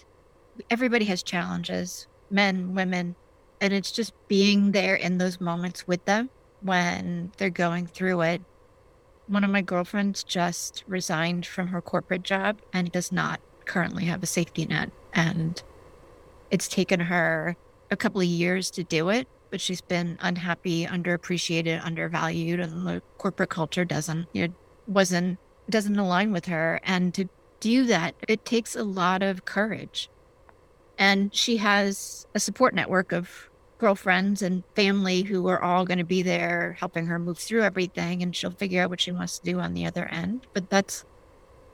Everybody 0.69 1.05
has 1.05 1.23
challenges, 1.23 2.07
men, 2.31 2.73
women, 2.75 3.15
and 3.61 3.73
it's 3.73 3.91
just 3.91 4.13
being 4.29 4.71
there 4.71 4.95
in 4.95 5.17
those 5.17 5.39
moments 5.41 5.85
with 5.87 6.03
them 6.05 6.29
when 6.61 7.31
they're 7.37 7.49
going 7.49 7.87
through 7.87 8.21
it. 8.21 8.43
One 9.29 9.43
of 9.43 9.51
my 9.51 9.61
girlfriends 9.61 10.23
just 10.23 10.83
resigned 10.87 11.45
from 11.45 11.67
her 11.67 11.81
corporate 11.81 12.23
job 12.23 12.57
and 12.73 12.91
does 12.91 13.11
not 13.11 13.39
currently 13.65 14.05
have 14.05 14.23
a 14.23 14.25
safety 14.25 14.65
net. 14.65 14.91
And 15.13 15.61
it's 16.49 16.67
taken 16.67 16.99
her 16.99 17.55
a 17.91 17.95
couple 17.95 18.21
of 18.21 18.27
years 18.27 18.71
to 18.71 18.83
do 18.83 19.09
it, 19.09 19.27
but 19.51 19.61
she's 19.61 19.81
been 19.81 20.17
unhappy, 20.19 20.87
underappreciated, 20.87 21.85
undervalued, 21.85 22.59
and 22.59 22.87
the 22.87 23.03
corporate 23.19 23.51
culture 23.51 23.85
doesn't, 23.85 24.27
it 24.33 24.51
wasn't, 24.87 25.37
doesn't 25.69 25.99
align 25.99 26.31
with 26.31 26.45
her. 26.45 26.79
And 26.83 27.13
to 27.13 27.29
do 27.59 27.85
that, 27.85 28.15
it 28.27 28.45
takes 28.45 28.75
a 28.75 28.83
lot 28.83 29.21
of 29.21 29.45
courage. 29.45 30.09
And 30.97 31.33
she 31.35 31.57
has 31.57 32.25
a 32.33 32.39
support 32.39 32.73
network 32.73 33.11
of 33.11 33.48
girlfriends 33.79 34.41
and 34.41 34.63
family 34.75 35.23
who 35.23 35.47
are 35.47 35.61
all 35.61 35.85
going 35.85 35.97
to 35.97 36.03
be 36.03 36.21
there 36.21 36.75
helping 36.79 37.07
her 37.07 37.17
move 37.17 37.39
through 37.39 37.63
everything 37.63 38.21
and 38.21 38.35
she'll 38.35 38.51
figure 38.51 38.83
out 38.83 38.89
what 38.89 39.01
she 39.01 39.11
wants 39.11 39.39
to 39.39 39.45
do 39.45 39.59
on 39.59 39.73
the 39.73 39.85
other 39.85 40.05
end. 40.05 40.45
But 40.53 40.69
that's 40.69 41.05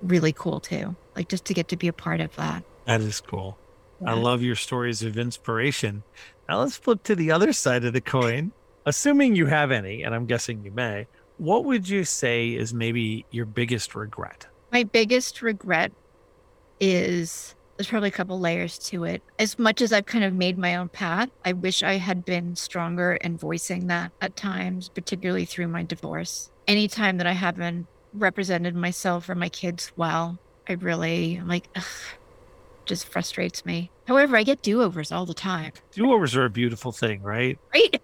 really 0.01 0.31
cool 0.31 0.59
too. 0.59 0.95
Like 1.15 1.27
just 1.27 1.45
to 1.45 1.53
get 1.53 1.67
to 1.69 1.77
be 1.77 1.87
a 1.87 1.93
part 1.93 2.21
of 2.21 2.35
that. 2.35 2.63
That 2.85 3.01
is 3.01 3.19
cool. 3.19 3.57
Yeah. 4.01 4.11
I 4.11 4.13
love 4.13 4.41
your 4.41 4.55
stories 4.55 5.01
of 5.01 5.17
inspiration. 5.17 6.03
Now 6.47 6.59
let's 6.59 6.77
flip 6.77 7.03
to 7.03 7.15
the 7.15 7.31
other 7.31 7.51
side 7.51 7.83
of 7.83 7.93
the 7.93 8.01
coin. 8.01 8.51
Assuming 8.85 9.35
you 9.35 9.47
have 9.47 9.71
any, 9.71 10.03
and 10.03 10.13
I'm 10.13 10.27
guessing 10.27 10.63
you 10.63 10.71
may, 10.71 11.07
what 11.37 11.65
would 11.65 11.89
you 11.89 12.03
say 12.03 12.49
is 12.49 12.73
maybe 12.73 13.25
your 13.31 13.45
biggest 13.45 13.95
regret? 13.95 14.47
My 14.71 14.83
biggest 14.83 15.41
regret 15.41 15.91
is 16.79 17.55
there's 17.77 17.87
probably 17.87 18.09
a 18.09 18.11
couple 18.11 18.39
layers 18.39 18.77
to 18.79 19.03
it. 19.03 19.21
As 19.37 19.59
much 19.59 19.81
as 19.81 19.91
I've 19.91 20.05
kind 20.05 20.23
of 20.23 20.33
made 20.33 20.57
my 20.57 20.75
own 20.75 20.89
path, 20.89 21.29
I 21.43 21.53
wish 21.53 21.83
I 21.83 21.93
had 21.97 22.23
been 22.25 22.55
stronger 22.55 23.13
in 23.15 23.37
voicing 23.37 23.87
that 23.87 24.11
at 24.21 24.35
times, 24.35 24.89
particularly 24.89 25.45
through 25.45 25.67
my 25.67 25.83
divorce. 25.83 26.51
Anytime 26.67 27.17
that 27.17 27.27
I 27.27 27.33
haven't 27.33 27.87
represented 28.13 28.75
myself 28.75 29.29
or 29.29 29.35
my 29.35 29.49
kids 29.49 29.91
well, 29.97 30.39
I 30.67 30.73
really 30.73 31.35
I'm 31.35 31.47
like, 31.47 31.67
ugh, 31.75 31.83
just 32.85 33.07
frustrates 33.07 33.65
me. 33.65 33.91
However, 34.07 34.37
I 34.37 34.43
get 34.43 34.61
do 34.61 34.81
overs 34.81 35.11
all 35.11 35.25
the 35.25 35.33
time, 35.33 35.73
Do 35.91 36.11
overs 36.13 36.35
are 36.35 36.45
a 36.45 36.49
beautiful 36.49 36.91
thing, 36.91 37.21
right? 37.21 37.59
right? 37.73 38.01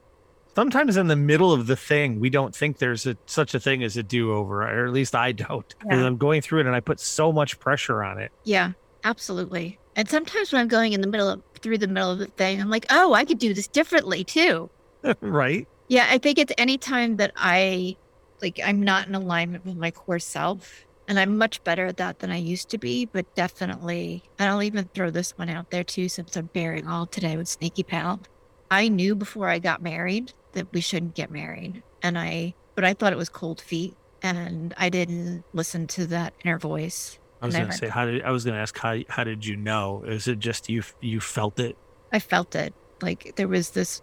Sometimes 0.53 0.97
in 0.97 1.07
the 1.07 1.15
middle 1.15 1.53
of 1.53 1.67
the 1.67 1.77
thing, 1.77 2.19
we 2.19 2.29
don't 2.29 2.53
think 2.53 2.79
there's 2.79 3.05
a, 3.05 3.15
such 3.25 3.55
a 3.55 3.59
thing 3.59 3.83
as 3.83 3.95
a 3.95 4.03
do 4.03 4.33
over, 4.33 4.63
or 4.63 4.85
at 4.85 4.91
least 4.91 5.15
I 5.15 5.31
don't. 5.31 5.73
Yeah. 5.89 6.05
I'm 6.05 6.17
going 6.17 6.41
through 6.41 6.59
it 6.61 6.65
and 6.65 6.75
I 6.75 6.81
put 6.81 6.99
so 6.99 7.31
much 7.31 7.57
pressure 7.57 8.03
on 8.03 8.19
it. 8.19 8.33
Yeah, 8.43 8.73
absolutely. 9.03 9.79
And 9.95 10.09
sometimes 10.09 10.51
when 10.51 10.61
I'm 10.61 10.67
going 10.67 10.93
in 10.93 11.01
the 11.01 11.07
middle 11.07 11.29
of 11.29 11.41
through 11.61 11.77
the 11.77 11.87
middle 11.87 12.11
of 12.11 12.19
the 12.19 12.27
thing, 12.27 12.61
I'm 12.61 12.69
like, 12.69 12.85
oh, 12.89 13.13
I 13.13 13.25
could 13.25 13.39
do 13.39 13.53
this 13.53 13.67
differently 13.67 14.23
too. 14.23 14.69
right? 15.21 15.67
Yeah, 15.87 16.07
I 16.09 16.17
think 16.17 16.37
it's 16.37 16.53
any 16.57 16.77
time 16.77 17.17
that 17.17 17.31
I 17.35 17.97
like 18.41 18.59
I'm 18.63 18.81
not 18.81 19.07
in 19.07 19.15
alignment 19.15 19.65
with 19.65 19.77
my 19.77 19.91
core 19.91 20.19
self. 20.19 20.85
And 21.07 21.19
I'm 21.19 21.37
much 21.37 21.61
better 21.65 21.87
at 21.87 21.97
that 21.97 22.19
than 22.19 22.31
I 22.31 22.37
used 22.37 22.69
to 22.69 22.77
be, 22.77 23.05
but 23.05 23.35
definitely, 23.35 24.23
and 24.39 24.49
I'll 24.49 24.63
even 24.63 24.85
throw 24.93 25.09
this 25.09 25.37
one 25.37 25.49
out 25.49 25.69
there 25.69 25.83
too, 25.83 26.07
since 26.07 26.37
I'm 26.37 26.45
bearing 26.45 26.87
all 26.87 27.05
today 27.05 27.35
with 27.35 27.49
Sneaky 27.49 27.83
Pal. 27.83 28.21
I 28.69 28.87
knew 28.87 29.13
before 29.15 29.49
I 29.49 29.59
got 29.59 29.81
married 29.81 30.31
that 30.53 30.71
we 30.71 30.79
shouldn't 30.79 31.15
get 31.15 31.29
married. 31.29 31.83
And 32.01 32.17
I, 32.17 32.53
but 32.75 32.85
I 32.85 32.93
thought 32.93 33.11
it 33.11 33.17
was 33.17 33.27
cold 33.27 33.59
feet. 33.59 33.95
And 34.23 34.73
I 34.77 34.89
didn't 34.89 35.43
listen 35.51 35.87
to 35.87 36.07
that 36.07 36.33
inner 36.45 36.59
voice. 36.59 37.19
I 37.41 37.45
was 37.47 37.55
going 37.55 37.67
to 37.67 37.73
say, 37.73 37.87
how 37.87 38.05
did 38.05 38.23
I 38.23 38.31
was 38.31 38.43
going 38.45 38.55
to 38.55 38.61
ask 38.61 38.77
how 38.77 38.99
how 39.09 39.23
did 39.23 39.45
you 39.45 39.55
know? 39.55 40.03
Is 40.05 40.27
it 40.27 40.39
just 40.39 40.69
you 40.69 40.83
you 40.99 41.19
felt 41.19 41.59
it? 41.59 41.75
I 42.11 42.19
felt 42.19 42.55
it. 42.55 42.73
Like 43.01 43.33
there 43.35 43.47
was 43.47 43.71
this 43.71 44.01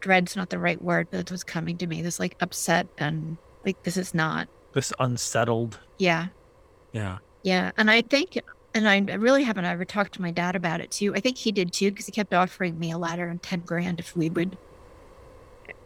dread's 0.00 0.36
not 0.36 0.50
the 0.50 0.58
right 0.58 0.80
word, 0.80 1.08
but 1.10 1.20
it 1.20 1.30
was 1.30 1.44
coming 1.44 1.76
to 1.78 1.86
me. 1.86 2.02
This 2.02 2.18
like 2.18 2.36
upset 2.40 2.86
and 2.98 3.36
like 3.64 3.82
this 3.82 3.96
is 3.96 4.14
not. 4.14 4.48
This 4.72 4.92
unsettled. 4.98 5.78
Yeah. 5.98 6.28
Yeah. 6.92 7.18
Yeah. 7.42 7.72
And 7.76 7.90
I 7.90 8.00
think 8.02 8.38
and 8.74 8.88
I 8.88 8.98
really 9.16 9.42
haven't 9.42 9.64
ever 9.64 9.84
talked 9.84 10.14
to 10.14 10.22
my 10.22 10.30
dad 10.30 10.56
about 10.56 10.80
it 10.80 10.90
too. 10.90 11.14
I 11.14 11.20
think 11.20 11.36
he 11.36 11.52
did 11.52 11.72
too, 11.72 11.90
because 11.90 12.06
he 12.06 12.12
kept 12.12 12.32
offering 12.32 12.78
me 12.78 12.90
a 12.92 12.98
ladder 12.98 13.28
and 13.28 13.42
ten 13.42 13.60
grand 13.60 14.00
if 14.00 14.16
we 14.16 14.30
would 14.30 14.56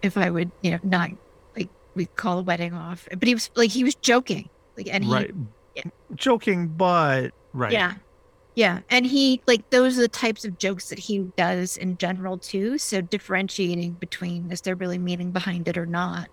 if 0.02 0.16
I 0.16 0.30
would, 0.30 0.50
you 0.60 0.70
know, 0.72 0.80
not 0.82 1.10
like 1.56 1.68
we'd 1.94 2.14
call 2.16 2.36
the 2.36 2.42
wedding 2.42 2.74
off. 2.74 3.08
But 3.10 3.26
he 3.26 3.34
was 3.34 3.50
like 3.54 3.70
he 3.70 3.84
was 3.84 3.94
joking. 3.96 4.48
Like 4.76 4.88
and 4.92 5.04
he 5.04 5.12
right. 5.12 5.34
Yeah. 5.74 5.84
Joking, 6.14 6.68
but 6.68 7.30
right. 7.52 7.72
Yeah. 7.72 7.94
Yeah. 8.54 8.80
And 8.88 9.04
he, 9.04 9.40
like, 9.46 9.68
those 9.70 9.98
are 9.98 10.02
the 10.02 10.08
types 10.08 10.44
of 10.44 10.58
jokes 10.58 10.88
that 10.90 10.98
he 10.98 11.20
does 11.36 11.76
in 11.76 11.96
general, 11.98 12.38
too. 12.38 12.78
So 12.78 13.00
differentiating 13.00 13.92
between 13.94 14.50
is 14.52 14.60
there 14.60 14.76
really 14.76 14.98
meaning 14.98 15.32
behind 15.32 15.66
it 15.66 15.76
or 15.76 15.86
not? 15.86 16.28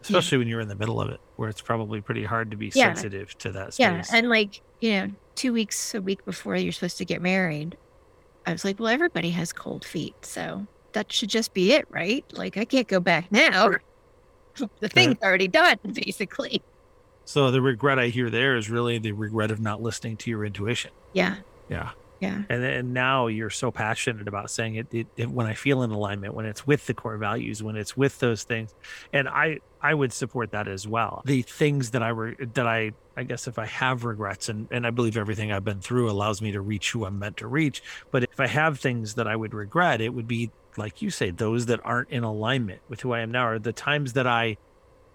Especially 0.00 0.38
when 0.38 0.48
you're 0.48 0.60
in 0.60 0.68
the 0.68 0.74
middle 0.74 1.00
of 1.00 1.10
it, 1.10 1.20
where 1.36 1.48
it's 1.48 1.60
probably 1.60 2.00
pretty 2.00 2.24
hard 2.24 2.50
to 2.50 2.56
be 2.56 2.70
Yeah. 2.74 2.94
sensitive 2.94 3.36
to 3.38 3.52
that 3.52 3.74
space. 3.74 3.80
Yeah. 3.80 4.02
And, 4.12 4.28
like, 4.30 4.62
you 4.80 4.92
know, 4.92 5.10
two 5.34 5.52
weeks, 5.52 5.94
a 5.94 6.00
week 6.00 6.24
before 6.24 6.56
you're 6.56 6.72
supposed 6.72 6.98
to 6.98 7.04
get 7.04 7.20
married, 7.20 7.76
I 8.46 8.52
was 8.52 8.64
like, 8.64 8.78
well, 8.78 8.88
everybody 8.88 9.30
has 9.30 9.52
cold 9.52 9.84
feet. 9.84 10.14
So 10.24 10.66
that 10.92 11.12
should 11.12 11.28
just 11.30 11.52
be 11.54 11.72
it, 11.72 11.86
right? 11.90 12.24
Like, 12.32 12.56
I 12.56 12.64
can't 12.64 12.88
go 12.88 13.00
back 13.00 13.30
now. 13.30 13.70
The 14.78 14.88
thing's 14.88 15.16
already 15.20 15.48
done, 15.48 15.78
basically. 15.94 16.62
So 17.24 17.50
the 17.50 17.62
regret 17.62 17.98
I 17.98 18.08
hear 18.08 18.30
there 18.30 18.56
is 18.56 18.70
really 18.70 18.98
the 18.98 19.12
regret 19.12 19.50
of 19.50 19.60
not 19.60 19.82
listening 19.82 20.16
to 20.18 20.30
your 20.30 20.44
intuition. 20.44 20.90
Yeah. 21.12 21.36
Yeah. 21.68 21.90
Yeah. 22.20 22.42
And 22.48 22.62
then 22.62 22.92
now 22.92 23.26
you're 23.26 23.50
so 23.50 23.70
passionate 23.70 24.28
about 24.28 24.50
saying 24.50 24.76
it, 24.76 24.86
it, 24.92 25.06
it 25.16 25.30
when 25.30 25.46
I 25.46 25.54
feel 25.54 25.82
in 25.82 25.90
alignment, 25.90 26.32
when 26.32 26.46
it's 26.46 26.66
with 26.66 26.86
the 26.86 26.94
core 26.94 27.18
values, 27.18 27.62
when 27.62 27.76
it's 27.76 27.96
with 27.96 28.18
those 28.18 28.44
things. 28.44 28.74
And 29.12 29.28
I 29.28 29.58
I 29.82 29.92
would 29.92 30.12
support 30.12 30.52
that 30.52 30.66
as 30.66 30.88
well. 30.88 31.22
The 31.26 31.42
things 31.42 31.90
that 31.90 32.02
I 32.02 32.12
were 32.12 32.34
that 32.54 32.66
I 32.66 32.92
I 33.16 33.24
guess 33.24 33.46
if 33.46 33.58
I 33.58 33.66
have 33.66 34.04
regrets 34.04 34.48
and, 34.48 34.68
and 34.70 34.86
I 34.86 34.90
believe 34.90 35.16
everything 35.16 35.52
I've 35.52 35.64
been 35.64 35.80
through 35.80 36.10
allows 36.10 36.40
me 36.40 36.52
to 36.52 36.60
reach 36.60 36.92
who 36.92 37.04
I'm 37.04 37.18
meant 37.18 37.36
to 37.38 37.46
reach. 37.46 37.82
But 38.10 38.22
if 38.22 38.40
I 38.40 38.46
have 38.46 38.80
things 38.80 39.14
that 39.14 39.28
I 39.28 39.36
would 39.36 39.52
regret, 39.52 40.00
it 40.00 40.14
would 40.14 40.28
be 40.28 40.50
like 40.76 41.02
you 41.02 41.10
say, 41.10 41.30
those 41.30 41.66
that 41.66 41.80
aren't 41.84 42.10
in 42.10 42.24
alignment 42.24 42.80
with 42.88 43.00
who 43.02 43.12
I 43.12 43.20
am 43.20 43.30
now 43.30 43.46
are 43.46 43.58
the 43.58 43.72
times 43.72 44.14
that 44.14 44.26
I 44.26 44.56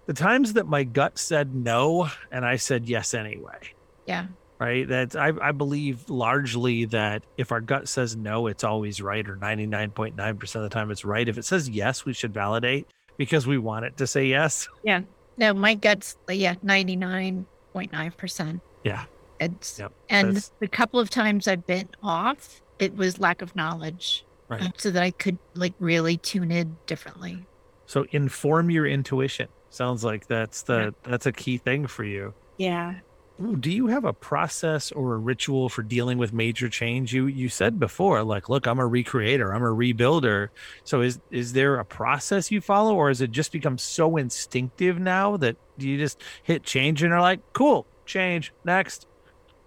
the 0.09 0.15
times 0.15 0.53
that 0.53 0.65
my 0.65 0.83
gut 0.83 1.19
said 1.19 1.53
no 1.53 2.09
and 2.31 2.43
I 2.43 2.55
said 2.55 2.89
yes 2.89 3.13
anyway 3.13 3.59
Yeah. 4.07 4.25
right? 4.57 4.87
That 4.87 5.15
I, 5.15 5.31
I 5.39 5.51
believe 5.51 6.09
largely 6.09 6.85
that 6.85 7.21
if 7.37 7.51
our 7.51 7.61
gut 7.61 7.87
says 7.87 8.15
no, 8.15 8.47
it's 8.47 8.63
always 8.63 8.99
right, 9.01 9.29
or 9.29 9.35
99.9% 9.37 10.55
of 10.55 10.63
the 10.63 10.69
time 10.69 10.89
it's 10.89 11.05
right. 11.05 11.27
If 11.29 11.37
it 11.37 11.45
says 11.45 11.69
yes, 11.69 12.05
we 12.05 12.13
should 12.13 12.33
validate 12.33 12.87
because 13.17 13.45
we 13.45 13.59
want 13.59 13.85
it 13.85 13.97
to 13.97 14.07
say 14.07 14.25
yes. 14.25 14.67
Yeah. 14.83 15.01
No, 15.37 15.53
my 15.53 15.75
gut's, 15.75 16.17
yeah, 16.27 16.55
99.9%. 16.65 18.61
Yeah. 18.83 19.05
It's, 19.39 19.77
Yep. 19.79 19.91
And 20.09 20.27
That's- 20.29 20.51
the 20.59 20.67
couple 20.67 20.99
of 20.99 21.09
times 21.11 21.47
I've 21.47 21.65
been 21.67 21.87
off, 22.01 22.61
it 22.79 22.95
was 22.95 23.19
lack 23.19 23.41
of 23.43 23.55
knowledge. 23.55 24.25
Right. 24.47 24.73
So 24.81 24.89
that 24.89 25.03
I 25.03 25.11
could 25.11 25.37
like 25.53 25.75
really 25.79 26.17
tune 26.17 26.49
in 26.51 26.75
differently. 26.87 27.45
So 27.85 28.05
inform 28.11 28.71
your 28.71 28.87
intuition. 28.87 29.47
Sounds 29.69 30.03
like 30.03 30.27
that's 30.27 30.63
the 30.63 30.93
that's 31.03 31.25
a 31.25 31.31
key 31.31 31.57
thing 31.57 31.87
for 31.87 32.03
you. 32.03 32.33
Yeah. 32.57 32.95
Ooh, 33.41 33.55
do 33.55 33.71
you 33.71 33.87
have 33.87 34.03
a 34.03 34.11
process 34.11 34.91
or 34.91 35.13
a 35.13 35.17
ritual 35.17 35.69
for 35.69 35.81
dealing 35.81 36.17
with 36.17 36.33
major 36.33 36.67
change? 36.67 37.13
You 37.13 37.27
you 37.27 37.47
said 37.47 37.79
before, 37.79 38.21
like, 38.23 38.49
look, 38.49 38.67
I'm 38.67 38.79
a 38.79 38.89
recreator, 38.89 39.55
I'm 39.55 39.63
a 39.63 39.67
rebuilder. 39.67 40.49
So 40.83 41.01
is 41.01 41.19
is 41.31 41.53
there 41.53 41.77
a 41.77 41.85
process 41.85 42.51
you 42.51 42.59
follow, 42.59 42.95
or 42.95 43.07
has 43.07 43.21
it 43.21 43.31
just 43.31 43.51
become 43.51 43.77
so 43.77 44.17
instinctive 44.17 44.99
now 44.99 45.37
that 45.37 45.55
you 45.77 45.97
just 45.97 46.21
hit 46.43 46.63
change 46.63 47.01
and 47.01 47.13
are 47.13 47.21
like, 47.21 47.39
cool, 47.53 47.85
change 48.05 48.51
next? 48.65 49.07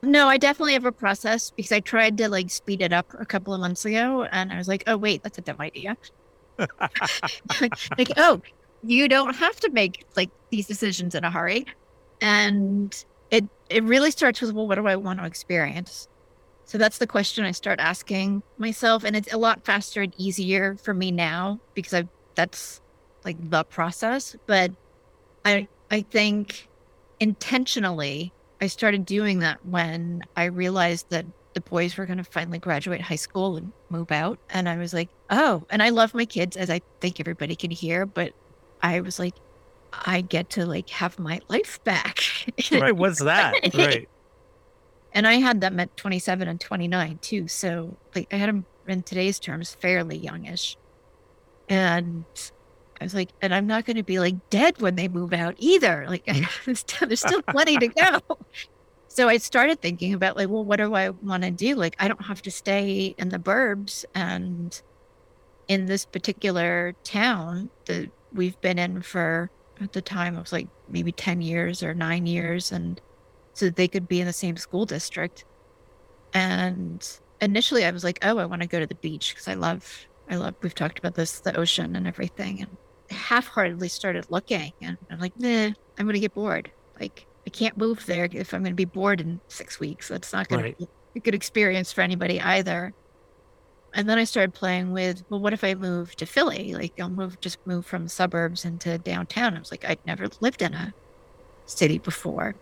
No, 0.03 0.29
I 0.29 0.37
definitely 0.37 0.73
have 0.73 0.85
a 0.85 0.93
process 0.93 1.53
because 1.53 1.71
I 1.73 1.81
tried 1.81 2.19
to 2.19 2.29
like 2.29 2.51
speed 2.51 2.83
it 2.83 2.93
up 2.93 3.07
a 3.19 3.25
couple 3.25 3.55
of 3.55 3.61
months 3.61 3.85
ago 3.85 4.25
and 4.25 4.53
I 4.53 4.59
was 4.59 4.67
like, 4.67 4.83
oh, 4.89 4.97
wait, 4.97 5.23
that's 5.23 5.39
a 5.39 5.43
dumb 5.43 5.61
idea. 5.61 5.97
like, 6.59 8.11
oh, 8.17 8.43
you 8.83 9.09
don't 9.09 9.35
have 9.35 9.59
to 9.61 9.71
make 9.71 10.05
like 10.17 10.31
these 10.51 10.67
decisions 10.67 11.15
in 11.15 11.25
a 11.25 11.31
hurry. 11.31 11.67
And 12.21 13.05
it 13.31 13.45
it 13.69 13.83
really 13.85 14.11
starts 14.11 14.41
with, 14.41 14.53
well, 14.53 14.69
what 14.69 14.77
do 14.77 14.87
I 14.87 14.97
want 14.97 15.21
to 15.21 15.27
experience? 15.27 16.09
So 16.65 16.79
that's 16.79 16.99
the 16.99 17.07
question 17.07 17.45
I 17.45 17.51
start 17.51 17.81
asking 17.81 18.43
myself. 18.59 19.05
And 19.05 19.17
it's 19.17 19.33
a 19.33 19.39
lot 19.39 19.65
faster 19.65 20.03
and 20.03 20.15
easier 20.17 20.77
for 20.77 20.95
me 20.95 21.11
now 21.11 21.61
because 21.75 21.95
I 21.95 22.09
that's 22.35 22.81
like 23.25 23.37
the 23.51 23.65
process. 23.65 24.37
But 24.47 24.73
I 25.45 25.69
I 25.91 26.03
think 26.03 26.69
intentionally 27.21 28.33
I 28.61 28.69
started 28.69 29.05
doing 29.05 29.41
that 29.41 29.65
when 29.67 30.23
I 30.37 30.45
realized 30.45 31.11
that 31.11 31.27
the 31.55 31.61
boys 31.61 31.97
were 31.97 32.07
going 32.07 32.19
to 32.19 32.25
finally 32.25 32.59
graduate 32.59 33.01
high 33.01 33.17
school 33.17 33.57
and 33.57 33.73
move 33.91 34.11
out. 34.11 34.39
And 34.51 34.69
I 34.69 34.77
was 34.79 34.95
like, 34.95 35.11
oh, 35.31 35.65
and 35.71 35.83
I 35.83 35.91
love 35.91 36.15
my 36.15 36.25
kids, 36.25 36.57
as 36.57 36.71
I 36.71 36.81
think 37.01 37.21
everybody 37.21 37.55
can 37.57 37.71
hear, 37.71 38.07
but 38.07 38.33
I 38.83 39.01
was 39.01 39.19
like, 39.19 39.35
I 39.93 40.23
get 40.23 40.51
to 40.51 40.67
like 40.67 40.89
have 40.91 41.19
my 41.19 41.41
life 41.49 41.83
back. 41.85 42.21
right. 42.73 42.97
What's 42.97 43.21
that? 43.21 43.55
Right. 43.75 44.09
and 45.13 45.27
I 45.27 45.35
had 45.35 45.61
them 45.61 45.79
at 45.81 45.97
27 45.97 46.49
and 46.49 46.61
29 46.61 47.19
too. 47.23 47.49
So 47.49 47.97
like 48.15 48.33
I 48.33 48.37
had 48.37 48.49
them 48.49 48.67
in 48.87 49.03
today's 49.03 49.39
terms 49.39 49.75
fairly 49.75 50.17
youngish. 50.17 50.77
And 51.69 52.25
I 53.01 53.05
was 53.05 53.15
like, 53.15 53.31
and 53.41 53.55
I'm 53.55 53.67
not 53.67 53.85
going 53.85 53.97
to 53.97 54.03
be 54.03 54.19
like 54.19 54.51
dead 54.51 54.81
when 54.81 54.97
they 54.97 55.09
move 55.09 55.33
out 55.33 55.55
either. 55.59 56.07
Like 56.09 56.25
there's 56.65 57.21
still, 57.21 57.43
plenty 57.43 57.77
to 57.79 57.89
go. 57.89 58.21
So 59.09 59.29
I 59.29 59.37
started 59.37 59.81
thinking 59.81 60.15
about 60.15 60.37
like, 60.37 60.49
well, 60.49 60.65
what 60.65 60.77
do 60.77 60.95
I 60.95 61.11
want 61.11 61.43
to 61.43 61.51
do? 61.51 61.75
Like 61.75 61.97
I 61.99 62.09
don't 62.09 62.25
have 62.25 62.41
to 62.43 62.51
stay 62.51 63.15
in 63.19 63.29
the 63.29 63.39
burbs 63.39 64.05
and 64.15 64.81
in 65.69 65.87
this 65.87 66.05
particular 66.05 66.95
town 67.05 67.71
that 67.87 68.11
we've 68.33 68.61
been 68.61 68.79
in 68.79 69.03
for 69.03 69.51
at 69.81 69.93
the 69.93 70.03
time 70.03 70.37
it 70.37 70.41
was 70.41 70.53
like 70.53 70.71
maybe 70.89 71.13
10 71.13 71.41
years 71.43 71.83
or 71.83 71.95
nine 71.95 72.27
years 72.27 72.73
and 72.73 73.01
so 73.55 73.67
that 73.67 73.77
they 73.77 73.89
could 73.89 74.09
be 74.09 74.21
in 74.21 74.27
the 74.27 74.33
same 74.33 74.57
school 74.57 74.87
district. 74.87 75.45
And 76.33 77.07
initially 77.41 77.85
I 77.85 77.91
was 77.91 78.05
like, 78.05 78.19
oh, 78.23 78.39
I 78.39 78.47
want 78.47 78.63
to 78.63 78.69
go 78.69 78.81
to 78.81 78.87
the 78.87 78.95
beach 78.97 79.35
because 79.35 79.49
I 79.49 79.55
love, 79.55 80.07
I 80.29 80.37
love, 80.37 80.55
we've 80.63 80.75
talked 80.75 80.99
about 80.99 81.15
this, 81.15 81.41
the 81.41 81.57
ocean 81.59 81.97
and 81.97 82.07
everything. 82.07 82.63
And 82.63 82.79
half 83.11 83.49
heartedly 83.49 83.89
started 83.89 84.27
looking 84.31 84.73
and 84.81 84.99
I'm 85.11 85.19
like, 85.19 85.35
nah, 85.37 85.67
I'm 85.99 86.07
going 86.07 86.15
to 86.15 86.21
get 86.21 86.35
bored. 86.35 86.73
Like, 86.99 87.27
I 87.47 87.51
can't 87.51 87.77
move 87.77 88.05
there 88.07 88.29
if 88.33 88.55
I'm 88.55 88.63
going 88.63 88.73
to 88.73 88.77
be 88.77 88.85
bored 88.85 89.21
in 89.21 89.41
six 89.49 89.81
weeks. 89.81 90.09
That's 90.09 90.33
not 90.33 90.49
going 90.49 90.63
Right. 90.63 90.77
be 90.79 90.89
a 91.17 91.21
good 91.21 91.35
experience 91.35 91.93
for 91.93 92.03
anybody 92.03 92.41
either. 92.41 92.95
And 93.95 94.09
then 94.09 94.19
I 94.19 94.25
started 94.25 94.55
playing 94.55 94.93
with, 94.93 95.23
well, 95.29 95.41
what 95.41 95.53
if 95.53 95.63
I 95.65 95.75
move 95.75 96.17
to 96.17 96.27
Philly? 96.27 96.75
Like, 96.75 96.99
I'll 96.99 97.11
move, 97.11 97.41
just 97.41 97.59
move 97.67 97.85
from 97.85 98.09
suburbs 98.09 98.65
into 98.65 98.97
downtown. 98.99 99.55
I 99.55 99.59
was 99.59 99.71
like, 99.71 99.85
I'd 99.85 100.05
never 100.07 100.29
lived 100.41 100.63
in 100.63 100.73
a 100.73 100.95
city 101.67 101.99
before. 101.99 102.55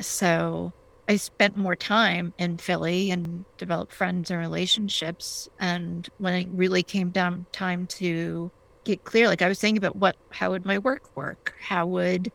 So 0.00 0.72
I 1.08 1.16
spent 1.16 1.56
more 1.56 1.76
time 1.76 2.32
in 2.38 2.56
Philly 2.58 3.10
and 3.10 3.44
developed 3.58 3.92
friends 3.92 4.30
and 4.30 4.40
relationships. 4.40 5.48
And 5.58 6.08
when 6.18 6.34
it 6.34 6.48
really 6.52 6.82
came 6.82 7.10
down 7.10 7.46
time 7.52 7.86
to 7.88 8.50
get 8.84 9.04
clear, 9.04 9.28
like 9.28 9.42
I 9.42 9.48
was 9.48 9.60
thinking 9.60 9.78
about 9.78 9.96
what, 9.96 10.16
how 10.30 10.50
would 10.52 10.64
my 10.64 10.78
work 10.78 11.14
work? 11.14 11.54
How 11.60 11.86
would 11.86 12.32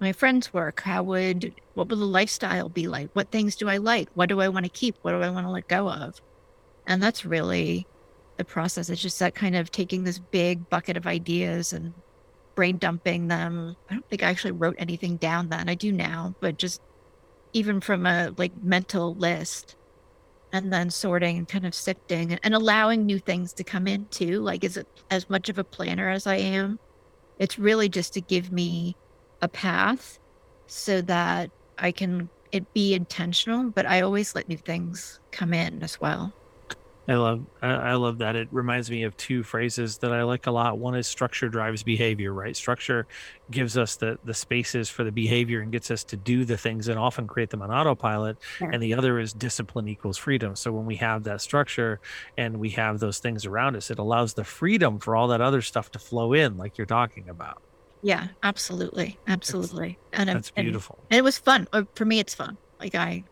my 0.00 0.12
friends 0.12 0.52
work? 0.52 0.80
How 0.80 1.02
would, 1.02 1.54
what 1.74 1.88
would 1.88 1.98
the 1.98 2.04
lifestyle 2.04 2.68
be 2.68 2.86
like? 2.86 3.10
What 3.14 3.30
things 3.30 3.56
do 3.56 3.68
I 3.68 3.78
like? 3.78 4.10
What 4.14 4.28
do 4.28 4.40
I 4.40 4.48
want 4.48 4.64
to 4.64 4.70
keep? 4.70 4.96
What 5.02 5.12
do 5.12 5.22
I 5.22 5.30
want 5.30 5.46
to 5.46 5.50
let 5.50 5.66
go 5.66 5.88
of? 5.88 6.20
And 6.86 7.02
that's 7.02 7.24
really 7.24 7.86
the 8.36 8.44
process. 8.44 8.90
It's 8.90 9.02
just 9.02 9.18
that 9.20 9.34
kind 9.34 9.56
of 9.56 9.70
taking 9.70 10.04
this 10.04 10.18
big 10.18 10.68
bucket 10.68 10.96
of 10.96 11.06
ideas 11.06 11.72
and 11.72 11.94
brain 12.54 12.78
dumping 12.78 13.28
them. 13.28 13.76
I 13.90 13.94
don't 13.94 14.08
think 14.08 14.22
I 14.22 14.30
actually 14.30 14.52
wrote 14.52 14.76
anything 14.78 15.16
down 15.16 15.48
then. 15.48 15.68
I 15.68 15.74
do 15.74 15.92
now, 15.92 16.34
but 16.40 16.56
just 16.56 16.80
even 17.52 17.80
from 17.80 18.06
a 18.06 18.32
like 18.36 18.52
mental 18.62 19.14
list 19.14 19.76
and 20.52 20.72
then 20.72 20.90
sorting 20.90 21.38
and 21.38 21.48
kind 21.48 21.66
of 21.66 21.74
sifting 21.74 22.38
and, 22.42 22.54
allowing 22.54 23.04
new 23.04 23.18
things 23.18 23.52
to 23.54 23.64
come 23.64 23.86
in 23.86 24.06
too. 24.06 24.40
Like 24.40 24.64
is 24.64 24.76
it 24.76 24.86
as 25.10 25.28
much 25.30 25.48
of 25.48 25.58
a 25.58 25.64
planner 25.64 26.10
as 26.10 26.26
I 26.26 26.36
am? 26.36 26.78
It's 27.38 27.58
really 27.58 27.88
just 27.88 28.14
to 28.14 28.20
give 28.20 28.52
me 28.52 28.96
a 29.42 29.48
path 29.48 30.18
so 30.66 31.00
that 31.02 31.50
I 31.78 31.92
can 31.92 32.28
it 32.52 32.72
be 32.72 32.94
intentional, 32.94 33.70
but 33.70 33.84
I 33.84 34.02
always 34.02 34.34
let 34.36 34.48
new 34.48 34.56
things 34.56 35.18
come 35.32 35.52
in 35.52 35.82
as 35.82 36.00
well. 36.00 36.32
I 37.06 37.14
love 37.16 37.44
I 37.60 37.94
love 37.94 38.18
that. 38.18 38.34
It 38.34 38.48
reminds 38.50 38.90
me 38.90 39.02
of 39.02 39.14
two 39.18 39.42
phrases 39.42 39.98
that 39.98 40.10
I 40.12 40.22
like 40.22 40.46
a 40.46 40.50
lot. 40.50 40.78
One 40.78 40.94
is 40.94 41.06
structure 41.06 41.50
drives 41.50 41.82
behavior, 41.82 42.32
right? 42.32 42.56
Structure 42.56 43.06
gives 43.50 43.76
us 43.76 43.96
the 43.96 44.18
the 44.24 44.32
spaces 44.32 44.88
for 44.88 45.04
the 45.04 45.12
behavior 45.12 45.60
and 45.60 45.70
gets 45.70 45.90
us 45.90 46.02
to 46.04 46.16
do 46.16 46.46
the 46.46 46.56
things 46.56 46.88
and 46.88 46.98
often 46.98 47.26
create 47.26 47.50
them 47.50 47.60
on 47.60 47.70
autopilot. 47.70 48.38
Sure. 48.56 48.70
And 48.70 48.82
the 48.82 48.94
other 48.94 49.18
is 49.18 49.34
discipline 49.34 49.86
equals 49.86 50.16
freedom. 50.16 50.56
So 50.56 50.72
when 50.72 50.86
we 50.86 50.96
have 50.96 51.24
that 51.24 51.42
structure 51.42 52.00
and 52.38 52.58
we 52.58 52.70
have 52.70 53.00
those 53.00 53.18
things 53.18 53.44
around 53.44 53.76
us, 53.76 53.90
it 53.90 53.98
allows 53.98 54.32
the 54.32 54.44
freedom 54.44 54.98
for 54.98 55.14
all 55.14 55.28
that 55.28 55.42
other 55.42 55.60
stuff 55.60 55.90
to 55.90 55.98
flow 55.98 56.32
in, 56.32 56.56
like 56.56 56.78
you're 56.78 56.86
talking 56.86 57.28
about. 57.28 57.62
Yeah, 58.00 58.28
absolutely. 58.42 59.18
Absolutely. 59.26 59.98
And, 60.12 60.30
it- 60.30 60.34
That's 60.34 60.52
and, 60.56 60.64
beautiful. 60.64 61.04
and 61.10 61.18
it 61.18 61.22
was 61.22 61.36
fun. 61.36 61.68
Uh, 61.72 61.82
For 61.94 62.06
me, 62.06 62.18
it's 62.18 62.34
fun. 62.34 62.56
Like 62.80 62.94
I 62.94 63.24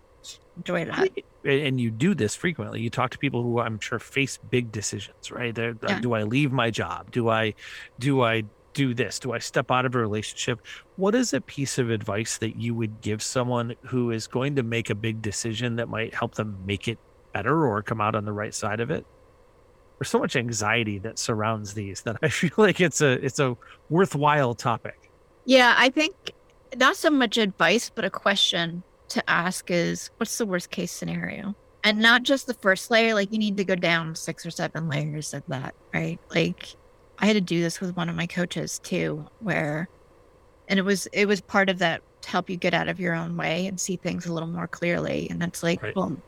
enjoy 0.59 0.83
it. 0.83 1.25
And 1.45 1.80
you 1.80 1.90
do 1.90 2.14
this 2.14 2.34
frequently 2.36 2.80
you 2.80 2.90
talk 2.90 3.11
to 3.11 3.18
people 3.18 3.43
who 3.43 3.59
i'm 3.59 3.80
sure 3.80 3.99
face 3.99 4.38
big 4.51 4.70
decisions 4.70 5.30
right? 5.30 5.55
They're, 5.55 5.74
Yeah. 5.88 6.01
do 6.01 6.12
i 6.14 6.22
leave 6.22 6.53
my 6.53 6.70
job? 6.70 7.11
Do 7.11 7.28
i 7.28 7.55
do 7.99 8.22
i 8.22 8.45
do 8.74 8.95
this? 8.95 9.18
Do 9.18 9.32
i 9.32 9.38
step 9.38 9.70
out 9.70 9.84
of 9.84 9.95
a 9.95 9.99
relationship? 9.99 10.61
What 10.97 11.14
is 11.14 11.32
a 11.34 11.40
piece 11.40 11.78
of 11.78 11.90
advice 11.90 12.38
that 12.38 12.57
you 12.57 12.74
would 12.74 13.01
give 13.03 13.22
someone 13.22 13.74
who 13.82 14.11
is 14.11 14.26
going 14.26 14.57
to 14.57 14.62
make 14.62 14.88
a 14.88 14.95
big 14.95 15.20
decision 15.20 15.76
that 15.76 15.88
might 15.88 16.14
help 16.14 16.36
them 16.36 16.59
make 16.64 16.88
it 16.88 16.99
better 17.34 17.66
or 17.66 17.82
come 17.82 18.01
out 18.01 18.14
on 18.14 18.24
the 18.24 18.32
right 18.32 18.55
side 18.55 18.80
of 18.80 18.90
it? 18.90 19.05
There's 19.99 20.09
so 20.11 20.18
much 20.18 20.36
anxiety 20.36 20.99
that 21.01 21.18
surrounds 21.18 21.74
these 21.74 22.03
that 22.03 22.16
i 22.22 22.28
feel 22.40 22.53
like 22.57 22.80
it's 22.80 23.01
a 23.01 23.12
it's 23.24 23.38
a 23.40 23.57
worthwhile 23.90 24.55
topic. 24.55 25.11
Yeah, 25.45 25.74
I 25.76 25.90
think 25.90 26.14
not 26.76 26.97
so 26.97 27.11
much 27.11 27.36
advice, 27.36 27.90
but 27.95 28.05
a 28.05 28.11
question 28.11 28.84
to 29.13 29.31
ask 29.31 29.71
is 29.71 30.11
what's 30.19 30.39
the 30.39 30.47
worst 30.47 30.71
case 30.71 30.93
scenario? 30.93 31.55
And 31.85 31.99
not 31.99 32.23
just 32.23 32.47
the 32.47 32.55
first 32.55 32.91
layer, 32.91 33.15
like 33.15 33.33
you 33.33 33.39
need 33.39 33.57
to 33.57 33.65
go 33.65 33.75
down 33.75 34.15
six 34.15 34.47
or 34.47 34.51
seven 34.51 34.89
layers 34.89 35.35
of 35.35 35.43
that, 35.49 35.75
right? 35.95 36.21
Like 36.35 36.77
I 37.19 37.27
had 37.27 37.35
to 37.35 37.41
do 37.41 37.61
this 37.61 37.81
with 37.81 37.97
one 37.97 38.09
of 38.09 38.17
my 38.17 38.27
coaches 38.27 38.79
too, 38.79 39.27
where 39.41 39.91
and 40.69 40.79
it 40.79 40.83
was 40.83 41.07
it 41.13 41.27
was 41.27 41.41
part 41.41 41.69
of 41.71 41.79
that 41.81 42.03
to 42.23 42.31
help 42.31 42.49
you 42.51 42.57
get 42.57 42.75
out 42.75 42.89
of 42.89 43.01
your 43.01 43.15
own 43.15 43.37
way 43.37 43.67
and 43.67 43.81
see 43.81 43.97
things 43.97 44.27
a 44.27 44.33
little 44.33 44.49
more 44.49 44.69
clearly. 44.69 45.29
And 45.31 45.43
it's 45.43 45.63
like, 45.63 45.83
Right. 45.83 45.95
well, 45.97 46.23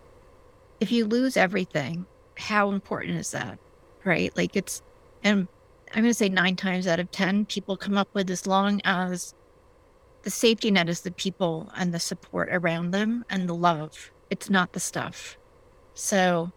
if 0.81 0.93
you 0.93 1.07
lose 1.07 1.37
everything, 1.37 2.07
how 2.39 2.71
important 2.71 3.19
is 3.19 3.31
that? 3.33 3.59
Right? 4.05 4.37
Like 4.37 4.57
it's 4.57 4.83
and 5.23 5.49
I'm 5.95 6.03
going 6.03 6.11
to 6.11 6.15
say 6.15 6.29
nine 6.29 6.57
times 6.57 6.87
out 6.87 7.01
of 7.01 7.11
10, 7.11 7.47
people 7.47 7.77
come 7.77 7.97
up 7.97 8.09
with 8.15 8.31
as 8.31 8.47
long 8.47 8.81
as 8.85 9.33
the 10.25 10.31
safety 10.31 10.71
net 10.71 10.89
is 10.89 11.03
the 11.03 11.11
people 11.11 11.71
and 11.77 11.93
the 11.93 12.01
support 12.01 12.49
around 12.51 12.91
them 12.91 13.25
and 13.29 13.49
the 13.49 13.55
love. 13.55 14.11
It's 14.31 14.49
not 14.49 14.73
the 14.73 14.81
stuff. 14.81 15.37
So 15.93 16.51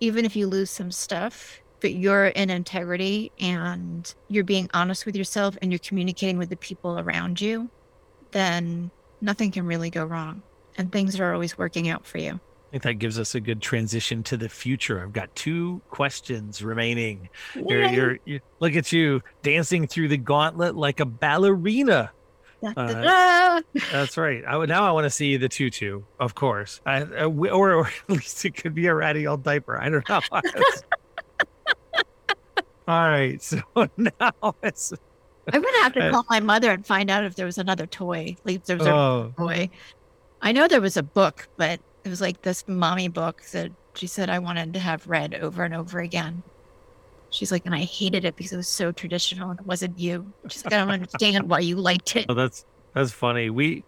even 0.00 0.24
if 0.24 0.34
you 0.34 0.46
lose 0.46 0.70
some 0.70 0.90
stuff, 0.90 1.60
but 1.80 1.92
you're 1.92 2.26
in 2.26 2.48
integrity 2.48 3.30
and 3.38 4.12
you're 4.28 4.44
being 4.44 4.70
honest 4.72 5.04
with 5.04 5.16
yourself 5.16 5.56
and 5.60 5.70
you're 5.70 5.78
communicating 5.78 6.38
with 6.38 6.48
the 6.48 6.56
people 6.56 6.98
around 6.98 7.40
you, 7.40 7.68
then 8.32 8.90
nothing 9.20 9.50
can 9.50 9.66
really 9.66 9.90
go 9.90 10.04
wrong. 10.04 10.42
And 10.78 10.90
things 10.90 11.20
are 11.20 11.34
always 11.34 11.58
working 11.58 11.90
out 11.90 12.06
for 12.06 12.18
you. 12.18 12.32
I 12.32 12.70
think 12.70 12.82
that 12.84 12.94
gives 12.94 13.18
us 13.18 13.34
a 13.34 13.40
good 13.40 13.60
transition 13.60 14.22
to 14.24 14.36
the 14.36 14.48
future. 14.48 15.02
I've 15.02 15.12
got 15.12 15.34
two 15.34 15.82
questions 15.90 16.62
remaining. 16.62 17.28
You're, 17.54 17.84
you're, 17.86 18.18
you 18.24 18.40
look 18.60 18.76
at 18.76 18.92
you 18.92 19.20
dancing 19.42 19.86
through 19.86 20.08
the 20.08 20.16
gauntlet 20.16 20.76
like 20.76 21.00
a 21.00 21.04
ballerina. 21.04 22.12
Uh. 22.62 23.62
That's 23.92 24.16
right. 24.16 24.44
I 24.44 24.56
would 24.56 24.68
now 24.68 24.86
I 24.86 24.92
want 24.92 25.04
to 25.04 25.10
see 25.10 25.36
the 25.36 25.48
tutu, 25.48 26.02
of 26.18 26.34
course, 26.34 26.80
I, 26.84 27.02
uh, 27.02 27.06
w- 27.22 27.52
or, 27.52 27.72
or 27.74 27.86
at 28.08 28.10
least 28.10 28.44
it 28.44 28.54
could 28.54 28.74
be 28.74 28.86
a 28.86 28.94
ratty 28.94 29.26
old 29.26 29.42
diaper. 29.42 29.80
I 29.80 29.88
don't 29.88 30.06
know. 30.08 30.20
All 32.88 33.08
right, 33.08 33.40
so 33.40 33.60
now 33.96 34.54
it's 34.62 34.92
I'm 35.52 35.62
going 35.62 35.74
to 35.74 35.80
have 35.82 35.92
to 35.94 36.08
Uh, 36.08 36.10
call 36.10 36.26
my 36.28 36.40
mother 36.40 36.70
and 36.70 36.84
find 36.86 37.10
out 37.10 37.24
if 37.24 37.34
there 37.36 37.46
was 37.46 37.58
another 37.58 37.86
toy. 37.86 38.36
Like 38.44 38.56
if 38.56 38.64
there 38.64 38.76
was 38.76 38.86
a 38.86 38.92
oh, 38.92 39.34
toy. 39.38 39.70
I 40.42 40.52
know 40.52 40.68
there 40.68 40.80
was 40.80 40.96
a 40.96 41.02
book, 41.02 41.48
but 41.56 41.80
it 42.04 42.08
was 42.08 42.20
like 42.20 42.42
this 42.42 42.64
mommy 42.66 43.08
book 43.08 43.42
that 43.52 43.72
she 43.94 44.06
said 44.06 44.30
I 44.30 44.38
wanted 44.38 44.72
to 44.74 44.80
have 44.80 45.06
read 45.06 45.34
over 45.34 45.64
and 45.64 45.74
over 45.74 46.00
again. 46.00 46.42
She's 47.30 47.52
like, 47.52 47.64
and 47.66 47.74
I 47.74 47.80
hated 47.80 48.24
it 48.24 48.36
because 48.36 48.52
it 48.52 48.56
was 48.56 48.68
so 48.68 48.92
traditional 48.92 49.50
and 49.50 49.60
it 49.60 49.66
wasn't 49.66 49.98
you. 49.98 50.32
She's 50.48 50.64
like, 50.64 50.74
I 50.74 50.78
don't 50.78 50.90
understand 50.90 51.48
why 51.48 51.60
you 51.60 51.76
liked 51.76 52.16
it. 52.16 52.26
oh, 52.28 52.34
that's 52.34 52.64
that's 52.94 53.12
funny. 53.12 53.50
We 53.50 53.84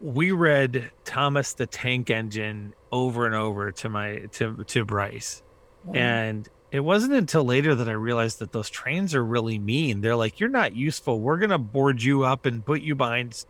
we 0.00 0.32
read 0.32 0.90
Thomas 1.04 1.54
the 1.54 1.66
Tank 1.66 2.10
Engine 2.10 2.74
over 2.92 3.26
and 3.26 3.34
over 3.34 3.72
to 3.72 3.88
my 3.88 4.26
to 4.32 4.62
to 4.64 4.84
Bryce. 4.84 5.42
And 5.92 6.48
it 6.70 6.80
wasn't 6.80 7.12
until 7.12 7.44
later 7.44 7.74
that 7.74 7.88
I 7.88 7.92
realized 7.92 8.38
that 8.38 8.52
those 8.52 8.70
trains 8.70 9.14
are 9.14 9.24
really 9.24 9.58
mean. 9.58 10.00
They're 10.00 10.16
like, 10.16 10.40
"You're 10.40 10.48
not 10.48 10.74
useful. 10.74 11.20
We're 11.20 11.36
gonna 11.38 11.58
board 11.58 12.02
you 12.02 12.24
up 12.24 12.46
and 12.46 12.64
put 12.64 12.80
you 12.80 12.94
behind 12.94 13.44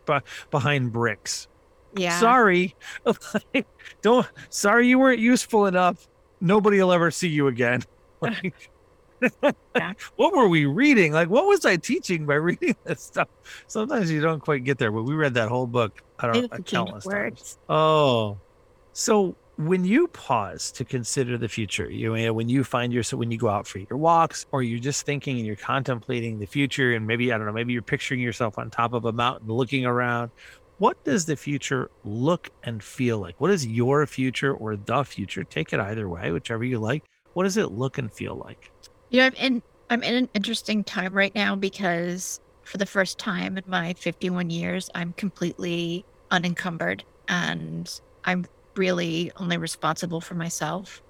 behind 0.51 0.93
bricks." 0.93 1.49
yeah. 1.97 2.19
Sorry, 2.19 2.75
don't. 4.03 4.27
Sorry, 4.49 4.89
you 4.89 4.99
weren't 4.99 5.21
useful 5.21 5.67
enough. 5.67 6.09
Nobody 6.41 6.79
will 6.81 6.93
ever 6.93 7.11
see 7.11 7.29
you 7.29 7.49
again. 7.49 7.83
Like, 8.21 8.43
Yeah. 8.43 8.51
What 10.17 10.35
were 10.35 10.49
we 10.49 10.67
reading? 10.67 11.13
Like, 11.13 11.29
what 11.29 11.47
was 11.47 11.65
I 11.65 11.77
teaching 11.77 12.27
by 12.27 12.35
reading 12.37 12.77
this 12.85 13.03
stuff? 13.03 13.29
Sometimes 13.67 14.11
you 14.11 14.21
don't 14.21 14.41
quite 14.41 14.65
get 14.65 14.79
there, 14.79 14.93
but 14.93 15.03
we 15.05 15.15
read 15.15 15.35
that 15.35 15.49
whole 15.49 15.67
book. 15.67 16.03
I 16.19 16.27
don't 16.27 16.37
Maybe 16.37 16.49
know, 16.49 16.49
it's 16.53 16.59
a 16.59 16.63
change 16.63 16.91
countless 16.91 17.07
of 17.07 17.11
times. 17.11 17.41
words. 17.41 17.59
Oh, 17.69 18.41
so 18.93 19.37
when 19.57 19.85
you 19.85 20.09
pause 20.09 20.73
to 20.73 20.85
consider 20.85 21.39
the 21.39 21.49
future, 21.49 21.89
you 21.91 22.15
know, 22.15 22.33
when 22.33 22.49
you 22.49 22.65
find 22.65 22.93
yourself, 22.93 23.19
when 23.21 23.31
you 23.31 23.39
go 23.39 23.49
out 23.49 23.67
for 23.67 23.79
your 23.79 23.99
walks, 23.99 24.47
or 24.53 24.63
you're 24.63 24.81
just 24.81 25.07
thinking 25.07 25.39
and 25.39 25.47
you're 25.47 25.57
contemplating 25.57 26.39
the 26.39 26.47
future, 26.47 26.95
and 26.95 27.07
maybe 27.07 27.33
I 27.33 27.39
don't 27.39 27.47
know, 27.47 27.53
maybe 27.53 27.73
you're 27.73 27.83
picturing 27.83 28.21
yourself 28.21 28.59
on 28.59 28.71
top 28.71 28.93
of 28.93 29.05
a 29.05 29.13
mountain, 29.13 29.49
looking 29.49 29.87
around. 29.87 30.31
What 30.79 31.03
does 31.05 31.25
the 31.25 31.37
future 31.37 31.91
look 32.03 32.51
and 32.65 32.83
feel 32.83 33.19
like? 33.19 33.41
What 33.41 33.53
is 33.53 33.65
your 33.67 34.07
future 34.07 34.53
or 34.55 34.77
the 34.77 35.05
future? 35.05 35.45
Take 35.45 35.73
it 35.73 35.79
either 35.79 36.09
way, 36.09 36.33
whichever 36.33 36.65
you 36.65 36.81
like. 36.81 37.05
What 37.35 37.45
does 37.45 37.57
it 37.57 37.71
look 37.71 37.99
and 37.99 38.13
feel 38.13 38.35
like? 38.37 38.73
You 39.15 39.21
know, 39.21 39.27
I'm 39.27 39.35
in 39.35 39.63
I'm 39.91 40.03
in 40.03 40.15
an 40.17 40.29
interesting 40.35 40.83
time 40.83 41.15
right 41.15 41.33
now 41.37 41.55
because 41.55 42.41
for 42.65 42.79
the 42.79 42.87
first 42.87 43.17
time 43.17 43.57
in 43.57 43.63
my 43.65 43.95
51 43.95 44.51
years, 44.51 44.91
I'm 44.93 45.13
completely 45.13 46.05
unencumbered 46.33 47.05
and 47.29 47.89
I'm 48.25 48.45
really 48.77 49.31
only 49.37 49.57
responsible 49.57 50.21
for 50.21 50.35
myself. 50.35 51.01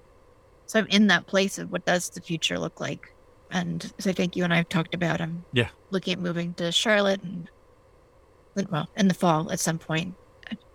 So 0.67 0.77
I'm 0.77 0.85
in 0.85 1.07
that 1.07 1.25
place 1.25 1.57
of 1.57 1.71
what 1.71 1.83
does 1.83 2.11
the 2.11 2.21
future 2.21 2.59
look 2.59 2.79
like? 2.79 3.01
And 3.49 3.91
as 3.97 4.05
I 4.05 4.11
think 4.11 4.35
you 4.35 4.43
and 4.43 4.53
I 4.53 4.57
have 4.57 4.69
talked 4.69 4.93
about, 4.93 5.19
I'm 5.19 5.43
Yeah. 5.51 5.69
looking 5.89 6.13
at 6.13 6.19
moving 6.19 6.53
to 6.57 6.71
Charlotte 6.71 7.23
and 7.23 7.49
well, 8.69 8.85
in 8.95 9.07
the 9.07 9.15
fall 9.15 9.51
at 9.51 9.59
some 9.59 9.79
point. 9.79 10.13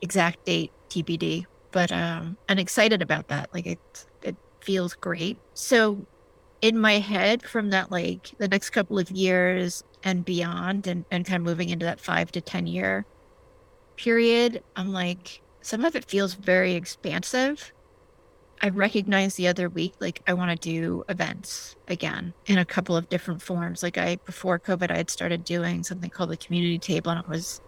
Exact 0.03 0.45
date 0.47 0.73
TBD. 0.93 1.45
But 1.71 1.93
um, 1.93 2.39
I'm 2.49 2.59
excited 2.59 3.03
about 3.03 3.29
that. 3.29 3.51
Like 3.55 3.67
it, 3.67 3.79
it 4.21 4.37
feels 4.63 4.95
great. 4.95 5.39
So 5.55 6.07
in 6.63 6.79
my 6.79 6.99
head, 6.99 7.43
from 7.43 7.71
that 7.71 7.91
like 7.91 8.33
the 8.39 8.49
next 8.49 8.71
couple 8.71 8.99
of 8.99 9.11
years 9.11 9.85
and 10.05 10.25
beyond, 10.25 10.87
and 10.87 11.05
and 11.11 11.27
kind 11.27 11.37
of 11.41 11.45
moving 11.45 11.69
into 11.69 11.87
that 11.87 12.01
five 12.01 12.33
to 12.33 12.41
ten 12.41 12.67
year 12.67 13.07
period, 13.97 14.63
I'm 14.77 14.93
like 14.93 15.43
some 15.63 15.85
of 15.85 15.95
it 15.95 16.05
feels 16.07 16.35
very 16.35 16.75
expansive. 16.75 17.73
I 18.63 18.69
recognized 18.69 19.37
the 19.37 19.49
other 19.49 19.69
week, 19.69 19.95
like 20.01 20.23
I 20.27 20.35
want 20.35 20.51
to 20.51 20.57
do 20.57 21.05
events 21.09 21.77
again 21.89 22.35
in 22.47 22.59
a 22.59 22.65
couple 22.65 22.97
of 22.97 23.09
different 23.09 23.41
forms. 23.43 23.83
Like 23.83 23.99
I, 23.99 24.17
before 24.27 24.59
COVID, 24.59 24.91
I 24.91 24.99
had 24.99 25.11
started 25.11 25.45
doing 25.45 25.83
something 25.83 26.11
called 26.11 26.31
the 26.31 26.37
community 26.37 26.79
table, 26.79 27.11
and 27.11 27.21
it 27.21 27.29
was 27.29 27.61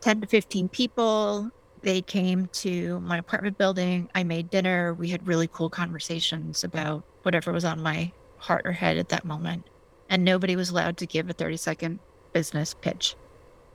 10 0.00 0.22
to 0.22 0.26
15 0.26 0.68
people. 0.68 1.50
They 1.82 2.02
came 2.02 2.46
to 2.52 3.00
my 3.00 3.18
apartment 3.18 3.58
building. 3.58 4.08
I 4.14 4.24
made 4.24 4.50
dinner. 4.50 4.94
We 4.94 5.08
had 5.08 5.26
really 5.26 5.48
cool 5.48 5.70
conversations 5.70 6.64
about 6.64 7.04
whatever 7.22 7.52
was 7.52 7.64
on 7.64 7.82
my 7.82 8.12
heart 8.38 8.66
or 8.66 8.72
head 8.72 8.96
at 8.96 9.10
that 9.10 9.24
moment. 9.24 9.66
And 10.08 10.24
nobody 10.24 10.56
was 10.56 10.70
allowed 10.70 10.96
to 10.98 11.06
give 11.06 11.30
a 11.30 11.32
30 11.32 11.56
second 11.56 11.98
business 12.32 12.74
pitch. 12.74 13.16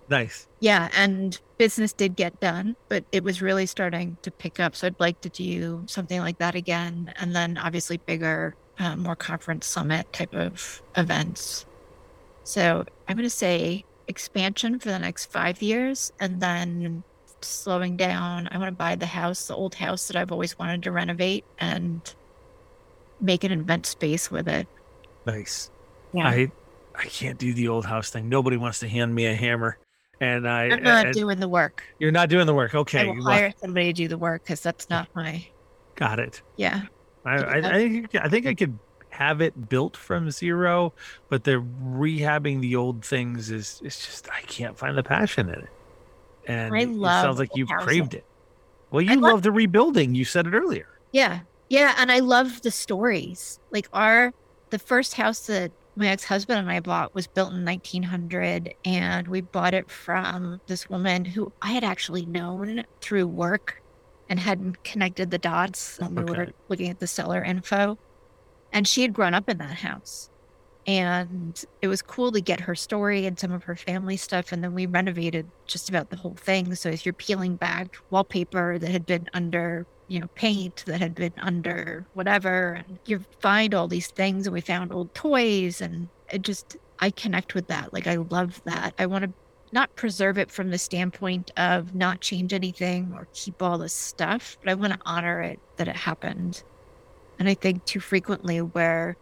Nice. 0.09 0.47
Yeah, 0.59 0.89
and 0.95 1.39
business 1.57 1.91
did 1.93 2.15
get 2.15 2.39
done, 2.39 2.75
but 2.89 3.05
it 3.11 3.23
was 3.23 3.41
really 3.41 3.65
starting 3.65 4.17
to 4.21 4.31
pick 4.31 4.59
up. 4.59 4.75
So 4.75 4.87
I'd 4.87 4.99
like 4.99 5.21
to 5.21 5.29
do 5.29 5.83
something 5.87 6.19
like 6.19 6.37
that 6.37 6.55
again, 6.55 7.13
and 7.17 7.35
then 7.35 7.57
obviously 7.57 7.97
bigger, 7.97 8.55
uh, 8.77 8.95
more 8.95 9.15
conference 9.15 9.65
summit 9.65 10.11
type 10.13 10.33
of 10.35 10.81
events. 10.95 11.65
So 12.43 12.85
I'm 13.07 13.17
going 13.17 13.23
to 13.23 13.29
say 13.29 13.83
expansion 14.07 14.77
for 14.79 14.89
the 14.89 14.99
next 14.99 15.31
five 15.31 15.61
years, 15.61 16.13
and 16.19 16.39
then 16.39 17.03
slowing 17.41 17.97
down. 17.97 18.47
I 18.51 18.57
want 18.57 18.67
to 18.67 18.75
buy 18.75 18.95
the 18.95 19.05
house, 19.07 19.47
the 19.47 19.55
old 19.55 19.75
house 19.75 20.07
that 20.07 20.15
I've 20.15 20.31
always 20.31 20.57
wanted 20.59 20.83
to 20.83 20.91
renovate, 20.91 21.45
and 21.57 22.01
make 23.21 23.43
an 23.43 23.51
event 23.51 23.85
space 23.85 24.29
with 24.29 24.47
it. 24.47 24.67
Nice. 25.25 25.71
Yeah. 26.13 26.27
I 26.27 26.51
I 26.95 27.05
can't 27.05 27.37
do 27.37 27.53
the 27.53 27.67
old 27.67 27.85
house 27.85 28.09
thing. 28.09 28.29
Nobody 28.29 28.57
wants 28.57 28.79
to 28.79 28.87
hand 28.87 29.13
me 29.13 29.25
a 29.25 29.35
hammer 29.35 29.77
and 30.21 30.47
I, 30.47 30.65
I'm 30.65 30.83
not 30.83 31.13
doing 31.13 31.39
the 31.39 31.49
work. 31.49 31.83
You're 31.99 32.11
not 32.11 32.29
doing 32.29 32.45
the 32.45 32.53
work. 32.53 32.73
Okay. 32.73 33.09
I 33.09 33.11
will 33.11 33.23
hire 33.23 33.53
somebody 33.59 33.87
to 33.87 33.93
do 33.93 34.07
the 34.07 34.17
work 34.17 34.43
because 34.43 34.61
that's 34.61 34.89
not 34.89 35.09
my. 35.15 35.45
Got 35.95 36.19
it. 36.19 36.41
Yeah. 36.57 36.83
I, 37.25 37.35
I, 37.37 37.57
I, 37.57 37.71
think 37.71 38.15
I 38.15 38.29
think 38.29 38.45
I 38.45 38.53
could 38.53 38.77
have 39.09 39.41
it 39.41 39.69
built 39.69 39.97
from 39.97 40.29
zero, 40.31 40.93
but 41.29 41.43
the 41.43 41.63
rehabbing 41.83 42.61
the 42.61 42.75
old 42.75 43.03
things 43.03 43.49
is 43.49 43.81
it's 43.83 44.05
just 44.05 44.29
I 44.29 44.41
can't 44.41 44.77
find 44.77 44.97
the 44.97 45.03
passion 45.03 45.49
in 45.49 45.55
it. 45.55 45.69
And 46.47 46.75
I 46.75 46.83
love 46.83 47.23
it 47.23 47.25
sounds 47.25 47.39
like 47.39 47.49
you've 47.55 47.69
housing. 47.69 47.87
craved 47.87 48.13
it. 48.13 48.25
Well, 48.91 49.01
you 49.01 49.15
love, 49.15 49.33
love 49.33 49.41
the 49.41 49.51
rebuilding. 49.51 50.15
You 50.15 50.25
said 50.25 50.45
it 50.47 50.53
earlier. 50.53 50.87
Yeah. 51.11 51.41
Yeah. 51.69 51.95
And 51.97 52.11
I 52.11 52.19
love 52.19 52.61
the 52.61 52.71
stories. 52.71 53.59
Like 53.71 53.87
our 53.93 54.33
the 54.69 54.79
first 54.79 55.13
house 55.13 55.47
that 55.47 55.71
my 55.95 56.07
ex-husband 56.07 56.59
and 56.59 56.69
I 56.69 56.79
bought 56.81 57.15
was 57.15 57.27
built 57.27 57.53
in 57.53 57.63
1900 57.63 58.73
and 58.83 59.27
we 59.27 59.41
bought 59.41 59.73
it 59.73 59.89
from 59.89 60.59
this 60.67 60.89
woman 60.89 61.23
who 61.23 61.51
I 61.61 61.71
had 61.71 61.83
actually 61.83 62.25
known 62.25 62.83
through 62.99 63.27
work 63.27 63.81
and 64.27 64.39
hadn't 64.39 64.83
connected 64.83 65.31
the 65.31 65.37
dots 65.37 65.99
when 65.99 66.19
okay. 66.19 66.31
we 66.31 66.37
were 66.37 66.47
looking 66.67 66.89
at 66.89 66.99
the 66.99 67.07
seller 67.07 67.43
info. 67.43 67.97
And 68.73 68.87
she 68.87 69.03
had 69.03 69.13
grown 69.13 69.33
up 69.33 69.47
in 69.47 69.57
that 69.59 69.77
house. 69.77 70.29
And 70.87 71.63
it 71.81 71.87
was 71.87 72.01
cool 72.01 72.31
to 72.31 72.41
get 72.41 72.59
her 72.59 72.75
story 72.75 73.25
and 73.25 73.39
some 73.39 73.51
of 73.51 73.63
her 73.63 73.75
family 73.75 74.17
stuff. 74.17 74.51
And 74.51 74.63
then 74.63 74.73
we 74.73 74.85
renovated 74.85 75.47
just 75.65 75.89
about 75.89 76.09
the 76.09 76.17
whole 76.17 76.35
thing. 76.35 76.75
So 76.75 76.89
if 76.89 77.05
you're 77.05 77.13
peeling 77.13 77.55
back 77.55 77.95
wallpaper 78.09 78.77
that 78.77 78.89
had 78.89 79.05
been 79.05 79.29
under 79.33 79.87
you 80.07 80.19
know, 80.19 80.27
paint 80.35 80.83
that 80.87 81.01
had 81.01 81.15
been 81.15 81.33
under 81.37 82.05
whatever. 82.13 82.83
And 82.87 82.99
you 83.05 83.23
find 83.39 83.73
all 83.73 83.87
these 83.87 84.07
things, 84.07 84.47
and 84.47 84.53
we 84.53 84.61
found 84.61 84.93
old 84.93 85.13
toys, 85.13 85.81
and 85.81 86.07
it 86.31 86.41
just, 86.41 86.77
I 86.99 87.11
connect 87.11 87.55
with 87.55 87.67
that. 87.67 87.93
Like, 87.93 88.07
I 88.07 88.15
love 88.15 88.61
that. 88.65 88.93
I 88.99 89.05
want 89.05 89.23
to 89.25 89.33
not 89.71 89.95
preserve 89.95 90.37
it 90.37 90.51
from 90.51 90.69
the 90.69 90.77
standpoint 90.77 91.51
of 91.57 91.95
not 91.95 92.21
change 92.21 92.53
anything 92.53 93.11
or 93.13 93.27
keep 93.33 93.61
all 93.61 93.77
this 93.77 93.93
stuff, 93.93 94.57
but 94.63 94.71
I 94.71 94.75
want 94.75 94.93
to 94.93 94.99
honor 95.05 95.41
it 95.41 95.59
that 95.77 95.87
it 95.87 95.95
happened. 95.95 96.63
And 97.39 97.49
I 97.49 97.55
think 97.55 97.83
too 97.85 97.99
frequently 97.99 98.61
we're 98.61 99.17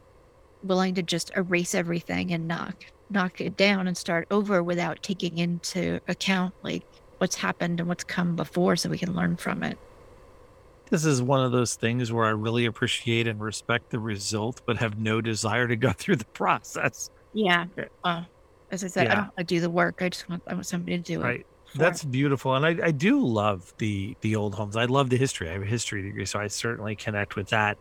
willing 0.64 0.96
to 0.96 1.04
just 1.04 1.32
erase 1.36 1.76
everything 1.76 2.32
and 2.32 2.48
knock 2.48 2.86
knock 3.10 3.42
it 3.42 3.56
down 3.58 3.88
and 3.88 3.98
start 3.98 4.28
over 4.32 4.64
without 4.64 5.04
taking 5.04 5.38
into 5.38 6.00
account 6.08 6.54
like 6.64 6.84
what's 7.18 7.36
happened 7.36 7.80
and 7.80 7.88
what's 7.88 8.04
come 8.04 8.36
before 8.36 8.76
so 8.76 8.90
we 8.90 8.98
can 8.98 9.14
learn 9.14 9.36
from 9.36 9.62
it 9.62 9.78
this 10.94 11.06
is 11.06 11.24
one 11.24 11.44
of 11.44 11.52
those 11.52 11.74
things 11.74 12.12
where 12.12 12.24
I 12.24 12.30
really 12.30 12.68
appreciate 12.68 13.28
and 13.28 13.42
respect 13.42 13.90
the 13.90 13.98
result, 13.98 14.62
but 14.68 14.78
have 14.78 15.00
no 15.00 15.22
desire 15.22 15.68
to 15.68 15.76
go 15.76 15.92
through 15.98 16.18
the 16.18 16.26
process. 16.26 17.10
Yeah. 17.34 17.66
Uh, 18.04 18.26
as 18.70 18.84
I 18.84 18.88
said, 18.88 19.06
yeah. 19.08 19.12
I 19.12 19.16
don't 19.16 19.26
want 19.26 19.38
to 19.38 19.44
do 19.44 19.60
the 19.60 19.72
work. 19.72 20.04
I 20.04 20.10
just 20.10 20.30
want 20.30 20.44
I 20.46 20.54
want 20.54 20.68
somebody 20.68 20.96
to 20.98 21.04
do 21.04 21.20
it. 21.20 21.24
Right. 21.24 21.46
That's 21.74 22.04
beautiful, 22.04 22.54
and 22.54 22.64
I, 22.64 22.78
I 22.86 22.92
do 22.92 23.26
love 23.26 23.74
the 23.80 24.16
the 24.22 24.36
old 24.36 24.54
homes. 24.54 24.76
I 24.76 24.86
love 24.86 25.10
the 25.10 25.18
history. 25.18 25.50
I 25.50 25.54
have 25.54 25.64
a 25.64 25.66
history 25.66 26.04
degree, 26.04 26.26
so 26.26 26.40
I 26.40 26.46
certainly 26.46 26.96
connect 26.96 27.36
with 27.36 27.48
that. 27.50 27.80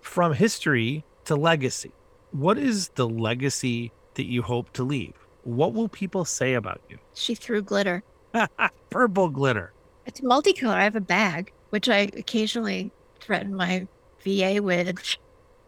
From 0.00 0.32
history 0.32 1.04
to 1.26 1.36
legacy, 1.36 1.92
what 2.30 2.56
is 2.56 2.88
the 2.94 3.06
legacy 3.06 3.92
that 4.14 4.24
you 4.24 4.40
hope 4.40 4.72
to 4.72 4.84
leave? 4.84 5.12
What 5.42 5.74
will 5.74 5.90
people 5.90 6.24
say 6.24 6.54
about 6.54 6.80
you? 6.88 6.96
She 7.12 7.34
threw 7.34 7.60
glitter. 7.60 8.02
Purple 8.88 9.28
glitter. 9.28 9.74
It's 10.06 10.22
multicolor. 10.22 10.74
I 10.74 10.84
have 10.84 10.96
a 10.96 11.02
bag 11.02 11.52
which 11.74 11.88
I 11.88 12.08
occasionally 12.16 12.92
threaten 13.18 13.52
my 13.52 13.88
VA 14.22 14.62
with. 14.62 15.16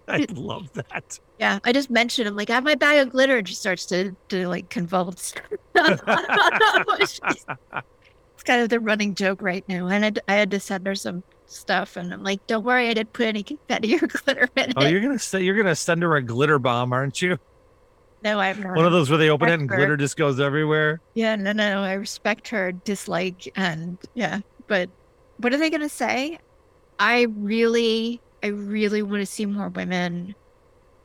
I 0.06 0.24
love 0.30 0.72
that. 0.74 1.18
Yeah, 1.40 1.58
I 1.64 1.72
just 1.72 1.90
mentioned 1.90 2.28
I'm 2.28 2.36
like, 2.36 2.48
I 2.48 2.54
have 2.54 2.62
my 2.62 2.76
bag 2.76 3.04
of 3.04 3.10
glitter, 3.10 3.38
and 3.38 3.48
she 3.48 3.56
starts 3.56 3.86
to 3.86 4.14
to 4.28 4.46
like 4.46 4.68
convulse. 4.68 5.34
it's 5.74 7.18
kind 8.44 8.62
of 8.62 8.68
the 8.68 8.78
running 8.78 9.16
joke 9.16 9.42
right 9.42 9.68
now, 9.68 9.88
and 9.88 10.04
I, 10.04 10.12
I 10.32 10.36
had 10.36 10.52
to 10.52 10.60
send 10.60 10.86
her 10.86 10.94
some 10.94 11.24
stuff, 11.46 11.96
and 11.96 12.12
I'm 12.14 12.22
like, 12.22 12.46
don't 12.46 12.62
worry, 12.62 12.88
I 12.88 12.94
didn't 12.94 13.12
put 13.12 13.26
any 13.26 13.42
confetti 13.42 13.96
or 13.96 14.06
glitter 14.06 14.48
in 14.54 14.74
oh, 14.76 14.82
it. 14.82 14.86
Oh, 14.86 14.86
you're 14.86 15.00
gonna 15.00 15.18
say 15.18 15.42
you're 15.42 15.56
gonna 15.56 15.74
send 15.74 16.04
her 16.04 16.14
a 16.14 16.22
glitter 16.22 16.60
bomb, 16.60 16.92
aren't 16.92 17.20
you? 17.20 17.36
No, 18.22 18.38
I'm 18.38 18.62
not. 18.62 18.76
One 18.76 18.86
of 18.86 18.92
those 18.92 19.10
where 19.10 19.18
they 19.18 19.30
open 19.30 19.48
it 19.48 19.54
and 19.54 19.68
her. 19.68 19.76
glitter 19.76 19.96
just 19.96 20.16
goes 20.16 20.38
everywhere. 20.38 21.00
Yeah, 21.14 21.34
no, 21.34 21.50
no, 21.50 21.82
I 21.82 21.94
respect 21.94 22.46
her 22.50 22.70
dislike, 22.70 23.52
and 23.56 23.98
yeah, 24.14 24.42
but 24.68 24.88
what 25.38 25.52
are 25.52 25.58
they 25.58 25.70
going 25.70 25.82
to 25.82 25.88
say? 25.88 26.38
I 26.98 27.22
really, 27.36 28.20
I 28.42 28.48
really 28.48 29.02
want 29.02 29.20
to 29.20 29.26
see 29.26 29.46
more 29.46 29.68
women 29.68 30.34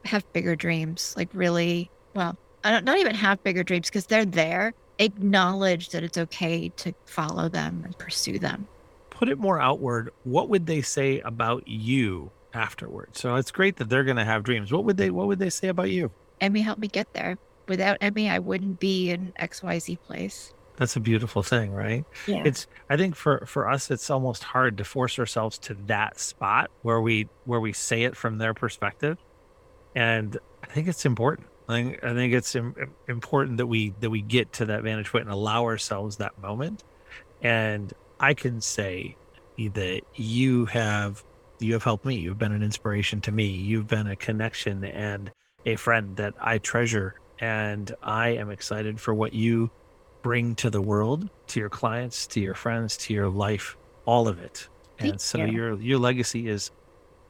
have 0.06 0.32
bigger 0.34 0.56
dreams. 0.56 1.14
Like, 1.18 1.30
really, 1.34 1.90
well, 2.14 2.38
I 2.64 2.72
don't, 2.72 2.86
not 2.86 2.98
even 2.98 3.16
have 3.16 3.44
bigger 3.44 3.64
dreams 3.64 3.90
because 3.90 4.06
they're 4.06 4.26
there. 4.26 4.74
Acknowledge 5.00 5.90
that 5.90 6.04
it's 6.04 6.18
okay 6.18 6.70
to 6.78 6.94
follow 7.06 7.50
them 7.50 7.82
and 7.84 7.98
pursue 7.98 8.40
them. 8.40 8.68
Put 9.10 9.30
it 9.30 9.38
more 9.40 9.60
outward. 9.60 10.12
What 10.24 10.50
would 10.50 10.66
they 10.66 10.82
say 10.82 11.20
about 11.22 11.68
you 11.68 12.32
afterwards? 12.54 13.20
So 13.20 13.36
it's 13.36 13.52
great 13.52 13.78
that 13.78 13.90
they're 13.90 14.04
going 14.04 14.18
to 14.18 14.26
have 14.26 14.44
dreams. 14.44 14.72
What 14.72 14.86
would 14.86 14.98
they 14.98 15.10
What 15.10 15.28
would 15.28 15.40
they 15.40 15.50
say 15.50 15.68
about 15.68 15.90
you? 15.90 16.12
Emmy 16.40 16.62
helped 16.62 16.82
me 16.82 16.88
get 16.88 17.14
there. 17.14 17.38
Without 17.68 17.98
Emmy, 18.02 18.30
I 18.30 18.40
wouldn't 18.40 18.80
be 18.80 19.12
in 19.12 19.34
X 19.36 19.62
Y 19.64 19.80
Z 19.80 19.96
place. 19.98 20.54
That's 20.82 20.96
a 20.96 21.00
beautiful 21.00 21.44
thing, 21.44 21.74
right? 21.74 22.04
Yeah. 22.26 22.42
It's 22.44 22.66
I 22.90 22.98
think 22.98 23.16
for 23.16 23.46
for 23.46 23.70
us 23.70 23.92
it's 23.92 24.10
almost 24.10 24.44
hard 24.44 24.80
to 24.80 24.84
force 24.84 25.20
ourselves 25.20 25.60
to 25.60 25.76
that 25.86 26.20
spot 26.20 26.72
where 26.82 27.00
we 27.00 27.30
where 27.46 27.60
we 27.60 27.72
say 27.72 28.02
it 28.02 28.18
from 28.18 28.40
their 28.40 28.56
perspective. 28.56 29.20
And 29.96 30.40
I 30.64 30.66
think 30.66 30.88
it's 30.88 31.06
important. 31.06 31.46
I 31.70 31.74
think 31.74 32.04
I 32.04 32.16
think 32.16 32.34
it's 32.34 32.56
Im- 32.56 32.74
important 33.08 33.58
that 33.58 33.68
we 33.68 33.94
that 34.00 34.10
we 34.10 34.24
get 34.24 34.54
to 34.54 34.66
that 34.66 34.82
vantage 34.82 35.12
point 35.12 35.26
and 35.26 35.32
allow 35.32 35.66
ourselves 35.66 36.18
that 36.18 36.42
moment. 36.42 36.84
And 37.44 37.94
I 38.20 38.34
can 38.34 38.60
say 38.60 39.16
that 39.60 40.02
you 40.16 40.66
have 40.66 41.24
you 41.60 41.74
have 41.74 41.84
helped 41.84 42.06
me. 42.06 42.16
You've 42.16 42.40
been 42.40 42.54
an 42.54 42.64
inspiration 42.64 43.22
to 43.22 43.32
me. 43.32 43.46
You've 43.46 43.86
been 43.86 44.08
a 44.08 44.16
connection 44.16 44.84
and 44.84 45.32
a 45.64 45.76
friend 45.76 46.18
that 46.18 46.34
I 46.42 46.58
treasure 46.58 47.22
and 47.38 47.94
I 48.02 48.30
am 48.30 48.50
excited 48.50 49.00
for 49.00 49.14
what 49.14 49.34
you 49.34 49.70
bring 50.22 50.56
to 50.56 50.70
the 50.70 50.82
world, 50.82 51.30
to 51.48 51.60
your 51.60 51.70
clients, 51.70 52.28
to 52.28 52.40
your 52.40 52.54
friends, 52.54 52.98
to 52.98 53.14
your 53.14 53.30
life, 53.30 53.78
all 54.06 54.28
of 54.28 54.40
it. 54.40 54.68
And 55.00 55.10
Thank 55.10 55.22
so 55.22 55.38
you. 55.40 55.48
your 55.48 55.82
your 55.82 56.00
legacy 56.00 56.48
is 56.48 56.72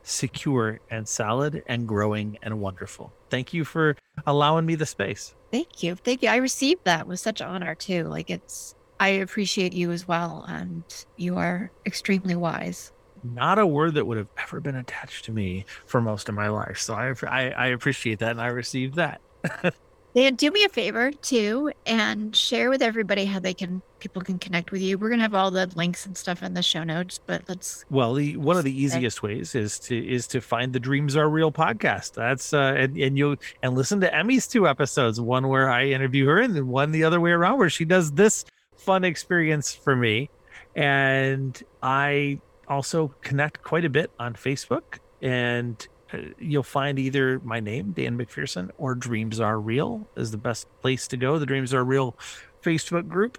secure 0.03 0.79
and 0.89 1.07
solid 1.07 1.63
and 1.67 1.87
growing 1.87 2.37
and 2.41 2.59
wonderful. 2.59 3.13
Thank 3.29 3.53
you 3.53 3.63
for 3.63 3.95
allowing 4.25 4.65
me 4.65 4.75
the 4.75 4.85
space. 4.85 5.35
Thank 5.51 5.83
you. 5.83 5.95
Thank 5.95 6.23
you. 6.23 6.29
I 6.29 6.37
received 6.37 6.85
that 6.85 7.07
with 7.07 7.19
such 7.19 7.41
honor 7.41 7.75
too. 7.75 8.05
Like 8.05 8.29
it's 8.29 8.75
I 8.99 9.09
appreciate 9.09 9.73
you 9.73 9.91
as 9.91 10.07
well 10.07 10.45
and 10.47 10.83
you 11.17 11.37
are 11.37 11.71
extremely 11.85 12.35
wise. 12.35 12.91
Not 13.23 13.59
a 13.59 13.67
word 13.67 13.93
that 13.93 14.07
would 14.07 14.17
have 14.17 14.29
ever 14.37 14.59
been 14.59 14.75
attached 14.75 15.25
to 15.25 15.31
me 15.31 15.65
for 15.85 16.01
most 16.01 16.27
of 16.27 16.35
my 16.35 16.49
life. 16.49 16.79
So 16.79 16.93
I 16.93 17.13
I, 17.27 17.49
I 17.51 17.67
appreciate 17.67 18.19
that 18.19 18.31
and 18.31 18.41
I 18.41 18.47
received 18.47 18.95
that. 18.95 19.21
Dan, 20.14 20.36
do 20.36 20.51
me 20.51 20.66
a 20.66 20.70
favor 20.70 21.12
too 21.12 21.72
and 21.86 22.36
share 22.36 22.70
with 22.70 22.82
everybody 22.82 23.26
how 23.26 23.39
they 23.39 23.53
can 23.53 23.82
people 23.99 24.22
can 24.22 24.39
connect 24.39 24.72
with 24.72 24.82
you. 24.82 24.97
We're 24.97 25.09
gonna 25.09 25.22
have 25.22 25.34
all 25.34 25.51
the 25.51 25.72
links 25.76 26.05
and 26.05 26.18
stuff 26.18 26.43
in 26.43 26.53
the 26.53 26.62
show 26.62 26.84
notes, 26.84 27.20
but 27.26 27.43
let's 27.47 27.86
well 27.89 28.14
the 28.14 28.36
one 28.36 28.57
of 28.57 28.66
the 28.66 28.84
easiest 28.84 29.24
ways 29.24 29.55
is 29.55 29.80
to 29.80 29.97
is 29.97 30.28
to 30.28 30.41
find 30.41 30.74
the 30.74 30.80
Dreams 30.80 31.16
Are 31.16 31.30
Real 31.30 31.51
podcast. 31.51 32.14
That's 32.14 32.53
uh 32.53 32.74
and, 32.78 32.97
and 32.97 33.18
you 33.18 33.38
and 33.64 33.76
listen 33.76 34.01
to 34.01 34.14
Emmy's 34.14 34.47
two 34.47 34.68
episodes, 34.68 35.22
one 35.22 35.47
where 35.47 35.70
I 35.70 35.86
interview 35.86 36.26
her 36.26 36.39
and 36.39 36.68
one 36.68 36.91
the 36.91 37.05
other 37.05 37.22
way 37.22 37.32
around 37.32 37.59
where 37.59 37.70
she 37.70 37.86
does 37.86 38.12
this 38.12 38.43
fun 38.76 39.05
experience 39.05 39.74
for 39.74 39.95
me. 39.95 40.30
And 40.76 41.62
I 41.82 42.41
also 42.68 43.14
connect 43.22 43.64
quite 43.64 43.86
a 43.86 43.89
bit 43.89 44.12
on 44.20 44.34
Facebook 44.34 44.99
and 45.22 45.88
Uh, 46.14 46.18
you'll 46.39 46.64
find 46.64 46.99
either 46.99 47.39
my 47.39 47.59
name, 47.59 47.91
Dan 47.91 48.18
McPherson, 48.18 48.72
or 48.78 48.95
Dreams 48.95 49.39
Are 49.39 49.59
Real 49.59 50.07
is 50.16 50.32
the 50.32 50.38
best 50.38 50.68
place 50.82 51.07
to 51.09 51.18
go. 51.18 51.39
The 51.39 51.45
Dreams 51.45 51.74
Are 51.74 51.84
Real 51.84 52.16
Facebook 52.64 53.07
group. 53.07 53.38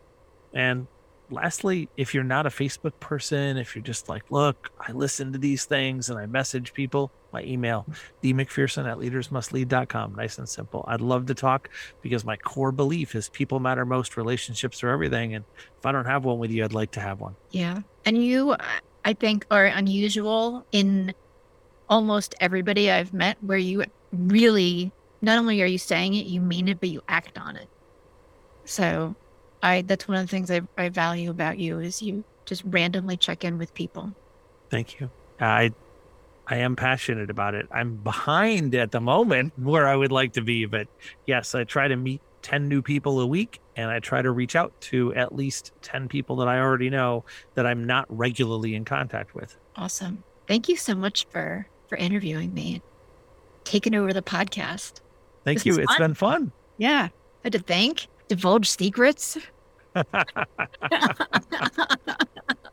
And 0.53 0.87
lastly, 1.31 1.89
if 1.97 2.15
you're 2.15 2.25
not 2.25 2.47
a 2.47 2.51
Facebook 2.51 2.93
person, 3.01 3.57
if 3.57 3.75
you're 3.75 3.83
just 3.83 4.09
like, 4.09 4.31
look, 4.31 4.71
I 4.81 4.93
listen 4.93 5.33
to 5.33 5.39
these 5.39 5.65
things 5.65 6.11
and 6.11 6.19
I 6.19 6.27
message 6.27 6.75
people, 6.75 7.11
my 7.33 7.43
email, 7.43 7.87
dmcpherson 8.23 8.91
at 8.91 8.99
leadersmustlead.com. 8.99 10.15
Nice 10.15 10.39
and 10.39 10.49
simple. 10.49 10.85
I'd 10.87 11.01
love 11.01 11.27
to 11.27 11.35
talk 11.35 11.71
because 12.03 12.25
my 12.25 12.37
core 12.37 12.73
belief 12.73 13.15
is 13.15 13.29
people 13.31 13.59
matter 13.61 13.87
most, 13.87 14.17
relationships 14.17 14.83
are 14.85 14.91
everything. 14.91 15.35
And 15.35 15.45
if 15.79 15.87
I 15.87 15.93
don't 15.93 16.07
have 16.07 16.25
one 16.25 16.39
with 16.39 16.51
you, 16.51 16.65
I'd 16.65 16.75
like 16.75 16.93
to 16.93 17.01
have 17.01 17.21
one. 17.21 17.35
Yeah. 17.51 17.81
And 18.05 18.23
you, 18.23 18.55
I 19.05 19.15
think, 19.15 19.47
are 19.51 19.67
unusual 19.67 20.67
in 20.73 21.15
almost 21.93 22.35
everybody 22.41 22.91
I've 22.91 23.13
met 23.13 23.37
where 23.43 23.59
you 23.59 23.85
really 24.13 24.91
not 25.21 25.37
only 25.39 25.61
are 25.61 25.67
you 25.67 25.77
saying 25.77 26.15
it, 26.15 26.25
you 26.25 26.41
mean 26.41 26.67
it, 26.69 26.81
but 26.81 26.89
you 26.89 27.03
act 27.07 27.37
on 27.37 27.55
it. 27.55 27.69
So 28.65 29.15
I 29.63 29.83
that's 29.83 30.09
one 30.09 30.17
of 30.17 30.23
the 30.23 30.31
things 30.31 30.51
I, 30.51 30.63
I 30.79 30.89
value 30.89 31.31
about 31.31 31.59
you 31.59 31.81
is 31.81 32.01
you 32.01 32.25
just 32.47 32.63
randomly 32.65 33.19
check 33.19 33.45
in 33.45 33.59
with 33.59 33.75
people. 33.75 34.11
Thank 34.71 35.01
you. 35.01 35.11
I 35.39 35.75
I 36.47 36.57
am 36.57 36.77
passionate 36.77 37.29
about 37.29 37.55
it. 37.55 37.67
I'm 37.71 37.97
behind 37.97 38.75
at 38.75 38.91
the 38.91 39.01
moment 39.01 39.53
where 39.59 39.87
I 39.87 39.95
would 39.95 40.13
like 40.13 40.33
to 40.33 40.41
be, 40.41 40.65
but 40.65 40.89
yes, 41.27 41.55
I 41.55 41.65
try 41.65 41.89
to 41.89 41.97
meet 41.97 42.23
10 42.41 42.69
new 42.69 42.81
people 42.81 43.21
a 43.21 43.27
week 43.27 43.61
and 43.77 43.91
I 43.91 44.01
try 44.01 44.23
to 44.23 44.31
reach 44.31 44.57
out 44.57 44.73
to 44.93 45.15
at 45.15 45.35
least 45.35 45.73
10 45.83 46.09
people 46.09 46.37
that 46.37 46.49
I 46.49 46.59
already 46.59 46.89
know 46.89 47.27
that 47.55 47.67
I'm 47.67 47.85
not 47.85 48.07
regularly 48.09 48.75
in 48.75 48.87
contact 48.87 49.35
with. 49.35 49.57
Awesome. 49.77 50.25
Thank 50.49 50.69
you 50.69 50.77
so 50.77 50.95
much 50.95 51.27
for 51.31 51.67
for 51.93 51.97
interviewing 51.97 52.55
me 52.55 52.73
and 52.73 52.83
taking 53.65 53.95
over 53.95 54.15
the 54.15 54.23
podcast. 54.23 55.03
Thank 55.45 55.59
this 55.59 55.67
you. 55.67 55.83
It's 55.83 55.99
been 55.99 56.15
fun. 56.15 56.51
Yeah. 56.79 57.09
I 57.11 57.45
had 57.45 57.53
to 57.53 57.59
thank, 57.59 58.07
divulge 58.29 58.71
secrets. 58.71 59.37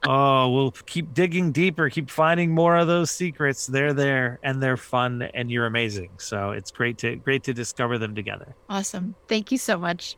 oh, 0.07 0.49
we'll 0.49 0.71
keep 0.85 1.13
digging 1.13 1.51
deeper, 1.51 1.89
keep 1.89 2.09
finding 2.09 2.51
more 2.51 2.77
of 2.77 2.87
those 2.87 3.11
secrets. 3.11 3.67
They're 3.67 3.91
there 3.91 4.39
and 4.41 4.63
they're 4.63 4.77
fun 4.77 5.23
and 5.33 5.51
you're 5.51 5.65
amazing. 5.65 6.11
So 6.17 6.51
it's 6.51 6.71
great 6.71 6.97
to 6.99 7.17
great 7.17 7.43
to 7.43 7.53
discover 7.53 7.97
them 7.97 8.15
together. 8.15 8.55
Awesome. 8.69 9.15
Thank 9.27 9.51
you 9.51 9.57
so 9.57 9.77
much. 9.77 10.15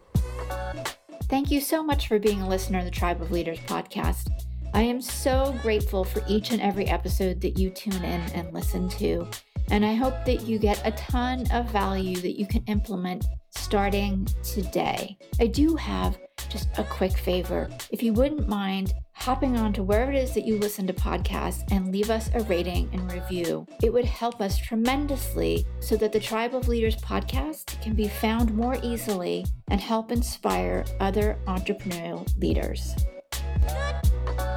Thank 1.23 1.49
you 1.49 1.59
so 1.59 1.81
much 1.81 2.07
for 2.07 2.19
being 2.19 2.43
a 2.43 2.47
listener 2.47 2.77
of 2.77 2.85
the 2.85 2.91
Tribe 2.91 3.19
of 3.19 3.31
Leaders 3.31 3.57
podcast. 3.61 4.27
I 4.73 4.83
am 4.83 5.01
so 5.01 5.57
grateful 5.61 6.03
for 6.03 6.23
each 6.27 6.51
and 6.51 6.61
every 6.61 6.87
episode 6.87 7.41
that 7.41 7.57
you 7.57 7.69
tune 7.69 8.03
in 8.03 8.21
and 8.33 8.53
listen 8.53 8.87
to. 8.89 9.27
And 9.69 9.85
I 9.85 9.93
hope 9.93 10.25
that 10.25 10.41
you 10.41 10.59
get 10.59 10.81
a 10.85 10.91
ton 10.91 11.45
of 11.51 11.69
value 11.71 12.15
that 12.17 12.39
you 12.39 12.45
can 12.45 12.63
implement 12.65 13.25
starting 13.49 14.27
today. 14.43 15.17
I 15.39 15.47
do 15.47 15.75
have 15.75 16.17
just 16.49 16.69
a 16.77 16.83
quick 16.85 17.17
favor. 17.17 17.69
If 17.91 18.01
you 18.01 18.13
wouldn't 18.13 18.47
mind 18.47 18.93
hopping 19.13 19.57
on 19.57 19.71
to 19.73 19.83
wherever 19.83 20.11
it 20.11 20.17
is 20.17 20.33
that 20.33 20.47
you 20.47 20.57
listen 20.57 20.87
to 20.87 20.93
podcasts 20.93 21.63
and 21.71 21.91
leave 21.91 22.09
us 22.09 22.29
a 22.33 22.43
rating 22.43 22.89
and 22.93 23.11
review, 23.11 23.67
it 23.83 23.91
would 23.91 24.05
help 24.05 24.41
us 24.41 24.57
tremendously 24.57 25.65
so 25.79 25.95
that 25.97 26.11
the 26.11 26.19
Tribe 26.19 26.55
of 26.55 26.67
Leaders 26.67 26.95
podcast 26.95 27.79
can 27.81 27.93
be 27.93 28.07
found 28.07 28.53
more 28.53 28.77
easily 28.81 29.45
and 29.69 29.79
help 29.79 30.11
inspire 30.11 30.85
other 30.99 31.37
entrepreneurial 31.45 32.27
leaders. 32.39 32.95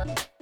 Thank 0.06 0.18
you. 0.18 0.33